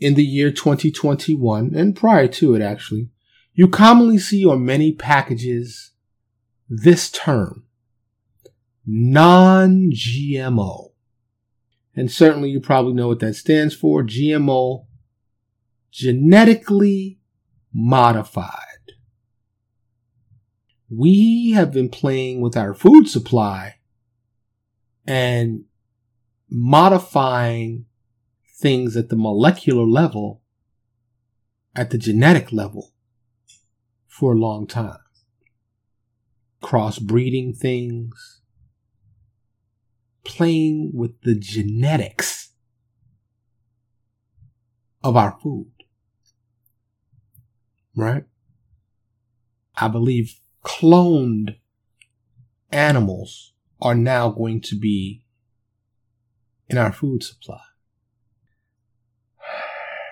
in 0.00 0.14
the 0.14 0.24
year 0.24 0.50
2021 0.50 1.74
and 1.74 1.94
prior 1.94 2.28
to 2.28 2.54
it 2.54 2.62
actually, 2.62 3.10
you 3.54 3.68
commonly 3.68 4.18
see 4.18 4.44
on 4.44 4.64
many 4.64 4.92
packages 4.92 5.92
this 6.68 7.10
term, 7.10 7.64
non-GMO. 8.86 9.92
And 11.94 12.10
certainly 12.10 12.50
you 12.50 12.60
probably 12.60 12.92
know 12.92 13.08
what 13.08 13.20
that 13.20 13.34
stands 13.34 13.74
for. 13.74 14.02
GMO, 14.02 14.84
genetically 15.90 17.18
modified. 17.72 18.65
We 20.88 21.52
have 21.52 21.72
been 21.72 21.88
playing 21.88 22.40
with 22.40 22.56
our 22.56 22.72
food 22.72 23.08
supply 23.08 23.76
and 25.06 25.64
modifying 26.48 27.86
things 28.56 28.96
at 28.96 29.08
the 29.08 29.16
molecular 29.16 29.84
level, 29.84 30.42
at 31.74 31.90
the 31.90 31.98
genetic 31.98 32.52
level 32.52 32.92
for 34.06 34.32
a 34.32 34.38
long 34.38 34.66
time. 34.66 34.98
Crossbreeding 36.62 37.56
things, 37.56 38.40
playing 40.24 40.92
with 40.94 41.20
the 41.22 41.34
genetics 41.34 42.50
of 45.02 45.16
our 45.16 45.36
food. 45.42 45.70
Right? 47.94 48.24
I 49.76 49.88
believe 49.88 50.40
cloned 50.66 51.56
animals 52.72 53.52
are 53.80 53.94
now 53.94 54.28
going 54.28 54.60
to 54.60 54.74
be 54.74 55.24
in 56.68 56.76
our 56.76 56.90
food 56.90 57.22
supply. 57.22 57.60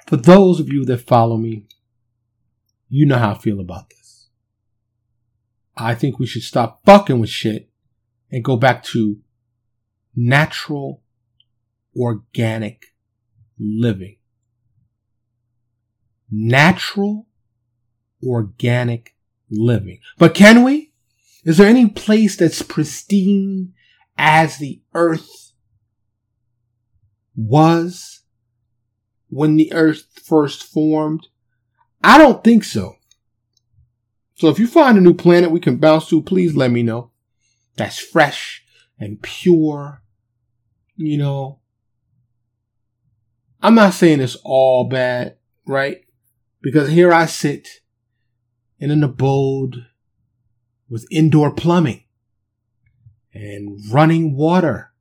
For 0.07 0.17
those 0.17 0.61
of 0.61 0.69
you 0.69 0.85
that 0.85 0.99
follow 0.99 1.37
me, 1.37 1.67
you 2.89 3.05
know 3.05 3.19
how 3.19 3.33
I 3.33 3.39
feel 3.39 3.59
about 3.59 3.91
this. 3.91 4.29
I 5.77 5.97
think 5.97 6.21
we 6.21 6.27
should 6.27 6.43
stop 6.43 6.85
fucking 6.87 7.19
with 7.19 7.31
shit 7.31 7.69
and 8.31 8.45
go 8.45 8.57
back 8.57 8.85
to 8.85 9.19
natural, 10.15 11.03
organic 11.97 12.95
living. 13.59 14.19
Natural, 16.31 17.27
organic 18.23 19.14
living. 19.55 20.01
But 20.19 20.35
can 20.35 20.63
we? 20.63 20.93
Is 21.45 21.59
there 21.59 21.69
any 21.69 21.89
place 21.89 22.37
that's 22.37 22.63
pristine 22.63 23.75
as 24.17 24.59
the 24.59 24.81
earth 24.95 25.53
was 27.37 28.23
when 29.29 29.57
the 29.57 29.73
earth 29.73 30.07
first 30.23 30.63
formed? 30.65 31.29
I 32.03 32.19
don't 32.19 32.43
think 32.43 32.65
so. 32.65 32.97
So 34.37 34.49
if 34.49 34.59
you 34.59 34.67
find 34.67 34.99
a 34.99 35.01
new 35.01 35.15
planet 35.15 35.51
we 35.51 35.61
can 35.61 35.77
bounce 35.77 36.09
to, 36.09 36.23
please 36.23 36.57
let 36.57 36.71
me 36.71 36.83
know. 36.83 37.11
That's 37.77 37.99
fresh 37.99 38.65
and 38.99 39.21
pure. 39.23 40.03
You 40.97 41.19
know, 41.19 41.61
I'm 43.63 43.75
not 43.75 43.95
saying 43.95 44.21
it's 44.21 44.37
all 44.45 44.85
bad, 44.85 45.37
right? 45.67 46.03
Because 46.63 46.89
here 46.89 47.13
I 47.13 47.27
sit 47.27 47.81
in 48.79 48.91
an 48.91 49.03
abode 49.03 49.87
with 50.89 51.07
indoor 51.11 51.51
plumbing 51.51 52.05
and 53.33 53.81
running 53.91 54.37
water. 54.37 54.93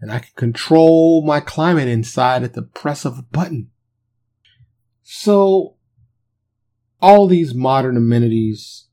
And 0.00 0.10
I 0.12 0.20
can 0.20 0.32
control 0.36 1.22
my 1.22 1.40
climate 1.40 1.88
inside 1.88 2.42
at 2.42 2.54
the 2.54 2.62
press 2.62 3.04
of 3.04 3.18
a 3.18 3.22
button. 3.22 3.70
So, 5.02 5.76
all 7.00 7.26
these 7.26 7.54
modern 7.54 7.96
amenities 7.96 8.86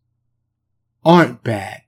aren't 1.04 1.44
bad. 1.44 1.82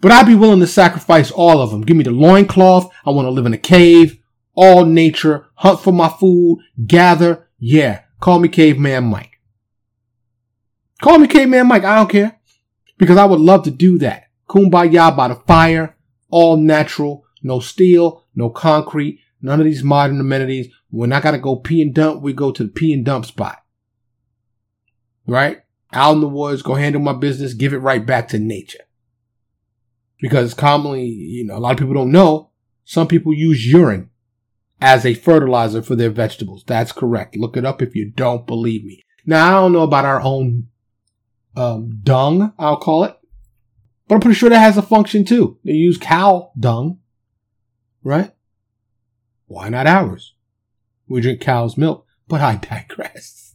But 0.00 0.12
I'd 0.12 0.26
be 0.26 0.34
willing 0.34 0.60
to 0.60 0.66
sacrifice 0.66 1.30
all 1.30 1.60
of 1.60 1.70
them. 1.70 1.82
Give 1.82 1.96
me 1.96 2.04
the 2.04 2.10
loincloth. 2.10 2.90
I 3.04 3.10
want 3.10 3.26
to 3.26 3.30
live 3.30 3.46
in 3.46 3.52
a 3.52 3.58
cave, 3.58 4.18
all 4.54 4.84
nature, 4.86 5.48
hunt 5.54 5.80
for 5.80 5.92
my 5.92 6.08
food, 6.08 6.60
gather. 6.86 7.48
Yeah, 7.58 8.02
call 8.20 8.38
me 8.38 8.48
Caveman 8.48 9.04
Mike. 9.04 9.29
Call 11.00 11.18
me 11.18 11.28
Caveman 11.28 11.66
Mike. 11.66 11.84
I 11.84 11.96
don't 11.96 12.10
care 12.10 12.38
because 12.98 13.16
I 13.16 13.24
would 13.24 13.40
love 13.40 13.64
to 13.64 13.70
do 13.70 13.98
that. 13.98 14.24
Kumbaya 14.48 15.16
by 15.16 15.28
the 15.28 15.34
fire, 15.34 15.96
all 16.28 16.56
natural, 16.56 17.24
no 17.42 17.60
steel, 17.60 18.26
no 18.34 18.50
concrete, 18.50 19.20
none 19.40 19.60
of 19.60 19.64
these 19.64 19.82
modern 19.82 20.20
amenities. 20.20 20.68
When 20.90 21.12
I 21.12 21.20
gotta 21.20 21.38
go 21.38 21.56
pee 21.56 21.82
and 21.82 21.94
dump, 21.94 22.20
we 22.20 22.32
go 22.32 22.52
to 22.52 22.64
the 22.64 22.68
pee 22.68 22.92
and 22.92 23.04
dump 23.04 23.26
spot. 23.26 23.62
Right? 25.26 25.62
Out 25.92 26.14
in 26.14 26.20
the 26.20 26.28
woods, 26.28 26.62
go 26.62 26.74
handle 26.74 27.00
my 27.00 27.12
business, 27.12 27.54
give 27.54 27.72
it 27.72 27.78
right 27.78 28.04
back 28.04 28.28
to 28.28 28.38
nature. 28.38 28.84
Because 30.20 30.52
commonly, 30.52 31.04
you 31.04 31.46
know, 31.46 31.56
a 31.56 31.58
lot 31.58 31.72
of 31.72 31.78
people 31.78 31.94
don't 31.94 32.12
know, 32.12 32.50
some 32.84 33.08
people 33.08 33.32
use 33.32 33.66
urine 33.66 34.10
as 34.80 35.06
a 35.06 35.14
fertilizer 35.14 35.82
for 35.82 35.96
their 35.96 36.10
vegetables. 36.10 36.64
That's 36.66 36.92
correct. 36.92 37.36
Look 37.36 37.56
it 37.56 37.64
up 37.64 37.80
if 37.80 37.94
you 37.94 38.10
don't 38.10 38.46
believe 38.46 38.84
me. 38.84 39.02
Now, 39.24 39.46
I 39.46 39.50
don't 39.60 39.72
know 39.72 39.82
about 39.82 40.04
our 40.04 40.20
own 40.20 40.68
um, 41.56 42.00
dung, 42.02 42.52
I'll 42.58 42.76
call 42.76 43.04
it. 43.04 43.16
But 44.08 44.16
I'm 44.16 44.20
pretty 44.20 44.36
sure 44.36 44.50
that 44.50 44.58
has 44.58 44.76
a 44.76 44.82
function 44.82 45.24
too. 45.24 45.58
They 45.64 45.72
use 45.72 45.96
cow 45.96 46.52
dung, 46.58 46.98
right? 48.02 48.32
Why 49.46 49.68
not 49.68 49.86
ours? 49.86 50.34
We 51.08 51.20
drink 51.20 51.40
cow's 51.40 51.76
milk, 51.76 52.06
but 52.28 52.40
I 52.40 52.56
digress. 52.70 53.54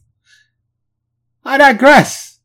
I 1.44 1.58
digress. 1.58 2.40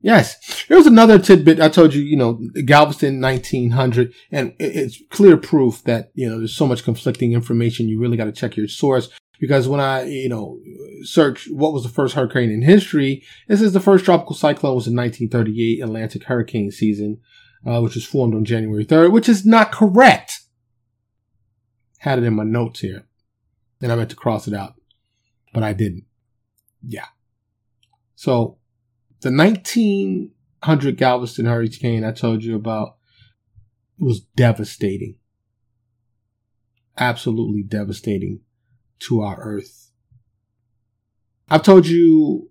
Yes. 0.00 0.66
Here's 0.68 0.86
another 0.86 1.18
tidbit. 1.18 1.60
I 1.60 1.70
told 1.70 1.94
you, 1.94 2.02
you 2.02 2.16
know, 2.16 2.38
Galveston 2.66 3.22
1900, 3.22 4.12
and 4.30 4.54
it's 4.58 5.00
clear 5.10 5.38
proof 5.38 5.82
that, 5.84 6.10
you 6.14 6.28
know, 6.28 6.36
there's 6.36 6.54
so 6.54 6.66
much 6.66 6.84
conflicting 6.84 7.32
information. 7.32 7.88
You 7.88 7.98
really 7.98 8.18
got 8.18 8.26
to 8.26 8.32
check 8.32 8.54
your 8.54 8.68
source 8.68 9.08
because 9.40 9.68
when 9.68 9.80
I, 9.80 10.04
you 10.04 10.28
know, 10.28 10.60
search 11.02 11.48
what 11.50 11.72
was 11.72 11.82
the 11.82 11.88
first 11.88 12.14
hurricane 12.14 12.50
in 12.50 12.62
history, 12.62 13.24
it 13.48 13.56
says 13.56 13.72
the 13.72 13.80
first 13.80 14.04
tropical 14.04 14.34
cyclone 14.34 14.74
was 14.74 14.86
in 14.86 14.96
1938 14.96 15.82
Atlantic 15.82 16.24
hurricane 16.24 16.70
season, 16.70 17.20
uh, 17.66 17.80
which 17.80 17.94
was 17.94 18.04
formed 18.04 18.34
on 18.34 18.44
January 18.44 18.84
3rd, 18.84 19.12
which 19.12 19.28
is 19.28 19.44
not 19.44 19.72
correct. 19.72 20.40
Had 21.98 22.18
it 22.18 22.24
in 22.24 22.34
my 22.34 22.44
notes 22.44 22.80
here, 22.80 23.06
and 23.80 23.90
I 23.90 23.96
meant 23.96 24.10
to 24.10 24.16
cross 24.16 24.46
it 24.46 24.54
out, 24.54 24.74
but 25.52 25.62
I 25.62 25.72
didn't. 25.72 26.04
Yeah. 26.86 27.06
So 28.14 28.58
the 29.20 29.30
1900 29.30 30.96
Galveston 30.96 31.46
hurricane 31.46 32.04
I 32.04 32.12
told 32.12 32.44
you 32.44 32.54
about 32.54 32.96
was 33.98 34.20
devastating. 34.20 35.16
Absolutely 36.96 37.62
devastating 37.62 38.40
to 39.00 39.20
our 39.20 39.38
earth. 39.40 39.90
I've 41.48 41.62
told 41.62 41.86
you 41.86 42.50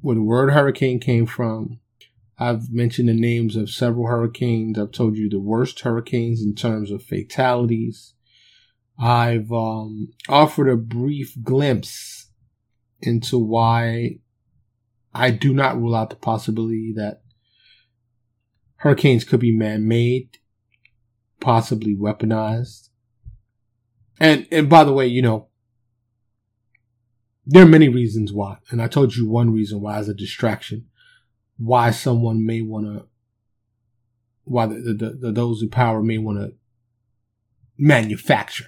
where 0.00 0.16
the 0.16 0.22
word 0.22 0.52
hurricane 0.52 1.00
came 1.00 1.26
from. 1.26 1.80
I've 2.38 2.70
mentioned 2.70 3.08
the 3.08 3.14
names 3.14 3.56
of 3.56 3.70
several 3.70 4.06
hurricanes. 4.06 4.78
I've 4.78 4.92
told 4.92 5.16
you 5.16 5.28
the 5.28 5.40
worst 5.40 5.80
hurricanes 5.80 6.42
in 6.42 6.54
terms 6.54 6.90
of 6.90 7.02
fatalities. 7.02 8.14
I've 8.98 9.52
um, 9.52 10.12
offered 10.28 10.68
a 10.68 10.76
brief 10.76 11.36
glimpse 11.42 12.30
into 13.00 13.38
why 13.38 14.18
I 15.14 15.30
do 15.30 15.54
not 15.54 15.78
rule 15.78 15.94
out 15.94 16.10
the 16.10 16.16
possibility 16.16 16.92
that 16.96 17.22
hurricanes 18.76 19.24
could 19.24 19.40
be 19.40 19.52
man-made, 19.52 20.38
possibly 21.40 21.94
weaponized. 21.94 22.90
And 24.18 24.46
and 24.50 24.68
by 24.68 24.84
the 24.84 24.92
way, 24.92 25.06
you 25.06 25.22
know, 25.22 25.48
there 27.46 27.62
are 27.62 27.68
many 27.68 27.88
reasons 27.88 28.32
why. 28.32 28.58
And 28.70 28.82
I 28.82 28.88
told 28.88 29.14
you 29.14 29.28
one 29.28 29.52
reason 29.52 29.80
why 29.80 29.98
as 29.98 30.08
a 30.08 30.14
distraction, 30.14 30.86
why 31.56 31.92
someone 31.92 32.44
may 32.44 32.60
want 32.60 32.86
to, 32.86 33.06
why 34.44 34.66
the, 34.66 34.74
the, 34.74 35.10
the, 35.20 35.32
those 35.32 35.62
in 35.62 35.70
power 35.70 36.02
may 36.02 36.18
want 36.18 36.38
to 36.38 36.54
manufacture 37.78 38.66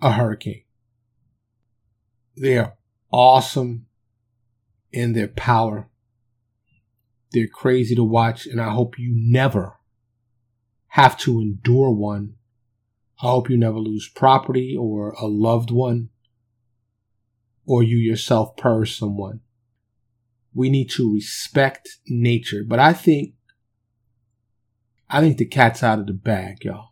a 0.00 0.12
hurricane. 0.12 0.62
They 2.36 2.58
are 2.58 2.74
awesome 3.12 3.86
in 4.92 5.12
their 5.12 5.28
power. 5.28 5.88
They're 7.32 7.46
crazy 7.46 7.94
to 7.94 8.04
watch, 8.04 8.46
and 8.46 8.60
I 8.60 8.70
hope 8.70 8.98
you 8.98 9.12
never 9.14 9.76
have 10.88 11.16
to 11.18 11.40
endure 11.40 11.90
one. 11.90 12.34
I 13.22 13.26
hope 13.26 13.50
you 13.50 13.56
never 13.56 13.78
lose 13.78 14.08
property 14.08 14.76
or 14.76 15.10
a 15.12 15.26
loved 15.26 15.70
one, 15.70 16.10
or 17.68 17.82
you 17.82 17.98
yourself 17.98 18.56
purge 18.56 18.98
someone. 18.98 19.40
We 20.54 20.70
need 20.70 20.88
to 20.92 21.12
respect 21.12 21.98
nature, 22.08 22.64
but 22.66 22.78
I 22.78 22.94
think, 22.94 23.34
I 25.10 25.20
think 25.20 25.36
the 25.36 25.44
cat's 25.44 25.82
out 25.82 25.98
of 25.98 26.06
the 26.06 26.14
bag, 26.14 26.64
y'all. 26.64 26.88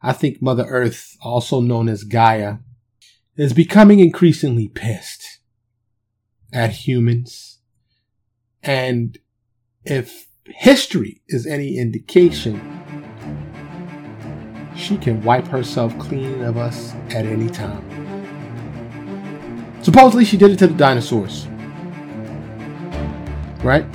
I 0.00 0.12
think 0.12 0.40
Mother 0.40 0.64
Earth, 0.64 1.16
also 1.20 1.60
known 1.60 1.88
as 1.88 2.04
Gaia, 2.04 2.58
is 3.36 3.52
becoming 3.52 3.98
increasingly 3.98 4.68
pissed 4.68 5.40
at 6.52 6.70
humans. 6.70 7.58
And 8.62 9.18
if 9.84 10.28
history 10.44 11.22
is 11.26 11.44
any 11.44 11.76
indication, 11.76 12.60
she 14.76 14.96
can 14.96 15.20
wipe 15.22 15.48
herself 15.48 15.98
clean 15.98 16.42
of 16.44 16.56
us 16.56 16.94
at 17.10 17.26
any 17.26 17.48
time. 17.48 18.07
Supposedly, 19.88 20.26
she 20.26 20.36
did 20.36 20.50
it 20.50 20.58
to 20.58 20.66
the 20.66 20.74
dinosaurs. 20.74 21.46
Right? 23.64 23.86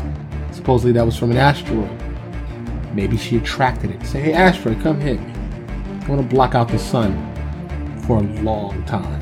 Supposedly, 0.51 0.91
that 0.93 1.05
was 1.05 1.15
from 1.15 1.29
an 1.29 1.37
asteroid. 1.37 1.87
Maybe 2.95 3.15
she 3.15 3.37
attracted 3.37 3.91
it. 3.91 4.03
Say, 4.03 4.19
hey, 4.19 4.33
asteroid, 4.33 4.81
come 4.81 4.99
hit 4.99 5.21
me. 5.21 5.31
I 6.01 6.07
want 6.09 6.19
to 6.19 6.27
block 6.35 6.55
out 6.55 6.67
the 6.67 6.79
sun 6.79 7.13
for 8.07 8.17
a 8.17 8.23
long 8.41 8.83
time. 8.85 9.21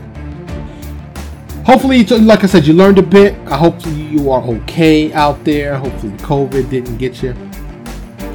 Hopefully, 1.65 2.05
like 2.05 2.45
I 2.45 2.47
said, 2.47 2.65
you 2.65 2.71
learned 2.73 2.99
a 2.99 3.03
bit. 3.03 3.35
I 3.49 3.57
hope 3.57 3.75
you 3.85 4.31
are 4.31 4.41
okay 4.41 5.11
out 5.11 5.43
there. 5.43 5.75
Hopefully, 5.75 6.13
COVID 6.19 6.69
didn't 6.69 6.97
get 6.99 7.21
you. 7.21 7.35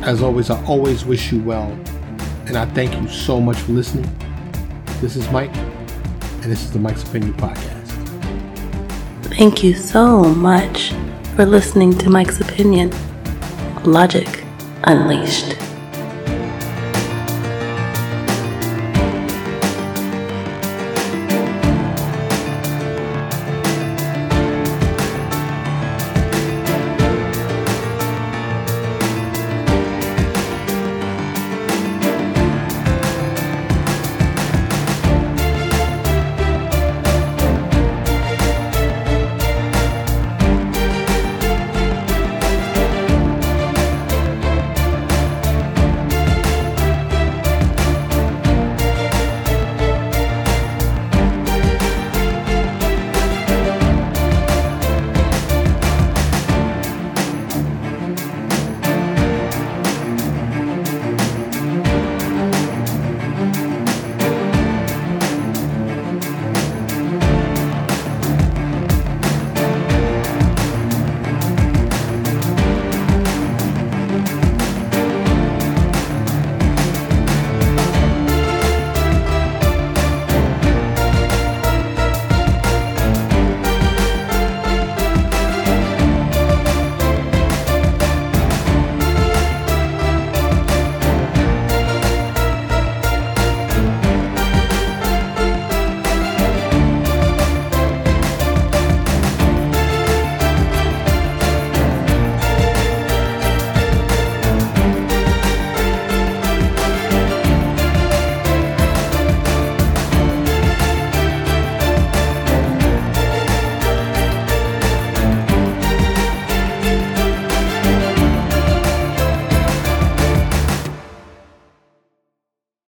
As 0.02 0.20
always, 0.20 0.50
I 0.50 0.62
always 0.66 1.06
wish 1.06 1.32
you 1.32 1.40
well. 1.40 1.70
And 2.44 2.58
I 2.58 2.66
thank 2.66 3.00
you 3.00 3.08
so 3.08 3.40
much 3.40 3.56
for 3.56 3.72
listening. 3.72 4.14
This 5.00 5.16
is 5.16 5.26
Mike, 5.30 5.56
and 5.56 6.52
this 6.52 6.64
is 6.64 6.70
the 6.70 6.78
Mike's 6.78 7.02
Opinion 7.02 7.32
Podcast. 7.32 7.75
Thank 9.36 9.62
you 9.62 9.74
so 9.74 10.24
much 10.24 10.94
for 11.34 11.44
listening 11.44 11.92
to 11.98 12.08
Mike's 12.08 12.40
Opinion. 12.40 12.90
Logic 13.84 14.26
Unleashed. 14.84 15.58